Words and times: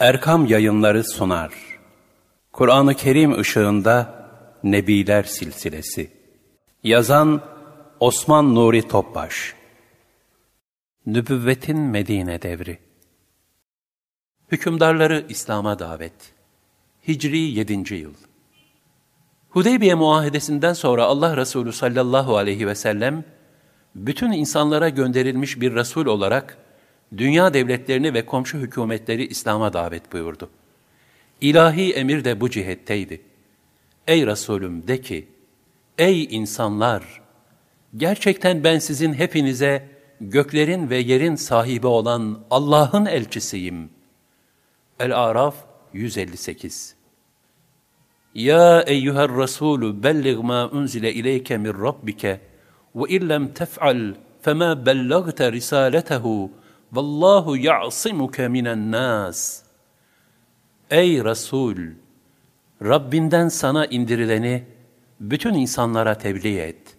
Erkam 0.00 0.46
Yayınları 0.46 1.04
sunar. 1.04 1.52
Kur'an-ı 2.52 2.94
Kerim 2.94 3.38
ışığında 3.38 4.28
Nebiler 4.64 5.22
Silsilesi. 5.22 6.10
Yazan 6.82 7.42
Osman 8.00 8.54
Nuri 8.54 8.88
Topbaş. 8.88 9.54
Nübüvvetin 11.06 11.78
Medine 11.78 12.42
Devri. 12.42 12.78
Hükümdarları 14.52 15.26
İslam'a 15.28 15.78
davet. 15.78 16.34
Hicri 17.08 17.38
7. 17.38 17.94
yıl. 17.94 18.14
Hudeybiye 19.48 19.94
muahedesinden 19.94 20.72
sonra 20.72 21.04
Allah 21.04 21.36
Resulü 21.36 21.72
sallallahu 21.72 22.36
aleyhi 22.36 22.66
ve 22.66 22.74
sellem 22.74 23.24
bütün 23.94 24.32
insanlara 24.32 24.88
gönderilmiş 24.88 25.60
bir 25.60 25.74
Resul 25.74 26.06
olarak 26.06 26.65
dünya 27.16 27.54
devletlerini 27.54 28.14
ve 28.14 28.26
komşu 28.26 28.58
hükümetleri 28.58 29.26
İslam'a 29.26 29.72
davet 29.72 30.12
buyurdu. 30.12 30.50
İlahi 31.40 31.92
emir 31.92 32.24
de 32.24 32.40
bu 32.40 32.50
cihetteydi. 32.50 33.20
Ey 34.06 34.26
Resulüm 34.26 34.88
de 34.88 35.00
ki, 35.00 35.28
ey 35.98 36.24
insanlar! 36.24 37.22
Gerçekten 37.96 38.64
ben 38.64 38.78
sizin 38.78 39.12
hepinize 39.12 39.88
göklerin 40.20 40.90
ve 40.90 40.96
yerin 40.96 41.34
sahibi 41.34 41.86
olan 41.86 42.40
Allah'ın 42.50 43.06
elçisiyim. 43.06 43.90
El-Araf 45.00 45.54
158 45.92 46.94
Ya 48.34 48.82
eyyüher 48.82 49.36
Resulü 49.36 50.02
bellig 50.02 50.38
ma 50.38 50.70
unzile 50.70 51.12
ileyke 51.14 51.56
min 51.56 51.82
Rabbike 51.82 52.40
ve 52.94 53.08
illem 53.08 53.54
tef'al 53.54 54.14
fema 54.42 54.86
bellagte 54.86 55.52
risaletehu 55.52 56.50
Vallahu 56.92 57.56
ya'simuke 57.56 58.48
minen 58.48 58.92
nas. 58.92 59.62
Ey 60.90 61.24
Resul! 61.24 61.76
Rabbinden 62.82 63.48
sana 63.48 63.86
indirileni 63.86 64.64
bütün 65.20 65.54
insanlara 65.54 66.18
tebliğ 66.18 66.58
et. 66.58 66.96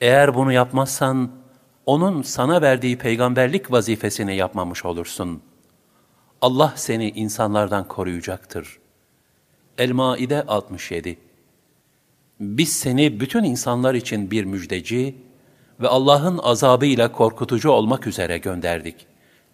Eğer 0.00 0.34
bunu 0.34 0.52
yapmazsan, 0.52 1.30
onun 1.86 2.22
sana 2.22 2.62
verdiği 2.62 2.98
peygamberlik 2.98 3.72
vazifesini 3.72 4.36
yapmamış 4.36 4.84
olursun. 4.84 5.42
Allah 6.40 6.72
seni 6.76 7.10
insanlardan 7.10 7.88
koruyacaktır. 7.88 8.78
El-Maide 9.78 10.42
67 10.42 11.18
Biz 12.40 12.72
seni 12.72 13.20
bütün 13.20 13.44
insanlar 13.44 13.94
için 13.94 14.30
bir 14.30 14.44
müjdeci, 14.44 15.14
ve 15.80 15.88
Allah'ın 15.88 16.38
azabıyla 16.38 17.12
korkutucu 17.12 17.70
olmak 17.70 18.06
üzere 18.06 18.38
gönderdik. 18.38 19.06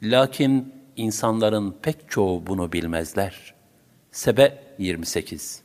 Lakin 0.03 0.75
insanların 0.97 1.75
pek 1.83 1.97
çoğu 2.09 2.47
bunu 2.47 2.73
bilmezler. 2.73 3.55
Sebe 4.11 4.63
28 4.79 5.63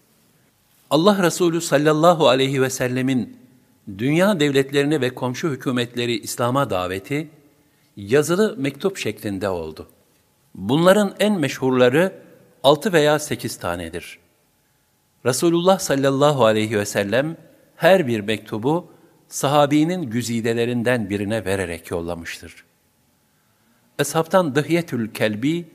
Allah 0.89 1.23
Resulü 1.23 1.61
sallallahu 1.61 2.27
aleyhi 2.27 2.61
ve 2.61 2.69
sellemin 2.69 3.37
dünya 3.97 4.39
devletlerini 4.39 5.02
ve 5.02 5.15
komşu 5.15 5.49
hükümetleri 5.49 6.19
İslam'a 6.19 6.69
daveti 6.69 7.30
yazılı 7.97 8.55
mektup 8.57 8.97
şeklinde 8.97 9.49
oldu. 9.49 9.87
Bunların 10.55 11.15
en 11.19 11.39
meşhurları 11.39 12.13
altı 12.63 12.93
veya 12.93 13.19
sekiz 13.19 13.57
tanedir. 13.57 14.19
Resulullah 15.25 15.80
sallallahu 15.80 16.45
aleyhi 16.45 16.80
ve 16.80 16.85
sellem 16.85 17.37
her 17.75 18.07
bir 18.07 18.19
mektubu 18.19 18.87
sahabinin 19.30 20.02
güzidelerinden 20.02 21.09
birine 21.09 21.45
vererek 21.45 21.91
yollamıştır. 21.91 22.66
Eshabtan 23.99 24.55
Dıhyetül 24.55 25.13
Kelbi, 25.13 25.67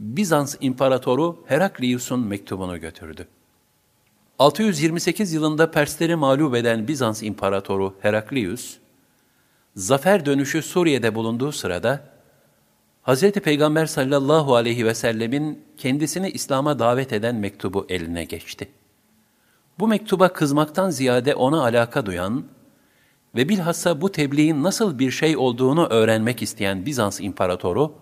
Bizans 0.00 0.56
İmparatoru 0.60 1.44
Heraklius'un 1.46 2.26
mektubunu 2.26 2.80
götürdü. 2.80 3.28
628 4.38 5.32
yılında 5.32 5.70
Persleri 5.70 6.16
mağlup 6.16 6.54
eden 6.54 6.88
Bizans 6.88 7.22
İmparatoru 7.22 7.94
Heraklius, 8.00 8.76
zafer 9.76 10.26
dönüşü 10.26 10.62
Suriye'de 10.62 11.14
bulunduğu 11.14 11.52
sırada, 11.52 12.16
Hz. 13.06 13.30
Peygamber 13.30 13.86
sallallahu 13.86 14.54
aleyhi 14.54 14.86
ve 14.86 14.94
sellemin 14.94 15.64
kendisini 15.78 16.30
İslam'a 16.30 16.78
davet 16.78 17.12
eden 17.12 17.34
mektubu 17.34 17.86
eline 17.88 18.24
geçti. 18.24 18.68
Bu 19.78 19.88
mektuba 19.88 20.32
kızmaktan 20.32 20.90
ziyade 20.90 21.34
ona 21.34 21.62
alaka 21.62 22.06
duyan, 22.06 22.44
ve 23.36 23.48
bilhassa 23.48 24.00
bu 24.00 24.12
tebliğin 24.12 24.62
nasıl 24.62 24.98
bir 24.98 25.10
şey 25.10 25.36
olduğunu 25.36 25.86
öğrenmek 25.86 26.42
isteyen 26.42 26.86
Bizans 26.86 27.20
imparatoru, 27.20 27.94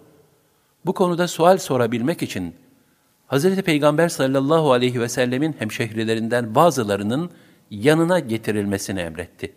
bu 0.86 0.92
konuda 0.92 1.28
sual 1.28 1.58
sorabilmek 1.58 2.22
için 2.22 2.54
Hz. 3.28 3.56
Peygamber 3.56 4.08
sallallahu 4.08 4.72
aleyhi 4.72 5.00
ve 5.00 5.08
sellemin 5.08 5.56
hemşehrilerinden 5.58 6.54
bazılarının 6.54 7.30
yanına 7.70 8.18
getirilmesini 8.18 9.00
emretti. 9.00 9.52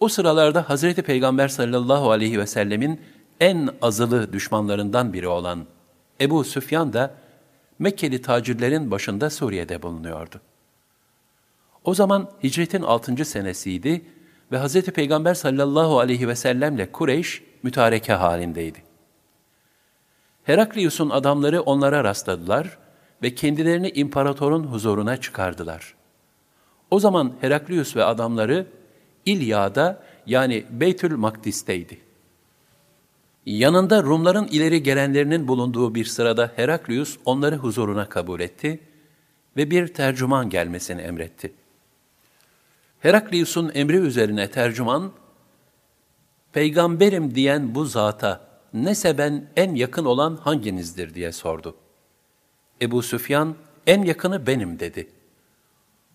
O 0.00 0.08
sıralarda 0.08 0.62
Hz. 0.68 0.94
Peygamber 0.94 1.48
sallallahu 1.48 2.10
aleyhi 2.10 2.38
ve 2.38 2.46
sellemin 2.46 3.00
en 3.40 3.68
azılı 3.82 4.32
düşmanlarından 4.32 5.12
biri 5.12 5.28
olan 5.28 5.66
Ebu 6.20 6.44
Süfyan 6.44 6.92
da 6.92 7.14
Mekkeli 7.78 8.22
tacirlerin 8.22 8.90
başında 8.90 9.30
Suriye'de 9.30 9.82
bulunuyordu. 9.82 10.40
O 11.84 11.94
zaman 11.94 12.30
hicretin 12.42 12.82
6. 12.82 13.24
senesiydi 13.24 14.04
ve 14.52 14.58
Hz. 14.58 14.82
Peygamber 14.82 15.34
sallallahu 15.34 15.98
aleyhi 15.98 16.28
ve 16.28 16.36
sellemle 16.36 16.92
Kureyş 16.92 17.42
mütareke 17.62 18.12
halindeydi. 18.12 18.82
Heraklius'un 20.44 21.10
adamları 21.10 21.62
onlara 21.62 22.04
rastladılar 22.04 22.78
ve 23.22 23.34
kendilerini 23.34 23.90
imparatorun 23.90 24.64
huzuruna 24.64 25.16
çıkardılar. 25.16 25.94
O 26.90 27.00
zaman 27.00 27.32
Heraklius 27.40 27.96
ve 27.96 28.04
adamları 28.04 28.66
İlya'da 29.26 30.02
yani 30.26 30.64
Beytül 30.70 31.16
Makdis'teydi. 31.16 31.98
Yanında 33.46 34.02
Rumların 34.02 34.46
ileri 34.46 34.82
gelenlerinin 34.82 35.48
bulunduğu 35.48 35.94
bir 35.94 36.04
sırada 36.04 36.52
Heraklius 36.56 37.18
onları 37.24 37.56
huzuruna 37.56 38.08
kabul 38.08 38.40
etti 38.40 38.80
ve 39.56 39.70
bir 39.70 39.88
tercüman 39.88 40.50
gelmesini 40.50 41.00
emretti. 41.00 41.52
Heraklius'un 43.00 43.70
emri 43.74 43.96
üzerine 43.96 44.50
tercüman, 44.50 45.12
peygamberim 46.52 47.34
diyen 47.34 47.74
bu 47.74 47.84
zata 47.84 48.48
neseben 48.74 49.50
en 49.56 49.74
yakın 49.74 50.04
olan 50.04 50.36
hanginizdir 50.36 51.14
diye 51.14 51.32
sordu. 51.32 51.76
Ebu 52.82 53.02
Süfyan, 53.02 53.56
en 53.86 54.02
yakını 54.02 54.46
benim 54.46 54.78
dedi. 54.78 55.08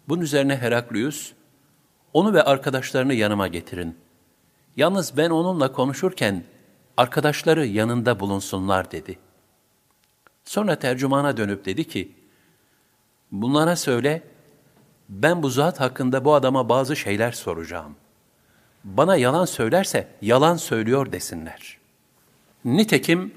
Bunun 0.09 0.21
üzerine 0.21 0.57
Heraklius, 0.57 1.33
onu 2.13 2.33
ve 2.33 2.43
arkadaşlarını 2.43 3.13
yanıma 3.13 3.47
getirin. 3.47 3.97
Yalnız 4.77 5.17
ben 5.17 5.29
onunla 5.29 5.71
konuşurken 5.71 6.43
arkadaşları 6.97 7.65
yanında 7.65 8.19
bulunsunlar 8.19 8.91
dedi. 8.91 9.19
Sonra 10.45 10.75
tercümana 10.75 11.37
dönüp 11.37 11.65
dedi 11.65 11.87
ki, 11.87 12.11
bunlara 13.31 13.75
söyle, 13.75 14.32
ben 15.21 15.43
bu 15.43 15.49
zat 15.49 15.79
hakkında 15.79 16.25
bu 16.25 16.33
adama 16.33 16.69
bazı 16.69 16.95
şeyler 16.95 17.31
soracağım. 17.31 17.95
Bana 18.83 19.15
yalan 19.15 19.45
söylerse 19.45 20.07
yalan 20.21 20.57
söylüyor 20.57 21.11
desinler. 21.11 21.77
Nitekim 22.65 23.33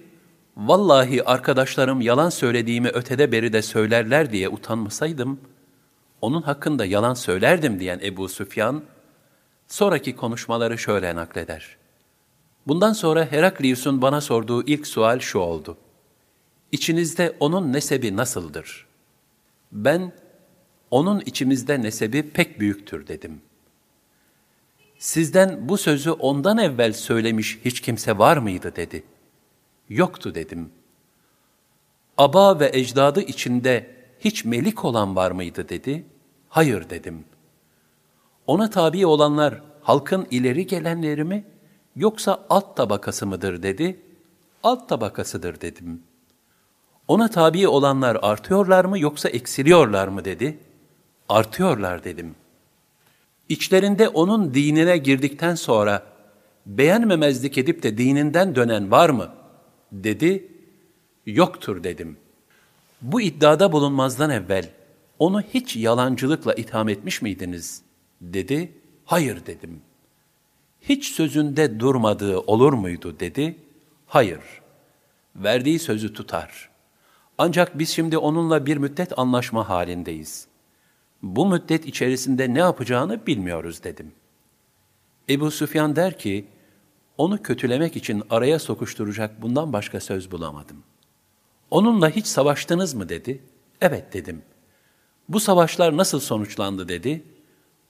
vallahi 0.57 1.25
arkadaşlarım 1.25 2.01
yalan 2.01 2.31
söylediğimi 2.31 2.89
ötede 2.89 3.33
beri 3.33 3.53
de 3.53 3.63
söylerler 3.63 4.33
diye 4.33 4.49
utanmasaydım, 4.49 5.41
onun 6.21 6.43
hakkında 6.43 6.85
yalan 6.85 7.15
söylerdim 7.15 7.81
diyen 7.81 8.01
Ebu 8.03 8.29
Süfyan, 8.29 8.83
sonraki 9.69 10.17
konuşmaları 10.17 10.79
şöyle 10.79 11.17
nakleder. 11.17 11.77
Bundan 12.67 12.93
sonra 12.93 13.33
Heraklius'un 13.33 14.03
bana 14.03 14.21
sorduğu 14.21 14.67
ilk 14.67 14.87
sual 14.87 15.19
şu 15.19 15.39
oldu. 15.39 15.77
İçinizde 16.73 17.37
onun 17.41 17.73
nesebi 17.73 18.17
nasıldır? 18.17 18.87
Ben, 19.73 20.13
onun 20.91 21.21
içimizde 21.21 21.83
nesebi 21.83 22.31
pek 22.31 22.61
büyüktür 22.61 23.07
dedim. 23.07 23.41
Sizden 24.99 25.69
bu 25.69 25.79
sözü 25.79 26.11
ondan 26.11 26.59
evvel 26.59 26.93
söylemiş 26.93 27.59
hiç 27.65 27.81
kimse 27.81 28.19
var 28.19 28.37
mıydı 28.37 28.77
dedi. 28.77 29.03
Yoktu 29.89 30.35
dedim. 30.35 30.71
Aba 32.19 32.61
ve 32.61 32.71
ecdadı 32.73 33.21
içinde 33.21 33.97
hiç 34.21 34.45
melik 34.45 34.85
olan 34.85 35.17
var 35.17 35.31
mıydı 35.31 35.69
dedi. 35.69 36.07
Hayır 36.49 36.91
dedim. 36.91 37.25
Ona 38.47 38.71
tabi 38.71 39.07
olanlar 39.07 39.63
halkın 39.83 40.27
ileri 40.31 40.67
gelenleri 40.67 41.25
mi 41.25 41.45
yoksa 41.97 42.47
alt 42.51 42.77
tabakası 42.77 43.27
mıdır 43.27 43.63
dedi. 43.63 44.01
Alt 44.63 44.89
tabakasıdır 44.89 45.61
dedim. 45.61 46.03
Ona 47.09 47.29
tabi 47.29 47.69
olanlar 47.69 48.19
artıyorlar 48.23 48.85
mı 48.85 48.99
yoksa 48.99 49.29
eksiliyorlar 49.29 50.09
mı 50.09 50.25
dedi 50.25 50.59
artıyorlar 51.29 52.05
dedim. 52.05 52.35
İçlerinde 53.49 54.09
onun 54.09 54.55
dinine 54.55 54.97
girdikten 54.97 55.55
sonra 55.55 56.03
beğenmemezlik 56.67 57.59
edip 57.59 57.83
de 57.83 57.99
dininden 57.99 58.55
dönen 58.55 58.91
var 58.91 59.11
mı? 59.11 59.33
dedi 59.93 60.57
Yoktur 61.27 61.85
dedim. 61.85 62.17
Bu 63.03 63.21
iddiada 63.21 63.73
bulunmazdan 63.73 64.31
evvel 64.31 64.71
onu 65.19 65.41
hiç 65.41 65.77
yalancılıkla 65.77 66.55
itham 66.55 66.89
etmiş 66.89 67.23
miydiniz? 67.23 67.83
Dedi, 68.21 68.73
hayır 69.05 69.47
dedim. 69.47 69.81
Hiç 70.81 71.07
sözünde 71.07 71.81
durmadığı 71.81 72.39
olur 72.39 72.73
muydu 72.73 73.21
dedi, 73.21 73.57
hayır. 74.07 74.41
Verdiği 75.37 75.79
sözü 75.79 76.13
tutar. 76.13 76.71
Ancak 77.39 77.79
biz 77.79 77.89
şimdi 77.89 78.19
onunla 78.19 78.67
bir 78.67 78.77
müddet 78.77 79.19
anlaşma 79.19 79.69
halindeyiz. 79.69 80.47
Bu 81.27 81.47
müddet 81.47 81.87
içerisinde 81.87 82.55
ne 82.55 82.59
yapacağını 82.59 83.27
bilmiyoruz 83.27 83.85
dedim. 83.85 84.13
Ebu 85.29 85.51
Süfyan 85.51 85.97
der 85.97 86.19
ki, 86.19 86.45
onu 87.19 87.43
kötülemek 87.43 87.97
için 87.97 88.23
araya 88.31 88.59
sokuşturacak 88.59 89.43
bundan 89.43 89.73
başka 89.73 90.01
söz 90.01 90.31
bulamadım. 90.31 90.77
Onunla 91.71 92.11
hiç 92.11 92.27
savaştınız 92.27 92.95
mı 92.95 93.09
dedi. 93.09 93.43
Evet 93.81 94.13
dedim. 94.13 94.43
Bu 95.29 95.41
savaşlar 95.41 95.97
nasıl 95.97 96.21
sonuçlandı 96.21 96.89
dedi. 96.89 97.23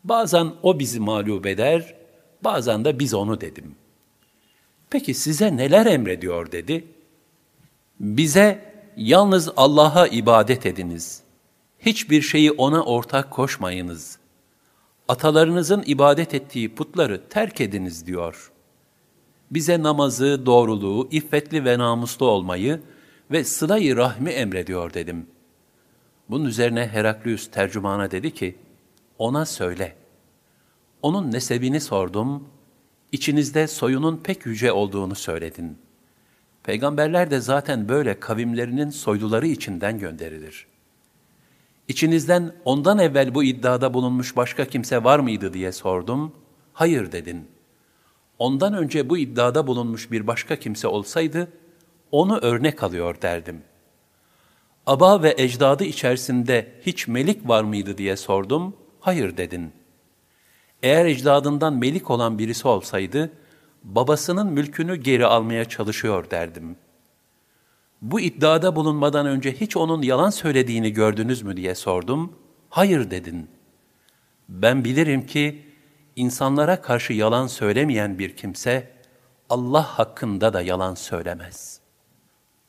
Bazen 0.05 0.53
o 0.63 0.79
bizi 0.79 1.01
mağlup 1.01 1.47
eder, 1.47 1.95
bazen 2.45 2.85
de 2.85 2.99
biz 2.99 3.15
onu 3.15 3.41
dedim. 3.41 3.75
Peki 4.91 5.15
size 5.15 5.57
neler 5.57 5.87
emrediyor 5.87 6.53
dedi. 6.53 6.85
Bize 8.01 8.73
yalnız 8.97 9.51
Allah'a 9.57 10.07
ibadet 10.07 10.67
ediniz. 10.67 11.26
Hiçbir 11.87 12.23
şeyi 12.23 12.53
ona 12.53 12.85
ortak 12.85 13.31
koşmayınız. 13.31 14.19
Atalarınızın 15.09 15.83
ibadet 15.87 16.35
ettiği 16.35 16.75
putları 16.75 17.29
terk 17.29 17.61
ediniz 17.61 18.07
diyor. 18.07 18.53
Bize 19.51 19.83
namazı, 19.83 20.47
doğruluğu, 20.47 21.09
iffetli 21.11 21.65
ve 21.65 21.79
namuslu 21.79 22.27
olmayı 22.27 22.81
ve 23.31 23.45
sıla-i 23.45 23.97
rahmi 23.97 24.31
emrediyor 24.31 24.95
dedim. 24.95 25.27
Bunun 26.31 26.45
üzerine 26.45 26.89
Heraklius 26.89 27.51
tercümana 27.51 28.11
dedi 28.11 28.35
ki, 28.35 28.57
ona 29.19 29.47
söyle. 29.47 29.97
Onun 31.03 31.33
nesebini 31.33 31.81
sordum, 31.81 32.49
içinizde 33.13 33.67
soyunun 33.67 34.17
pek 34.17 34.47
yüce 34.47 34.73
olduğunu 34.73 35.15
söyledin. 35.15 35.79
Peygamberler 36.63 37.31
de 37.31 37.41
zaten 37.41 37.89
böyle 37.89 38.21
kavimlerinin 38.21 38.91
soyluları 38.91 39.47
içinden 39.47 39.99
gönderilir. 39.99 40.67
İçinizden 41.89 42.53
ondan 42.65 42.99
evvel 42.99 43.35
bu 43.35 43.45
iddiada 43.45 43.95
bulunmuş 43.95 44.37
başka 44.37 44.65
kimse 44.65 45.05
var 45.05 45.19
mıydı 45.19 45.53
diye 45.53 45.73
sordum. 45.73 46.33
Hayır 46.73 47.13
dedin. 47.13 47.49
Ondan 48.39 48.75
önce 48.75 49.11
bu 49.11 49.19
iddiada 49.19 49.67
bulunmuş 49.67 50.11
bir 50.11 50.27
başka 50.27 50.57
kimse 50.57 50.89
olsaydı, 50.89 51.49
onu 52.11 52.39
örnek 52.39 52.83
alıyor 52.83 53.23
derdim. 53.23 53.63
Aba 54.87 55.23
ve 55.23 55.35
ecdadı 55.39 55.85
içerisinde 55.85 56.73
hiç 56.87 57.09
melik 57.09 57.49
var 57.49 57.65
mıydı 57.65 57.99
diye 57.99 58.17
sordum. 58.17 58.77
Hayır 59.01 59.37
dedin. 59.37 59.73
Eğer 60.83 61.07
ecdadından 61.07 61.75
melik 61.75 62.11
olan 62.11 62.39
birisi 62.39 62.69
olsaydı, 62.69 63.33
babasının 63.85 64.47
mülkünü 64.47 64.97
geri 64.97 65.27
almaya 65.27 65.65
çalışıyor 65.65 66.31
derdim. 66.31 66.77
Bu 68.03 68.21
iddiada 68.21 68.77
bulunmadan 68.77 69.27
önce 69.27 69.53
hiç 69.53 69.77
onun 69.77 70.03
yalan 70.03 70.31
söylediğini 70.31 70.93
gördünüz 70.93 71.43
mü 71.43 71.57
diye 71.57 71.75
sordum. 71.75 72.33
Hayır 72.71 73.11
dedin. 73.11 73.51
Ben 74.49 74.85
bilirim 74.85 75.27
ki 75.27 75.63
insanlara 76.17 76.83
karşı 76.83 77.13
yalan 77.13 77.47
söylemeyen 77.47 78.19
bir 78.19 78.37
kimse 78.37 78.93
Allah 79.51 79.83
hakkında 79.83 80.53
da 80.53 80.63
yalan 80.63 80.95
söylemez. 80.95 81.81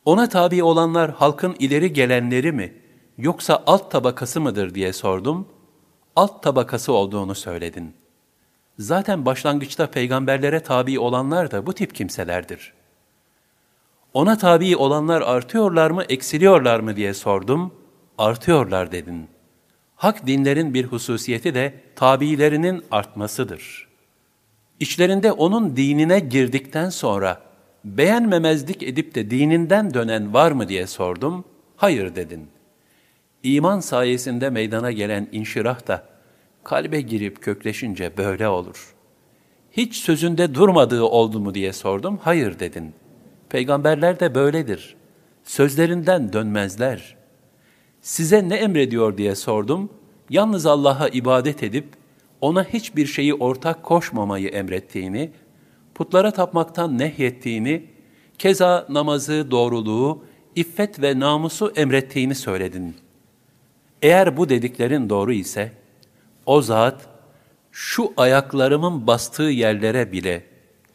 Ona 0.05 0.29
tabi 0.29 0.63
olanlar 0.63 1.11
halkın 1.11 1.55
ileri 1.59 1.93
gelenleri 1.93 2.51
mi 2.51 2.73
yoksa 3.17 3.63
alt 3.67 3.91
tabakası 3.91 4.41
mıdır 4.41 4.75
diye 4.75 4.93
sordum. 4.93 5.47
Alt 6.15 6.43
tabakası 6.43 6.93
olduğunu 6.93 7.35
söyledin.'' 7.35 8.07
Zaten 8.79 9.25
başlangıçta 9.25 9.87
peygamberlere 9.87 10.59
tabi 10.59 10.99
olanlar 10.99 11.51
da 11.51 11.65
bu 11.65 11.73
tip 11.73 11.95
kimselerdir. 11.95 12.73
Ona 14.17 14.37
tabi 14.37 14.77
olanlar 14.77 15.21
artıyorlar 15.21 15.91
mı, 15.91 16.03
eksiliyorlar 16.09 16.79
mı 16.79 16.95
diye 16.95 17.13
sordum. 17.13 17.73
Artıyorlar 18.17 18.91
dedin. 18.91 19.27
Hak 19.95 20.27
dinlerin 20.27 20.73
bir 20.73 20.85
hususiyeti 20.85 21.53
de 21.53 21.73
tabiilerinin 21.95 22.83
artmasıdır. 22.91 23.87
İçlerinde 24.79 25.31
onun 25.31 25.75
dinine 25.75 26.19
girdikten 26.19 26.89
sonra 26.89 27.41
beğenmemezlik 27.85 28.83
edip 28.83 29.15
de 29.15 29.29
dininden 29.29 29.93
dönen 29.93 30.33
var 30.33 30.51
mı 30.51 30.67
diye 30.67 30.87
sordum. 30.87 31.45
Hayır 31.75 32.15
dedin. 32.15 32.47
İman 33.43 33.79
sayesinde 33.79 34.49
meydana 34.49 34.91
gelen 34.91 35.27
inşirah 35.31 35.87
da 35.87 36.03
kalbe 36.63 37.01
girip 37.01 37.41
kökleşince 37.41 38.17
böyle 38.17 38.47
olur. 38.47 38.95
Hiç 39.71 39.95
sözünde 39.95 40.55
durmadığı 40.55 41.03
oldu 41.03 41.39
mu 41.39 41.55
diye 41.55 41.73
sordum. 41.73 42.19
Hayır 42.23 42.59
dedin. 42.59 42.93
Peygamberler 43.49 44.19
de 44.19 44.35
böyledir. 44.35 44.95
Sözlerinden 45.43 46.33
dönmezler. 46.33 47.15
Size 48.01 48.49
ne 48.49 48.55
emrediyor 48.55 49.17
diye 49.17 49.35
sordum. 49.35 49.89
Yalnız 50.29 50.65
Allah'a 50.65 51.07
ibadet 51.07 51.63
edip 51.63 51.87
ona 52.41 52.63
hiçbir 52.63 53.05
şeyi 53.05 53.33
ortak 53.33 53.83
koşmamayı 53.83 54.47
emrettiğini, 54.47 55.31
putlara 55.95 56.31
tapmaktan 56.31 56.97
nehyettiğini, 56.97 57.85
keza 58.39 58.85
namazı, 58.89 59.51
doğruluğu, 59.51 60.23
iffet 60.55 61.01
ve 61.01 61.19
namusu 61.19 61.73
emrettiğini 61.75 62.35
söyledin. 62.35 62.95
Eğer 64.01 64.37
bu 64.37 64.49
dediklerin 64.49 65.09
doğru 65.09 65.33
ise, 65.33 65.71
o 66.45 66.61
zat 66.61 67.07
şu 67.71 68.13
ayaklarımın 68.17 69.07
bastığı 69.07 69.43
yerlere 69.43 70.11
bile 70.11 70.43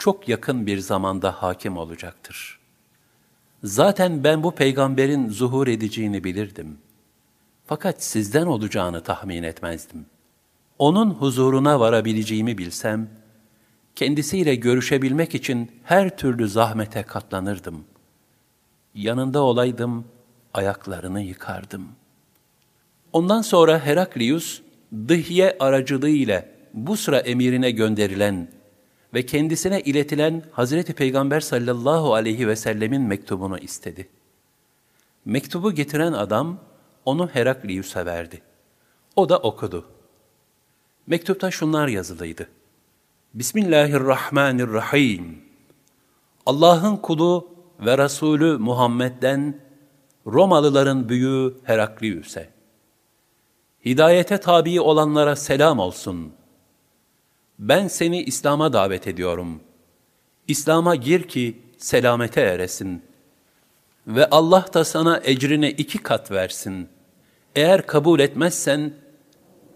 çok 0.03 0.29
yakın 0.29 0.67
bir 0.67 0.79
zamanda 0.79 1.31
hakim 1.31 1.77
olacaktır. 1.77 2.59
Zaten 3.65 4.25
ben 4.25 4.43
bu 4.43 4.55
peygamberin 4.55 5.29
zuhur 5.29 5.69
edeceğini 5.69 6.25
bilirdim. 6.25 6.79
Fakat 7.67 8.03
sizden 8.03 8.47
olacağını 8.47 9.03
tahmin 9.03 9.43
etmezdim. 9.43 10.07
Onun 10.79 11.11
huzuruna 11.11 11.81
varabileceğimi 11.81 12.59
bilsem, 12.59 13.09
kendisiyle 13.97 14.55
görüşebilmek 14.55 15.35
için 15.35 15.71
her 15.85 16.17
türlü 16.17 16.49
zahmete 16.49 17.03
katlanırdım. 17.03 17.85
Yanında 18.95 19.43
olaydım, 19.43 20.05
ayaklarını 20.55 21.21
yıkardım. 21.21 21.89
Ondan 23.13 23.43
sonra 23.43 23.79
Heraklius, 23.79 24.63
Dıhye 25.09 25.57
aracılığıyla 25.61 26.45
Busra 26.75 27.19
emirine 27.19 27.71
gönderilen 27.71 28.62
ve 29.15 29.27
kendisine 29.27 29.81
iletilen 29.81 30.43
Hazreti 30.53 30.93
Peygamber 30.93 31.41
sallallahu 31.41 32.15
aleyhi 32.15 32.49
ve 32.49 32.57
sellemin 32.57 33.03
mektubunu 33.03 33.59
istedi. 33.59 34.09
Mektubu 35.25 35.73
getiren 35.73 36.13
adam 36.13 36.59
onu 37.05 37.29
Heraklius'a 37.29 38.07
verdi. 38.07 38.43
O 39.17 39.29
da 39.29 39.39
okudu. 39.39 39.87
Mektupta 41.07 41.51
şunlar 41.51 41.89
yazılıydı. 41.89 42.49
Bismillahirrahmanirrahim. 43.35 45.43
Allah'ın 46.47 46.97
kulu 46.97 47.49
ve 47.81 47.99
Resulü 47.99 48.59
Muhammed'den 48.59 49.61
Romalıların 50.27 51.09
büyüğü 51.09 51.55
Heraklius'e. 51.65 52.51
Hidayete 53.85 54.41
tabi 54.41 54.81
olanlara 54.81 55.37
selam 55.37 55.79
olsun. 55.79 56.33
Ben 57.63 57.89
seni 57.89 58.23
İslam'a 58.23 58.73
davet 58.73 59.07
ediyorum. 59.07 59.61
İslam'a 60.49 60.95
gir 60.95 61.23
ki 61.23 61.63
selamete 61.79 62.41
eresin. 62.41 63.03
Ve 64.07 64.31
Allah 64.31 64.67
da 64.75 64.85
sana 64.85 65.21
ecrini 65.25 65.69
iki 65.69 65.99
kat 65.99 66.31
versin. 66.31 66.89
Eğer 67.57 67.87
kabul 67.87 68.21
etmezsen, 68.21 68.93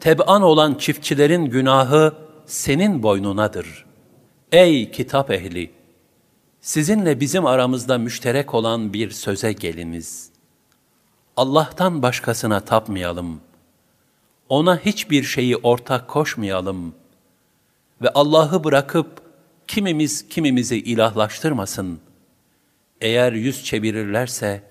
teb'an 0.01 0.43
olan 0.43 0.75
çiftçilerin 0.75 1.45
günahı 1.45 2.15
senin 2.47 3.03
boynunadır. 3.03 3.87
Ey 4.53 4.91
kitap 4.91 5.31
ehli! 5.31 5.71
Sizinle 6.61 7.21
bizim 7.21 7.47
aramızda 7.47 7.99
müşterek 7.99 8.55
olan 8.55 8.93
bir 8.93 9.11
söze 9.11 9.53
geliniz. 9.53 10.31
Allah'tan 11.37 12.03
başkasına 12.03 12.61
tapmayalım.'' 12.61 13.41
Ona 14.49 14.79
hiçbir 14.79 15.23
şeyi 15.23 15.57
ortak 15.57 16.09
koşmayalım 16.09 16.95
ve 18.03 18.09
Allah'ı 18.09 18.65
bırakıp 18.65 19.23
kimimiz 19.67 20.29
kimimizi 20.29 20.77
ilahlaştırmasın. 20.77 22.01
Eğer 23.01 23.33
yüz 23.33 23.65
çevirirlerse 23.65 24.63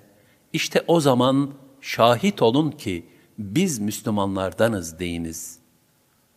işte 0.54 0.84
o 0.88 1.00
zaman 1.00 1.54
şahit 1.82 2.42
olun 2.42 2.72
ki 2.72 3.06
biz 3.38 3.80
Müslümanlardanız 3.80 5.00
deyiniz. 5.00 5.60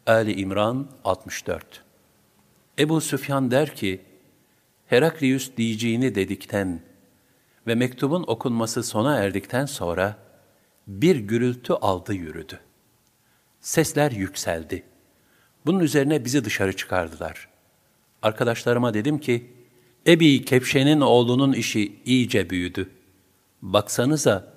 Ali 0.06 0.40
İmran 0.40 0.90
64 1.04 1.88
Ebu 2.78 3.00
Süfyan 3.00 3.50
der 3.50 3.74
ki, 3.74 4.00
Heraklius 4.86 5.50
diyeceğini 5.56 6.14
dedikten 6.14 6.80
ve 7.66 7.74
mektubun 7.74 8.24
okunması 8.26 8.82
sona 8.82 9.16
erdikten 9.16 9.66
sonra 9.66 10.16
bir 10.86 11.16
gürültü 11.16 11.72
aldı 11.72 12.14
yürüdü. 12.14 12.60
Sesler 13.60 14.10
yükseldi. 14.10 14.82
Bunun 15.66 15.80
üzerine 15.80 16.24
bizi 16.24 16.44
dışarı 16.44 16.76
çıkardılar. 16.76 17.48
Arkadaşlarıma 18.22 18.94
dedim 18.94 19.18
ki, 19.18 19.50
Ebi 20.06 20.44
Kepşe'nin 20.44 21.00
oğlunun 21.00 21.52
işi 21.52 21.92
iyice 22.04 22.50
büyüdü. 22.50 22.90
Baksanıza, 23.62 24.52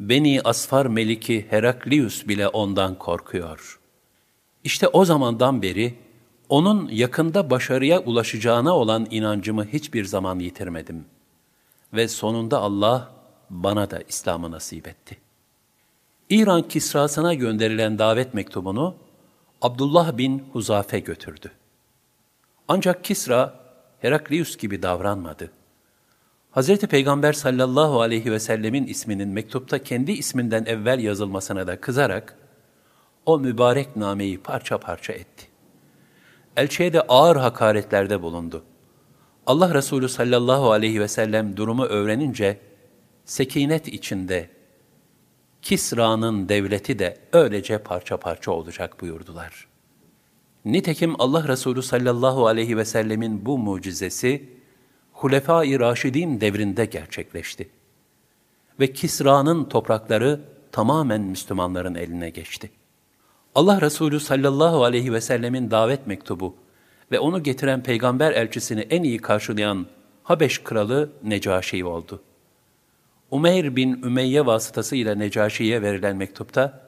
Beni 0.00 0.40
Asfar 0.44 0.86
Meliki 0.86 1.46
Heraklius 1.50 2.28
bile 2.28 2.48
ondan 2.48 2.98
korkuyor. 2.98 3.80
İşte 4.64 4.88
o 4.88 5.04
zamandan 5.04 5.62
beri 5.62 5.94
onun 6.48 6.88
yakında 6.88 7.50
başarıya 7.50 8.00
ulaşacağına 8.00 8.76
olan 8.76 9.06
inancımı 9.10 9.64
hiçbir 9.64 10.04
zaman 10.04 10.38
yitirmedim. 10.38 11.04
Ve 11.92 12.08
sonunda 12.08 12.58
Allah 12.58 13.10
bana 13.50 13.90
da 13.90 14.02
İslam'ı 14.08 14.50
nasip 14.50 14.88
etti. 14.88 15.16
İran 16.30 16.68
Kisrasına 16.68 17.34
gönderilen 17.34 17.98
davet 17.98 18.34
mektubunu 18.34 18.94
Abdullah 19.62 20.18
bin 20.18 20.38
Huzafe 20.52 20.98
götürdü. 20.98 21.50
Ancak 22.68 23.04
Kisra 23.04 23.54
Heraklius 24.00 24.56
gibi 24.56 24.82
davranmadı. 24.82 25.50
Hz. 26.56 26.78
Peygamber 26.78 27.32
sallallahu 27.32 28.00
aleyhi 28.00 28.32
ve 28.32 28.40
sellemin 28.40 28.86
isminin 28.86 29.28
mektupta 29.28 29.78
kendi 29.78 30.12
isminden 30.12 30.64
evvel 30.64 30.98
yazılmasına 30.98 31.66
da 31.66 31.80
kızarak 31.80 32.36
o 33.26 33.38
mübarek 33.38 33.96
nameyi 33.96 34.38
parça 34.38 34.78
parça 34.78 35.12
etti. 35.12 35.46
Elçiye 36.56 36.92
de 36.92 37.00
ağır 37.00 37.36
hakaretlerde 37.36 38.22
bulundu. 38.22 38.64
Allah 39.46 39.74
Resulü 39.74 40.08
sallallahu 40.08 40.72
aleyhi 40.72 41.00
ve 41.00 41.08
sellem 41.08 41.56
durumu 41.56 41.84
öğrenince 41.84 42.60
sekinet 43.24 43.88
içinde 43.88 44.50
Kisra'nın 45.62 46.48
devleti 46.48 46.98
de 46.98 47.18
öylece 47.32 47.78
parça 47.78 48.16
parça 48.16 48.52
olacak 48.52 49.00
buyurdular. 49.00 49.66
Nitekim 50.64 51.20
Allah 51.20 51.48
Resulü 51.48 51.82
sallallahu 51.82 52.46
aleyhi 52.46 52.76
ve 52.76 52.84
sellemin 52.84 53.46
bu 53.46 53.58
mucizesi 53.58 54.48
Hulefai 55.12 55.80
Raşidin 55.80 56.40
devrinde 56.40 56.84
gerçekleşti. 56.84 57.68
Ve 58.80 58.92
Kisra'nın 58.92 59.64
toprakları 59.64 60.40
tamamen 60.72 61.20
Müslümanların 61.20 61.94
eline 61.94 62.30
geçti. 62.30 62.70
Allah 63.54 63.80
Resulü 63.80 64.20
sallallahu 64.20 64.84
aleyhi 64.84 65.12
ve 65.12 65.20
sellemin 65.20 65.70
davet 65.70 66.06
mektubu 66.06 66.54
ve 67.12 67.18
onu 67.18 67.42
getiren 67.42 67.82
peygamber 67.82 68.32
elçisini 68.32 68.80
en 68.80 69.02
iyi 69.02 69.18
karşılayan 69.18 69.86
Habeş 70.22 70.58
kralı 70.58 71.10
Necaşi 71.22 71.84
oldu. 71.84 72.22
Umeyr 73.30 73.76
bin 73.76 74.02
Ümeyye 74.02 74.46
vasıtasıyla 74.46 75.14
Necaşi'ye 75.14 75.82
verilen 75.82 76.16
mektupta, 76.16 76.80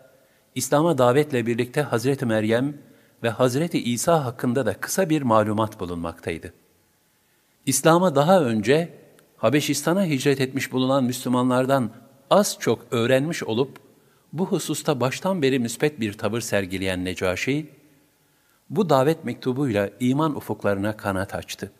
İslam'a 0.54 0.98
davetle 0.98 1.46
birlikte 1.46 1.82
Hazreti 1.82 2.26
Meryem 2.26 2.74
ve 3.22 3.30
Hazreti 3.30 3.82
İsa 3.82 4.24
hakkında 4.24 4.66
da 4.66 4.74
kısa 4.74 5.10
bir 5.10 5.22
malumat 5.22 5.80
bulunmaktaydı. 5.80 6.52
İslam'a 7.66 8.14
daha 8.14 8.42
önce 8.42 8.98
Habeşistan'a 9.36 10.04
hicret 10.04 10.40
etmiş 10.40 10.72
bulunan 10.72 11.04
Müslümanlardan 11.04 11.90
az 12.30 12.56
çok 12.60 12.86
öğrenmiş 12.90 13.42
olup, 13.42 13.78
bu 14.32 14.46
hususta 14.46 15.00
baştan 15.00 15.42
beri 15.42 15.58
müspet 15.58 16.00
bir 16.00 16.12
tavır 16.12 16.40
sergileyen 16.40 17.04
Necaşi, 17.04 17.70
bu 18.70 18.90
davet 18.90 19.24
mektubuyla 19.24 19.90
iman 20.00 20.36
ufuklarına 20.36 20.96
kanat 20.96 21.34
açtı. 21.34 21.72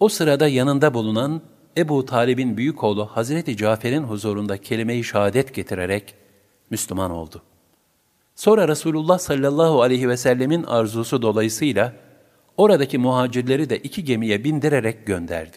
O 0.00 0.08
sırada 0.08 0.48
yanında 0.48 0.94
bulunan 0.94 1.42
Ebu 1.76 2.06
Talib'in 2.06 2.56
büyük 2.56 2.84
oğlu 2.84 3.06
Hazreti 3.06 3.56
Cafer'in 3.56 4.02
huzurunda 4.02 4.56
kelime-i 4.56 5.04
şehadet 5.04 5.54
getirerek 5.54 6.14
Müslüman 6.70 7.10
oldu. 7.10 7.42
Sonra 8.34 8.68
Resulullah 8.68 9.18
sallallahu 9.18 9.82
aleyhi 9.82 10.08
ve 10.08 10.16
sellemin 10.16 10.62
arzusu 10.62 11.22
dolayısıyla 11.22 11.92
oradaki 12.56 12.98
muhacirleri 12.98 13.70
de 13.70 13.78
iki 13.78 14.04
gemiye 14.04 14.44
bindirerek 14.44 15.06
gönderdi. 15.06 15.56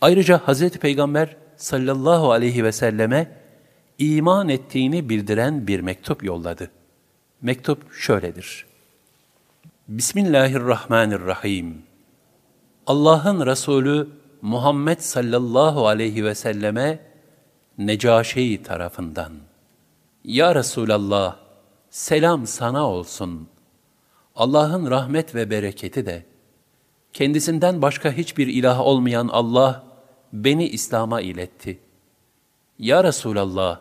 Ayrıca 0.00 0.40
Hazreti 0.44 0.78
Peygamber 0.78 1.36
sallallahu 1.56 2.32
aleyhi 2.32 2.64
ve 2.64 2.72
selleme 2.72 3.36
iman 3.98 4.48
ettiğini 4.48 5.08
bildiren 5.08 5.66
bir 5.66 5.80
mektup 5.80 6.24
yolladı. 6.24 6.70
Mektup 7.42 7.92
şöyledir. 7.92 8.66
Bismillahirrahmanirrahim. 9.88 11.82
Allah'ın 12.86 13.46
Resulü 13.46 14.08
Muhammed 14.42 14.98
sallallahu 14.98 15.86
aleyhi 15.86 16.24
ve 16.24 16.34
selleme 16.34 17.00
Necaşi 17.78 18.62
tarafından. 18.62 19.32
Ya 20.24 20.54
Resulallah, 20.54 21.36
selam 21.90 22.46
sana 22.46 22.90
olsun. 22.90 23.48
Allah'ın 24.36 24.90
rahmet 24.90 25.34
ve 25.34 25.50
bereketi 25.50 26.06
de, 26.06 26.24
kendisinden 27.12 27.82
başka 27.82 28.12
hiçbir 28.12 28.46
ilah 28.46 28.80
olmayan 28.80 29.28
Allah, 29.28 29.84
beni 30.32 30.68
İslam'a 30.68 31.20
iletti. 31.20 31.78
Ya 32.78 33.04
Resulallah, 33.04 33.80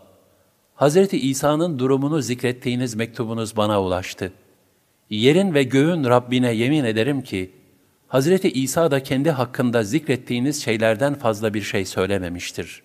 Hazreti 0.76 1.30
İsa'nın 1.30 1.80
durumunu 1.80 2.22
zikrettiğiniz 2.22 2.96
mektubunuz 2.96 3.58
bana 3.58 3.82
ulaştı. 3.82 4.34
Yerin 5.10 5.54
ve 5.54 5.64
göğün 5.64 6.04
Rabbine 6.04 6.54
yemin 6.54 6.84
ederim 6.84 7.22
ki, 7.22 7.59
Hazreti 8.10 8.52
İsa 8.52 8.92
da 8.92 9.04
kendi 9.04 9.32
hakkında 9.32 9.84
zikrettiğiniz 9.84 10.64
şeylerden 10.64 11.16
fazla 11.16 11.54
bir 11.54 11.62
şey 11.62 11.86
söylememiştir. 11.86 12.84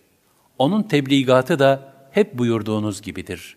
Onun 0.59 0.83
tebligatı 0.83 1.59
da 1.59 1.93
hep 2.11 2.39
buyurduğunuz 2.39 3.03
gibidir. 3.03 3.57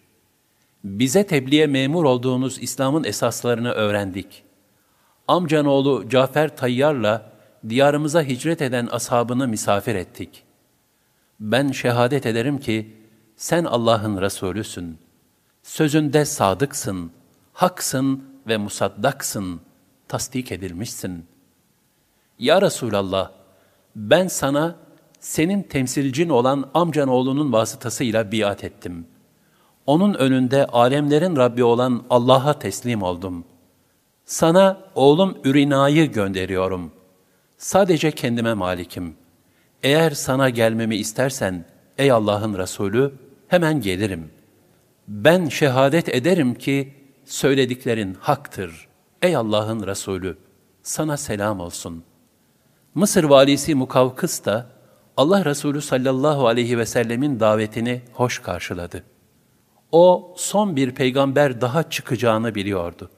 Bize 0.83 1.27
tebliğe 1.27 1.67
memur 1.67 2.03
olduğunuz 2.03 2.59
İslam'ın 2.59 3.03
esaslarını 3.03 3.71
öğrendik. 3.71 4.43
Amcanoğlu 5.27 6.09
Cafer 6.09 6.57
Tayyar'la 6.57 7.31
diyarımıza 7.69 8.23
hicret 8.23 8.61
eden 8.61 8.87
ashabını 8.91 9.47
misafir 9.47 9.95
ettik. 9.95 10.43
Ben 11.39 11.71
şehadet 11.71 12.25
ederim 12.25 12.59
ki 12.59 12.93
sen 13.35 13.63
Allah'ın 13.63 14.21
Resulüsün. 14.21 14.97
Sözünde 15.63 16.25
sadıksın, 16.25 17.11
haksın 17.53 18.23
ve 18.47 18.57
musaddaksın, 18.57 19.61
tasdik 20.07 20.51
edilmişsin.'' 20.51 21.36
Ya 22.39 22.61
Resulallah, 22.61 23.31
ben 23.95 24.27
sana 24.27 24.75
senin 25.19 25.63
temsilcin 25.63 26.29
olan 26.29 26.69
amcan 26.73 27.09
oğlunun 27.09 27.53
vasıtasıyla 27.53 28.31
biat 28.31 28.63
ettim. 28.63 29.07
Onun 29.85 30.13
önünde 30.13 30.65
alemlerin 30.65 31.35
Rabbi 31.35 31.63
olan 31.63 32.03
Allah'a 32.09 32.59
teslim 32.59 33.03
oldum. 33.03 33.45
Sana 34.25 34.77
oğlum 34.95 35.37
Ürina'yı 35.43 36.11
gönderiyorum. 36.11 36.91
Sadece 37.57 38.11
kendime 38.11 38.53
malikim. 38.53 39.15
Eğer 39.83 40.11
sana 40.11 40.49
gelmemi 40.49 40.95
istersen, 40.95 41.65
ey 41.97 42.11
Allah'ın 42.11 42.57
Resulü, 42.57 43.13
hemen 43.47 43.81
gelirim. 43.81 44.31
Ben 45.07 45.49
şehadet 45.49 46.09
ederim 46.09 46.55
ki 46.55 46.93
söylediklerin 47.25 48.17
haktır. 48.19 48.87
Ey 49.21 49.35
Allah'ın 49.35 49.87
Resulü, 49.87 50.37
sana 50.83 51.17
selam 51.17 51.59
olsun.'' 51.59 52.16
Mısır 52.97 53.23
valisi 53.23 53.75
Mukavkıs 53.75 54.45
da 54.45 54.69
Allah 55.17 55.45
Resulü 55.45 55.81
sallallahu 55.81 56.47
aleyhi 56.47 56.77
ve 56.77 56.85
sellemin 56.85 57.39
davetini 57.39 58.01
hoş 58.13 58.39
karşıladı. 58.39 59.03
O 59.91 60.33
son 60.37 60.75
bir 60.75 60.91
peygamber 60.91 61.61
daha 61.61 61.89
çıkacağını 61.89 62.55
biliyordu. 62.55 63.09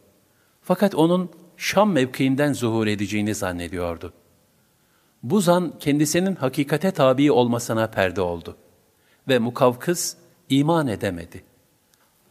Fakat 0.62 0.96
onun 0.96 1.30
Şam 1.58 1.92
mevkiinden 1.92 2.54
zuhur 2.54 2.88
edeceğini 2.88 3.36
zannediyordu. 3.36 4.14
Bu 5.24 5.42
zan 5.42 5.74
kendisinin 5.80 6.36
hakikate 6.36 6.92
tabi 6.92 7.32
olmasına 7.32 7.88
perde 7.88 8.22
oldu. 8.22 8.58
Ve 9.28 9.40
Mukavkıs 9.40 10.16
iman 10.50 10.88
edemedi. 10.88 11.44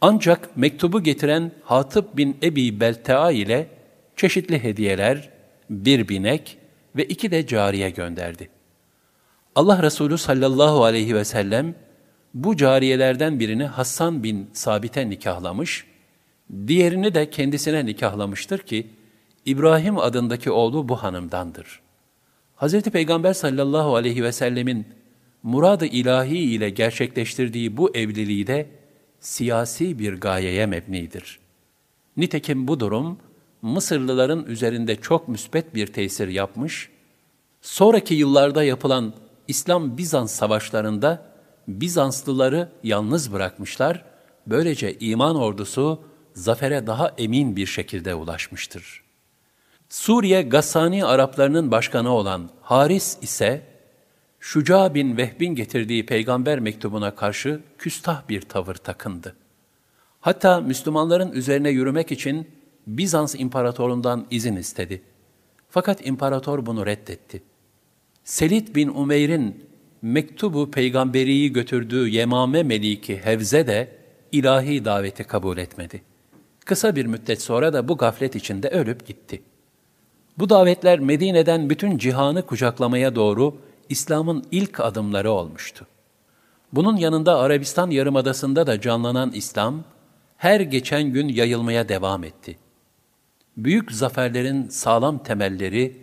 Ancak 0.01 0.57
mektubu 0.57 1.03
getiren 1.03 1.51
Hatip 1.63 2.17
bin 2.17 2.37
Ebi 2.43 2.79
Beltea 2.79 3.31
ile 3.31 3.69
çeşitli 4.15 4.63
hediyeler, 4.63 5.29
bir 5.69 6.09
binek 6.09 6.58
ve 6.95 7.05
iki 7.05 7.31
de 7.31 7.47
cariye 7.47 7.89
gönderdi. 7.89 8.49
Allah 9.55 9.83
Resulü 9.83 10.17
sallallahu 10.17 10.83
aleyhi 10.83 11.15
ve 11.15 11.25
sellem 11.25 11.75
bu 12.33 12.57
cariyelerden 12.57 13.39
birini 13.39 13.65
Hassan 13.65 14.23
bin 14.23 14.49
Sabit'e 14.53 15.09
nikahlamış, 15.09 15.85
diğerini 16.67 17.13
de 17.13 17.29
kendisine 17.29 17.85
nikahlamıştır 17.85 18.59
ki 18.59 18.87
İbrahim 19.45 19.97
adındaki 19.97 20.51
oğlu 20.51 20.89
bu 20.89 20.95
hanımdandır. 20.95 21.81
Hz. 22.57 22.81
Peygamber 22.81 23.33
sallallahu 23.33 23.95
aleyhi 23.95 24.23
ve 24.23 24.31
sellemin 24.31 24.87
murad-ı 25.43 25.85
ilahi 25.85 26.37
ile 26.37 26.69
gerçekleştirdiği 26.69 27.77
bu 27.77 27.95
evliliği 27.95 28.47
de 28.47 28.69
siyasi 29.19 29.99
bir 29.99 30.13
gayeye 30.13 30.65
mebnidir. 30.65 31.39
Nitekim 32.17 32.67
bu 32.67 32.79
durum, 32.79 33.17
Mısırlıların 33.61 34.45
üzerinde 34.45 34.95
çok 34.95 35.27
müsbet 35.27 35.75
bir 35.75 35.87
tesir 35.87 36.27
yapmış, 36.27 36.89
sonraki 37.61 38.13
yıllarda 38.13 38.63
yapılan 38.63 39.13
İslam 39.47 39.97
Bizans 39.97 40.31
savaşlarında 40.31 41.29
Bizanslıları 41.67 42.69
yalnız 42.83 43.33
bırakmışlar, 43.33 44.05
böylece 44.47 44.99
iman 44.99 45.35
ordusu 45.35 46.01
zafere 46.33 46.87
daha 46.87 47.13
emin 47.17 47.55
bir 47.55 47.65
şekilde 47.65 48.15
ulaşmıştır. 48.15 49.03
Suriye 49.89 50.41
Gassani 50.41 51.05
Araplarının 51.05 51.71
başkanı 51.71 52.11
olan 52.11 52.49
Haris 52.61 53.17
ise 53.21 53.61
Şuca 54.39 54.93
bin 54.93 55.17
Vehbin 55.17 55.55
getirdiği 55.55 56.05
peygamber 56.05 56.59
mektubuna 56.59 57.15
karşı 57.15 57.59
küstah 57.77 58.29
bir 58.29 58.41
tavır 58.41 58.75
takındı. 58.75 59.35
Hatta 60.21 60.61
Müslümanların 60.61 61.31
üzerine 61.31 61.69
yürümek 61.69 62.11
için 62.11 62.47
Bizans 62.97 63.35
imparatorundan 63.35 64.25
izin 64.31 64.55
istedi. 64.55 65.01
Fakat 65.69 66.07
imparator 66.07 66.65
bunu 66.65 66.85
reddetti. 66.85 67.43
Selid 68.23 68.75
bin 68.75 68.87
Umeyr'in 68.87 69.65
mektubu 70.01 70.71
peygamberiyi 70.71 71.53
götürdüğü 71.53 72.07
Yemame 72.07 72.63
Meliki 72.63 73.17
Hevze 73.17 73.67
de 73.67 73.95
ilahi 74.31 74.85
daveti 74.85 75.23
kabul 75.23 75.57
etmedi. 75.57 76.01
Kısa 76.65 76.95
bir 76.95 77.05
müddet 77.05 77.41
sonra 77.41 77.73
da 77.73 77.87
bu 77.87 77.97
gaflet 77.97 78.35
içinde 78.35 78.69
ölüp 78.69 79.07
gitti. 79.07 79.41
Bu 80.37 80.49
davetler 80.49 80.99
Medine'den 80.99 81.69
bütün 81.69 81.97
cihanı 81.97 82.45
kucaklamaya 82.45 83.15
doğru 83.15 83.57
İslam'ın 83.89 84.43
ilk 84.51 84.79
adımları 84.79 85.31
olmuştu. 85.31 85.87
Bunun 86.73 86.97
yanında 86.97 87.39
Arabistan 87.39 87.89
Yarımadası'nda 87.89 88.67
da 88.67 88.81
canlanan 88.81 89.31
İslam, 89.31 89.83
her 90.37 90.59
geçen 90.59 91.03
gün 91.03 91.27
yayılmaya 91.27 91.89
devam 91.89 92.23
etti. 92.23 92.57
Büyük 93.63 93.91
zaferlerin 93.91 94.69
sağlam 94.69 95.23
temelleri, 95.23 95.97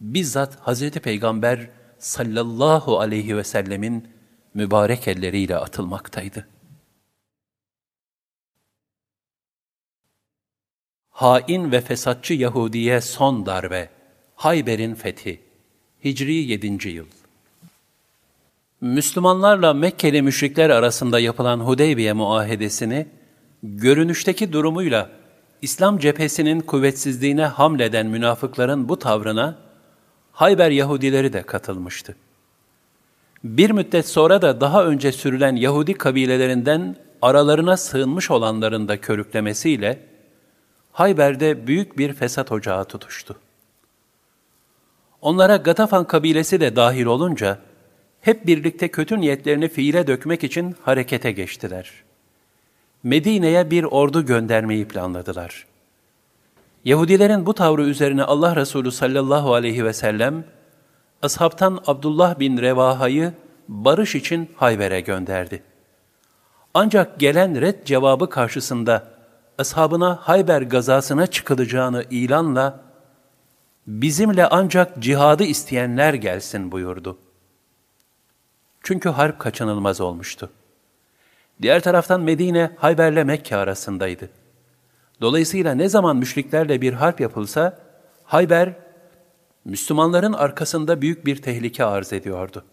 bizzat 0.00 0.66
Hz. 0.66 0.90
Peygamber 0.90 1.70
sallallahu 1.98 3.00
aleyhi 3.00 3.36
ve 3.36 3.44
sellemin 3.44 4.08
mübarek 4.54 5.08
elleriyle 5.08 5.56
atılmaktaydı. 5.56 6.48
Hain 11.10 11.72
ve 11.72 11.80
fesatçı 11.80 12.34
Yahudiye 12.34 13.00
son 13.00 13.46
darbe, 13.46 13.90
Hayber'in 14.34 14.94
fethi, 14.94 15.40
Hicri 16.04 16.34
7. 16.34 16.88
yıl. 16.88 17.06
Müslümanlarla 18.80 19.74
Mekkeli 19.74 20.22
müşrikler 20.22 20.70
arasında 20.70 21.20
yapılan 21.20 21.60
Hudeybiye 21.60 22.12
muahedesini, 22.12 23.06
görünüşteki 23.62 24.52
durumuyla 24.52 25.23
İslam 25.64 25.98
cephesinin 25.98 26.60
kuvvetsizliğine 26.60 27.44
hamleden 27.46 28.06
münafıkların 28.06 28.88
bu 28.88 28.98
tavrına 28.98 29.56
Hayber 30.32 30.70
Yahudileri 30.70 31.32
de 31.32 31.42
katılmıştı. 31.42 32.16
Bir 33.44 33.70
müddet 33.70 34.08
sonra 34.08 34.42
da 34.42 34.60
daha 34.60 34.84
önce 34.84 35.12
sürülen 35.12 35.56
Yahudi 35.56 35.94
kabilelerinden 35.94 36.96
aralarına 37.22 37.76
sığınmış 37.76 38.30
olanların 38.30 38.88
da 38.88 39.00
körüklemesiyle 39.00 40.00
Hayber'de 40.92 41.66
büyük 41.66 41.98
bir 41.98 42.12
fesat 42.12 42.52
ocağı 42.52 42.84
tutuştu. 42.84 43.38
Onlara 45.20 45.56
Gatafan 45.56 46.06
kabilesi 46.06 46.60
de 46.60 46.76
dahil 46.76 47.04
olunca 47.04 47.58
hep 48.20 48.46
birlikte 48.46 48.88
kötü 48.88 49.20
niyetlerini 49.20 49.68
fiile 49.68 50.06
dökmek 50.06 50.44
için 50.44 50.76
harekete 50.82 51.32
geçtiler. 51.32 52.04
Medine'ye 53.04 53.70
bir 53.70 53.84
ordu 53.84 54.26
göndermeyi 54.26 54.88
planladılar. 54.88 55.66
Yahudilerin 56.84 57.46
bu 57.46 57.54
tavrı 57.54 57.82
üzerine 57.82 58.22
Allah 58.22 58.56
Resulü 58.56 58.92
sallallahu 58.92 59.54
aleyhi 59.54 59.84
ve 59.84 59.92
sellem, 59.92 60.44
ashabtan 61.22 61.82
Abdullah 61.86 62.38
bin 62.38 62.58
Revaha'yı 62.58 63.32
barış 63.68 64.14
için 64.14 64.50
Hayber'e 64.56 65.00
gönderdi. 65.00 65.62
Ancak 66.74 67.20
gelen 67.20 67.60
red 67.60 67.84
cevabı 67.84 68.30
karşısında 68.30 69.08
ashabına 69.58 70.18
Hayber 70.22 70.62
gazasına 70.62 71.26
çıkılacağını 71.26 72.04
ilanla, 72.10 72.80
bizimle 73.86 74.46
ancak 74.46 74.98
cihadı 74.98 75.44
isteyenler 75.44 76.14
gelsin 76.14 76.72
buyurdu. 76.72 77.18
Çünkü 78.82 79.08
harp 79.08 79.38
kaçınılmaz 79.38 80.00
olmuştu. 80.00 80.50
Diğer 81.62 81.80
taraftan 81.80 82.20
Medine, 82.20 82.70
Hayber'le 82.76 83.24
Mekke 83.24 83.56
arasındaydı. 83.56 84.30
Dolayısıyla 85.20 85.74
ne 85.74 85.88
zaman 85.88 86.16
müşriklerle 86.16 86.80
bir 86.80 86.92
harp 86.92 87.20
yapılsa, 87.20 87.78
Hayber, 88.24 88.72
Müslümanların 89.64 90.32
arkasında 90.32 91.02
büyük 91.02 91.26
bir 91.26 91.42
tehlike 91.42 91.84
arz 91.84 92.12
ediyordu. 92.12 92.64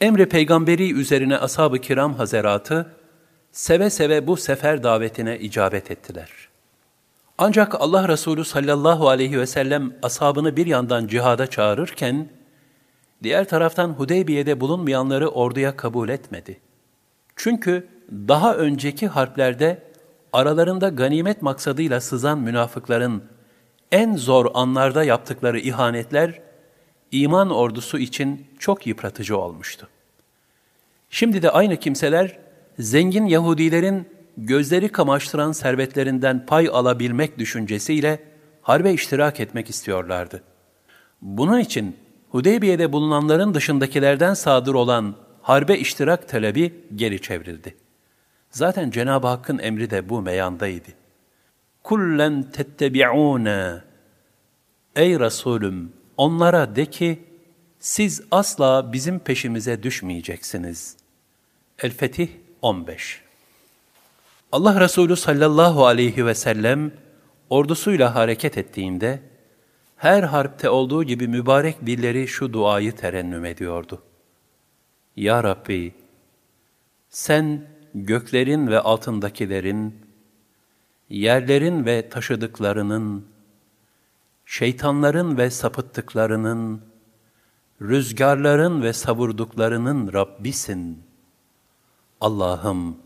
Emri 0.00 0.28
peygamberi 0.28 0.92
üzerine 0.92 1.38
ashab-ı 1.38 1.78
kiram 1.78 2.14
hazeratı, 2.14 2.92
seve 3.52 3.90
seve 3.90 4.26
bu 4.26 4.36
sefer 4.36 4.82
davetine 4.82 5.38
icabet 5.38 5.90
ettiler. 5.90 6.30
Ancak 7.38 7.80
Allah 7.80 8.08
Resulü 8.08 8.44
sallallahu 8.44 9.08
aleyhi 9.08 9.40
ve 9.40 9.46
sellem 9.46 9.92
ashabını 10.02 10.56
bir 10.56 10.66
yandan 10.66 11.06
cihada 11.06 11.46
çağırırken, 11.46 12.28
diğer 13.22 13.48
taraftan 13.48 13.88
Hudeybiye'de 13.88 14.60
bulunmayanları 14.60 15.28
orduya 15.28 15.76
kabul 15.76 16.08
etmedi. 16.08 16.60
Çünkü 17.38 17.88
daha 18.12 18.54
önceki 18.54 19.08
harplerde 19.08 19.82
aralarında 20.32 20.88
ganimet 20.88 21.42
maksadıyla 21.42 22.00
sızan 22.00 22.38
münafıkların 22.38 23.24
en 23.92 24.16
zor 24.16 24.46
anlarda 24.54 25.04
yaptıkları 25.04 25.58
ihanetler, 25.60 26.40
iman 27.12 27.50
ordusu 27.50 27.98
için 27.98 28.46
çok 28.58 28.86
yıpratıcı 28.86 29.38
olmuştu. 29.38 29.88
Şimdi 31.10 31.42
de 31.42 31.50
aynı 31.50 31.76
kimseler, 31.76 32.38
zengin 32.78 33.26
Yahudilerin 33.26 34.08
gözleri 34.36 34.88
kamaştıran 34.88 35.52
servetlerinden 35.52 36.46
pay 36.46 36.68
alabilmek 36.72 37.38
düşüncesiyle 37.38 38.22
harbe 38.62 38.92
iştirak 38.92 39.40
etmek 39.40 39.70
istiyorlardı. 39.70 40.42
Bunun 41.22 41.58
için 41.58 41.96
Hudeybiye'de 42.30 42.92
bulunanların 42.92 43.54
dışındakilerden 43.54 44.34
sadır 44.34 44.74
olan 44.74 45.27
harbe 45.48 45.78
iştirak 45.78 46.28
talebi 46.28 46.74
geri 46.96 47.22
çevrildi. 47.22 47.76
Zaten 48.50 48.90
Cenab-ı 48.90 49.26
Hakk'ın 49.26 49.58
emri 49.58 49.90
de 49.90 50.08
bu 50.08 50.22
meyandaydı. 50.22 50.88
Kullen 51.82 52.42
tettebi'ûne 52.42 53.74
Ey 54.96 55.18
Resulüm 55.18 55.92
onlara 56.16 56.76
de 56.76 56.86
ki 56.86 57.24
siz 57.78 58.22
asla 58.30 58.92
bizim 58.92 59.18
peşimize 59.18 59.82
düşmeyeceksiniz. 59.82 60.96
El-Fetih 61.78 62.28
15 62.62 63.22
Allah 64.52 64.80
Resulü 64.80 65.16
sallallahu 65.16 65.86
aleyhi 65.86 66.26
ve 66.26 66.34
sellem 66.34 66.92
ordusuyla 67.50 68.14
hareket 68.14 68.58
ettiğinde 68.58 69.20
her 69.96 70.22
harpte 70.22 70.70
olduğu 70.70 71.04
gibi 71.04 71.28
mübarek 71.28 71.86
dilleri 71.86 72.28
şu 72.28 72.52
duayı 72.52 72.96
terennüm 72.96 73.44
ediyordu. 73.44 74.02
Ya 75.18 75.44
Rabbi, 75.44 75.94
sen 77.08 77.66
göklerin 77.94 78.66
ve 78.66 78.80
altındakilerin, 78.80 80.06
yerlerin 81.08 81.86
ve 81.86 82.08
taşıdıklarının, 82.08 83.26
şeytanların 84.46 85.38
ve 85.38 85.50
sapıttıklarının, 85.50 86.82
rüzgarların 87.82 88.82
ve 88.82 88.92
savurduklarının 88.92 90.12
Rabbisin. 90.12 91.02
Allah'ım, 92.20 92.96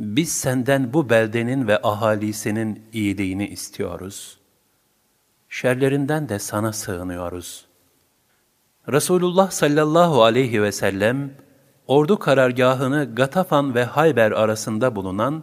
biz 0.00 0.32
senden 0.32 0.92
bu 0.92 1.10
beldenin 1.10 1.66
ve 1.68 1.82
ahalisinin 1.82 2.82
iyiliğini 2.92 3.48
istiyoruz. 3.48 4.38
Şerlerinden 5.48 6.28
de 6.28 6.38
sana 6.38 6.72
sığınıyoruz. 6.72 7.65
Resulullah 8.88 9.50
sallallahu 9.50 10.22
aleyhi 10.22 10.62
ve 10.62 10.72
sellem, 10.72 11.30
ordu 11.86 12.18
karargahını 12.18 13.14
Gatafan 13.14 13.74
ve 13.74 13.84
Hayber 13.84 14.32
arasında 14.32 14.96
bulunan 14.96 15.42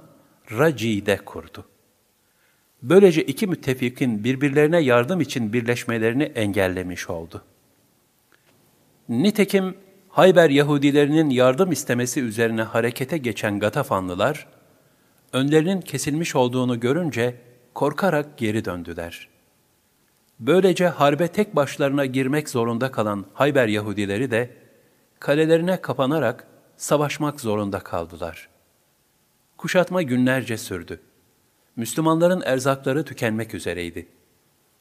Raci'de 0.51 1.17
kurdu. 1.17 1.65
Böylece 2.81 3.23
iki 3.23 3.47
müttefikin 3.47 4.23
birbirlerine 4.23 4.79
yardım 4.79 5.21
için 5.21 5.53
birleşmelerini 5.53 6.23
engellemiş 6.23 7.09
oldu. 7.09 7.41
Nitekim 9.09 9.77
Hayber 10.09 10.49
Yahudilerinin 10.49 11.29
yardım 11.29 11.71
istemesi 11.71 12.21
üzerine 12.21 12.61
harekete 12.61 13.17
geçen 13.17 13.59
Gatafanlılar, 13.59 14.47
önlerinin 15.33 15.81
kesilmiş 15.81 16.35
olduğunu 16.35 16.79
görünce 16.79 17.35
korkarak 17.73 18.37
geri 18.37 18.65
döndüler. 18.65 19.32
Böylece 20.45 20.87
harbe 20.87 21.27
tek 21.27 21.55
başlarına 21.55 22.05
girmek 22.05 22.49
zorunda 22.49 22.91
kalan 22.91 23.25
Hayber 23.33 23.67
Yahudileri 23.67 24.31
de 24.31 24.57
kalelerine 25.19 25.81
kapanarak 25.81 26.47
savaşmak 26.77 27.41
zorunda 27.41 27.79
kaldılar. 27.79 28.49
Kuşatma 29.57 30.01
günlerce 30.01 30.57
sürdü. 30.57 31.01
Müslümanların 31.75 32.41
erzakları 32.41 33.05
tükenmek 33.05 33.53
üzereydi. 33.53 34.07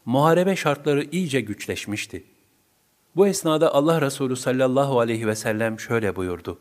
Muharebe 0.05 0.57
şartları 0.57 1.05
iyice 1.13 1.41
güçleşmişti. 1.41 2.25
Bu 3.17 3.27
esnada 3.27 3.75
Allah 3.75 4.01
Resulü 4.01 4.37
sallallahu 4.37 5.01
aleyhi 5.01 5.27
ve 5.27 5.35
sellem 5.35 5.81
şöyle 5.81 6.17
buyurdu. 6.17 6.59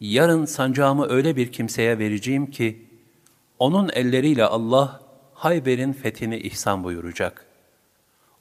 Yarın 0.00 0.44
sancağımı 0.44 1.08
öyle 1.08 1.36
bir 1.36 1.52
kimseye 1.52 1.98
vereceğim 1.98 2.50
ki, 2.50 2.88
onun 3.58 3.90
elleriyle 3.92 4.44
Allah 4.44 5.00
Hayber'in 5.34 5.92
fethini 5.92 6.38
ihsan 6.38 6.84
buyuracak. 6.84 7.55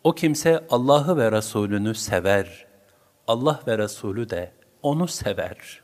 O 0.05 0.11
kimse 0.11 0.65
Allah'ı 0.69 1.17
ve 1.17 1.31
Resulünü 1.31 1.95
sever. 1.95 2.65
Allah 3.27 3.59
ve 3.67 3.77
Resulü 3.77 4.29
de 4.29 4.51
onu 4.81 5.07
sever. 5.07 5.81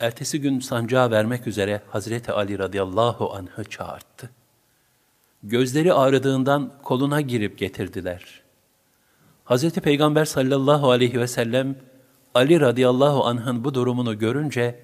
Ertesi 0.00 0.40
gün 0.40 0.60
sancağı 0.60 1.10
vermek 1.10 1.46
üzere 1.46 1.82
Hazreti 1.88 2.32
Ali 2.32 2.58
radıyallahu 2.58 3.32
anh'ı 3.32 3.64
çağırdı. 3.64 4.30
Gözleri 5.42 5.92
ağrıdığından 5.92 6.72
koluna 6.82 7.20
girip 7.20 7.58
getirdiler. 7.58 8.42
Hazreti 9.44 9.80
Peygamber 9.80 10.24
sallallahu 10.24 10.90
aleyhi 10.90 11.20
ve 11.20 11.26
sellem 11.26 11.76
Ali 12.34 12.60
radıyallahu 12.60 13.24
anh'ın 13.24 13.64
bu 13.64 13.74
durumunu 13.74 14.18
görünce 14.18 14.80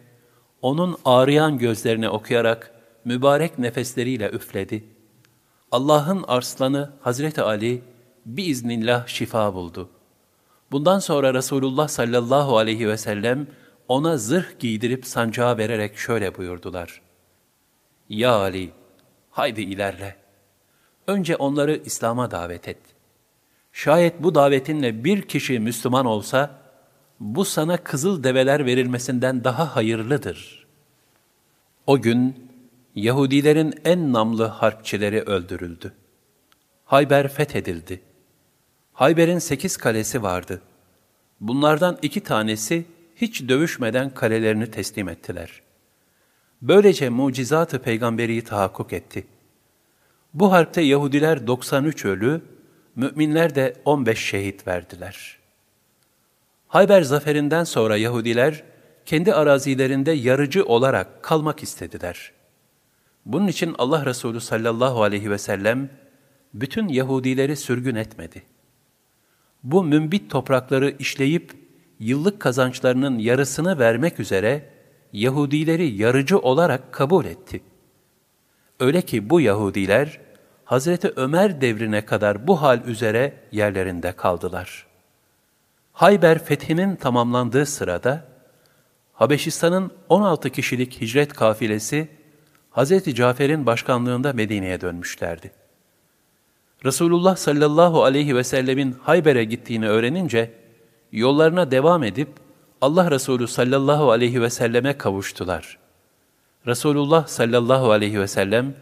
onun 0.62 0.96
ağrıyan 1.04 1.58
gözlerine 1.58 2.08
okuyarak 2.08 2.74
mübarek 3.04 3.58
nefesleriyle 3.58 4.30
üfledi. 4.30 4.84
Allah'ın 5.72 6.24
arslanı 6.28 6.90
Hazreti 7.00 7.42
Ali 7.42 7.90
biiznillah 8.26 9.06
şifa 9.06 9.54
buldu. 9.54 9.90
Bundan 10.72 10.98
sonra 10.98 11.34
Resulullah 11.34 11.88
sallallahu 11.88 12.58
aleyhi 12.58 12.88
ve 12.88 12.96
sellem 12.96 13.46
ona 13.88 14.16
zırh 14.16 14.58
giydirip 14.58 15.06
sancağı 15.06 15.58
vererek 15.58 15.98
şöyle 15.98 16.36
buyurdular. 16.36 17.00
Ya 18.08 18.32
Ali, 18.32 18.70
haydi 19.30 19.60
ilerle. 19.60 20.16
Önce 21.06 21.36
onları 21.36 21.80
İslam'a 21.84 22.30
davet 22.30 22.68
et. 22.68 22.78
Şayet 23.72 24.22
bu 24.22 24.34
davetinle 24.34 25.04
bir 25.04 25.22
kişi 25.22 25.58
Müslüman 25.58 26.06
olsa, 26.06 26.60
bu 27.20 27.44
sana 27.44 27.76
kızıl 27.76 28.24
develer 28.24 28.66
verilmesinden 28.66 29.44
daha 29.44 29.76
hayırlıdır. 29.76 30.66
O 31.86 32.00
gün 32.00 32.50
Yahudilerin 32.94 33.74
en 33.84 34.12
namlı 34.12 34.44
harpçileri 34.44 35.22
öldürüldü. 35.22 35.92
Hayber 36.84 37.28
fethedildi. 37.28 38.00
Hayber'in 39.00 39.38
sekiz 39.38 39.76
kalesi 39.76 40.22
vardı. 40.22 40.62
Bunlardan 41.40 41.98
iki 42.02 42.20
tanesi 42.20 42.84
hiç 43.16 43.48
dövüşmeden 43.48 44.14
kalelerini 44.14 44.70
teslim 44.70 45.08
ettiler. 45.08 45.62
Böylece 46.62 47.08
mucizatı 47.08 47.82
peygamberi 47.82 48.44
tahakkuk 48.44 48.92
etti. 48.92 49.26
Bu 50.34 50.52
harpte 50.52 50.80
Yahudiler 50.80 51.46
93 51.46 52.04
ölü, 52.04 52.40
müminler 52.96 53.54
de 53.54 53.74
15 53.84 54.18
şehit 54.18 54.66
verdiler. 54.66 55.38
Hayber 56.68 57.02
zaferinden 57.02 57.64
sonra 57.64 57.96
Yahudiler 57.96 58.62
kendi 59.06 59.34
arazilerinde 59.34 60.12
yarıcı 60.12 60.64
olarak 60.64 61.22
kalmak 61.22 61.62
istediler. 61.62 62.32
Bunun 63.26 63.46
için 63.46 63.74
Allah 63.78 64.06
Resulü 64.06 64.40
sallallahu 64.40 65.02
aleyhi 65.02 65.30
ve 65.30 65.38
sellem 65.38 65.90
bütün 66.54 66.88
Yahudileri 66.88 67.56
sürgün 67.56 67.94
etmedi. 67.94 68.42
Bu 69.62 69.84
mümbit 69.84 70.30
toprakları 70.30 70.96
işleyip 70.98 71.52
yıllık 71.98 72.40
kazançlarının 72.40 73.18
yarısını 73.18 73.78
vermek 73.78 74.20
üzere 74.20 74.70
Yahudileri 75.12 75.86
yarıcı 75.86 76.38
olarak 76.38 76.92
kabul 76.92 77.24
etti. 77.24 77.60
Öyle 78.80 79.02
ki 79.02 79.30
bu 79.30 79.40
Yahudiler 79.40 80.20
Hazreti 80.64 81.12
Ömer 81.16 81.60
devrine 81.60 82.04
kadar 82.04 82.46
bu 82.46 82.62
hal 82.62 82.84
üzere 82.84 83.34
yerlerinde 83.52 84.12
kaldılar. 84.12 84.86
Hayber 85.92 86.44
fethinin 86.44 86.96
tamamlandığı 86.96 87.66
sırada 87.66 88.24
Habeşistan'ın 89.12 89.90
16 90.08 90.50
kişilik 90.50 91.00
hicret 91.00 91.32
kafilesi 91.32 92.08
Hazreti 92.70 93.14
Cafer'in 93.14 93.66
başkanlığında 93.66 94.32
Medine'ye 94.32 94.80
dönmüşlerdi. 94.80 95.59
Resulullah 96.84 97.36
sallallahu 97.36 98.04
aleyhi 98.04 98.36
ve 98.36 98.44
sellemin 98.44 98.96
Hayber'e 99.02 99.44
gittiğini 99.44 99.88
öğrenince 99.88 100.50
yollarına 101.12 101.70
devam 101.70 102.04
edip 102.04 102.28
Allah 102.80 103.10
Resulü 103.10 103.46
sallallahu 103.46 104.10
aleyhi 104.10 104.42
ve 104.42 104.50
selleme 104.50 104.98
kavuştular. 104.98 105.78
Resulullah 106.66 107.26
sallallahu 107.26 107.90
aleyhi 107.90 108.20
ve 108.20 108.26
sellem 108.26 108.74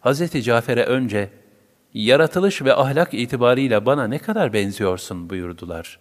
Hazreti 0.00 0.42
Cafer'e 0.42 0.84
önce 0.84 1.30
yaratılış 1.94 2.62
ve 2.62 2.74
ahlak 2.74 3.14
itibarıyla 3.14 3.86
bana 3.86 4.06
ne 4.06 4.18
kadar 4.18 4.52
benziyorsun 4.52 5.30
buyurdular. 5.30 5.98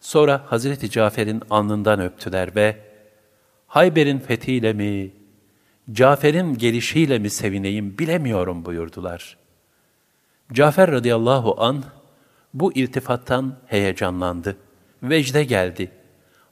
Sonra 0.00 0.44
Hazreti 0.46 0.90
Cafer'in 0.90 1.42
alnından 1.50 2.00
öptüler 2.00 2.54
ve 2.54 2.76
Hayber'in 3.66 4.18
fethiyle 4.18 4.72
mi, 4.72 5.10
Cafer'in 5.92 6.54
gelişiyle 6.54 7.18
mi 7.18 7.30
sevineyim 7.30 7.98
bilemiyorum 7.98 8.64
buyurdular. 8.64 9.36
Cafer 10.52 10.90
radıyallahu 10.90 11.62
an 11.62 11.84
bu 12.54 12.72
iltifattan 12.72 13.56
heyecanlandı. 13.66 14.56
Vecde 15.02 15.44
geldi. 15.44 15.90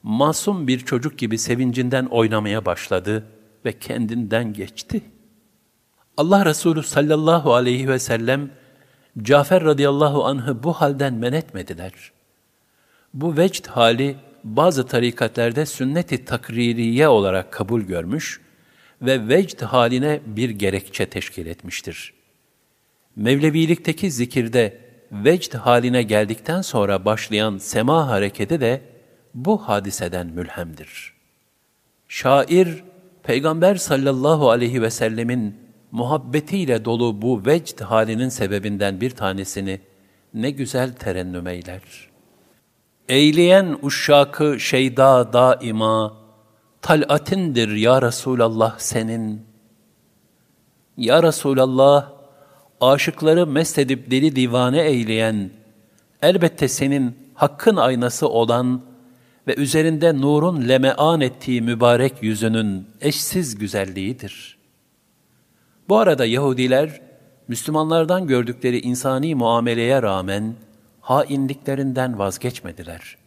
Masum 0.03 0.67
bir 0.67 0.79
çocuk 0.79 1.17
gibi 1.17 1.37
sevincinden 1.37 2.05
oynamaya 2.05 2.65
başladı 2.65 3.25
ve 3.65 3.79
kendinden 3.79 4.53
geçti. 4.53 5.01
Allah 6.17 6.45
Resulü 6.45 6.83
sallallahu 6.83 7.53
aleyhi 7.53 7.89
ve 7.89 7.99
sellem 7.99 8.49
Cafer 9.21 9.63
radıyallahu 9.63 10.25
anh'ı 10.25 10.63
bu 10.63 10.73
halden 10.73 11.13
men 11.13 11.33
etmediler. 11.33 11.93
Bu 13.13 13.37
vecd 13.37 13.67
hali 13.67 14.15
bazı 14.43 14.87
tarikatlerde 14.87 15.65
sünnet-i 15.65 16.25
takririye 16.25 17.07
olarak 17.07 17.53
kabul 17.53 17.81
görmüş 17.81 18.41
ve 19.01 19.27
vecd 19.27 19.61
haline 19.61 20.19
bir 20.25 20.49
gerekçe 20.49 21.05
teşkil 21.05 21.45
etmiştir. 21.45 22.18
Mevlevilikteki 23.19 24.11
zikirde 24.11 24.79
vecd 25.11 25.53
haline 25.55 26.03
geldikten 26.03 26.61
sonra 26.61 27.05
başlayan 27.05 27.57
sema 27.57 28.07
hareketi 28.07 28.61
de 28.61 28.81
bu 29.33 29.57
hadiseden 29.57 30.27
mülhemdir. 30.27 31.13
Şair, 32.07 32.83
Peygamber 33.23 33.75
sallallahu 33.75 34.49
aleyhi 34.49 34.81
ve 34.81 34.89
sellemin 34.89 35.55
muhabbetiyle 35.91 36.85
dolu 36.85 37.21
bu 37.21 37.45
vecd 37.45 37.81
halinin 37.81 38.29
sebebinden 38.29 39.01
bir 39.01 39.09
tanesini 39.09 39.79
ne 40.33 40.51
güzel 40.51 40.93
terennüm 40.93 41.47
eyler. 41.47 41.81
Eyleyen 43.09 43.77
uşşakı 43.81 44.59
şeyda 44.59 45.33
daima, 45.33 46.17
talatindir 46.81 47.75
ya 47.75 48.01
Resulallah 48.01 48.79
senin. 48.79 49.41
Ya 50.97 51.23
Resulallah, 51.23 52.18
aşıkları 52.81 53.47
mest 53.47 53.79
edip 53.79 54.11
deli 54.11 54.35
divane 54.35 54.81
eyleyen, 54.81 55.49
elbette 56.21 56.67
senin 56.67 57.17
hakkın 57.33 57.75
aynası 57.75 58.29
olan 58.29 58.81
ve 59.47 59.55
üzerinde 59.55 60.21
nurun 60.21 60.69
lemean 60.69 61.21
ettiği 61.21 61.61
mübarek 61.61 62.13
yüzünün 62.23 62.87
eşsiz 63.01 63.57
güzelliğidir. 63.57 64.57
Bu 65.89 65.97
arada 65.97 66.25
Yahudiler, 66.25 67.01
Müslümanlardan 67.47 68.27
gördükleri 68.27 68.79
insani 68.79 69.35
muameleye 69.35 70.01
rağmen 70.01 70.55
hainliklerinden 71.01 72.19
vazgeçmediler. 72.19 73.17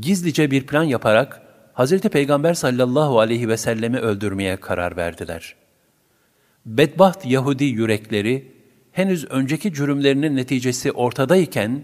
Gizlice 0.00 0.50
bir 0.50 0.66
plan 0.66 0.84
yaparak 0.84 1.42
Hz. 1.74 2.00
Peygamber 2.00 2.54
sallallahu 2.54 3.20
aleyhi 3.20 3.48
ve 3.48 3.56
sellemi 3.56 3.98
öldürmeye 3.98 4.56
karar 4.56 4.96
verdiler.'' 4.96 5.63
Bedbaht 6.66 7.26
Yahudi 7.26 7.64
yürekleri 7.64 8.52
henüz 8.92 9.24
önceki 9.24 9.72
cürümlerinin 9.72 10.36
neticesi 10.36 10.92
ortadayken, 10.92 11.82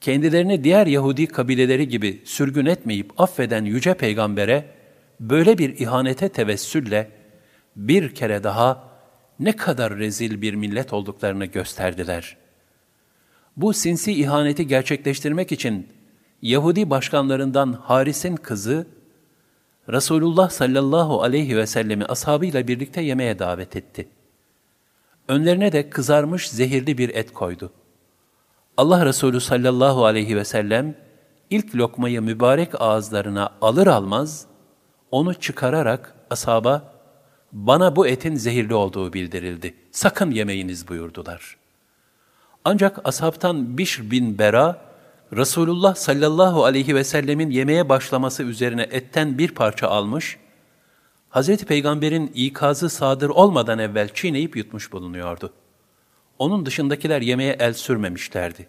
kendilerini 0.00 0.64
diğer 0.64 0.86
Yahudi 0.86 1.26
kabileleri 1.26 1.88
gibi 1.88 2.22
sürgün 2.24 2.66
etmeyip 2.66 3.20
affeden 3.20 3.64
yüce 3.64 3.94
peygambere, 3.94 4.64
böyle 5.20 5.58
bir 5.58 5.78
ihanete 5.78 6.28
tevessülle 6.28 7.10
bir 7.76 8.14
kere 8.14 8.44
daha 8.44 8.88
ne 9.40 9.56
kadar 9.56 9.96
rezil 9.96 10.42
bir 10.42 10.54
millet 10.54 10.92
olduklarını 10.92 11.44
gösterdiler. 11.44 12.36
Bu 13.56 13.72
sinsi 13.72 14.12
ihaneti 14.12 14.66
gerçekleştirmek 14.66 15.52
için 15.52 15.88
Yahudi 16.42 16.90
başkanlarından 16.90 17.72
Haris'in 17.72 18.36
kızı 18.36 18.86
Resulullah 19.88 20.50
sallallahu 20.50 21.22
aleyhi 21.22 21.56
ve 21.56 21.66
sellemi 21.66 22.04
ashabıyla 22.04 22.68
birlikte 22.68 23.00
yemeğe 23.00 23.38
davet 23.38 23.76
etti. 23.76 24.08
Önlerine 25.28 25.72
de 25.72 25.90
kızarmış 25.90 26.50
zehirli 26.50 26.98
bir 26.98 27.14
et 27.14 27.32
koydu. 27.32 27.72
Allah 28.76 29.06
Resulü 29.06 29.40
sallallahu 29.40 30.04
aleyhi 30.04 30.36
ve 30.36 30.44
sellem 30.44 30.94
ilk 31.50 31.76
lokmayı 31.76 32.22
mübarek 32.22 32.80
ağızlarına 32.80 33.50
alır 33.60 33.86
almaz 33.86 34.46
onu 35.10 35.34
çıkararak 35.34 36.14
ashaba 36.30 36.92
bana 37.52 37.96
bu 37.96 38.06
etin 38.06 38.34
zehirli 38.34 38.74
olduğu 38.74 39.12
bildirildi. 39.12 39.74
Sakın 39.90 40.30
yemeyiniz 40.30 40.88
buyurdular. 40.88 41.56
Ancak 42.64 43.00
ashabtan 43.04 43.78
Bişr 43.78 44.10
bin 44.10 44.38
Bera 44.38 44.80
Resulullah 45.32 45.94
sallallahu 45.94 46.64
aleyhi 46.64 46.94
ve 46.94 47.04
sellemin 47.04 47.50
yemeğe 47.50 47.88
başlaması 47.88 48.42
üzerine 48.42 48.82
etten 48.82 49.38
bir 49.38 49.54
parça 49.54 49.88
almış, 49.88 50.38
Hazreti 51.28 51.66
Peygamber'in 51.66 52.30
ikazı 52.34 52.90
sadır 52.90 53.28
olmadan 53.28 53.78
evvel 53.78 54.14
çiğneyip 54.14 54.56
yutmuş 54.56 54.92
bulunuyordu. 54.92 55.52
Onun 56.38 56.66
dışındakiler 56.66 57.20
yemeğe 57.20 57.56
el 57.58 57.72
sürmemişlerdi. 57.72 58.66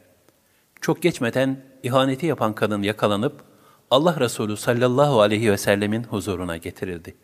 Çok 0.81 1.01
geçmeden 1.01 1.63
ihaneti 1.83 2.25
yapan 2.25 2.55
kadın 2.55 2.83
yakalanıp 2.83 3.43
Allah 3.91 4.19
Resulü 4.19 4.57
sallallahu 4.57 5.21
aleyhi 5.21 5.51
ve 5.51 5.57
sellemin 5.57 6.03
huzuruna 6.03 6.57
getirildi. 6.57 7.15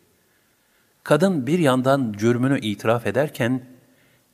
Kadın 1.02 1.46
bir 1.46 1.58
yandan 1.58 2.14
cürmünü 2.18 2.60
itiraf 2.60 3.06
ederken, 3.06 3.66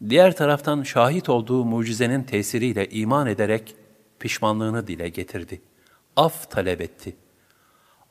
diğer 0.08 0.36
taraftan 0.36 0.82
şahit 0.82 1.28
olduğu 1.28 1.64
mucizenin 1.64 2.22
tesiriyle 2.22 2.88
iman 2.88 3.26
ederek 3.26 3.76
pişmanlığını 4.20 4.86
dile 4.86 5.08
getirdi. 5.08 5.60
Af 6.16 6.50
talep 6.50 6.80
etti. 6.80 7.16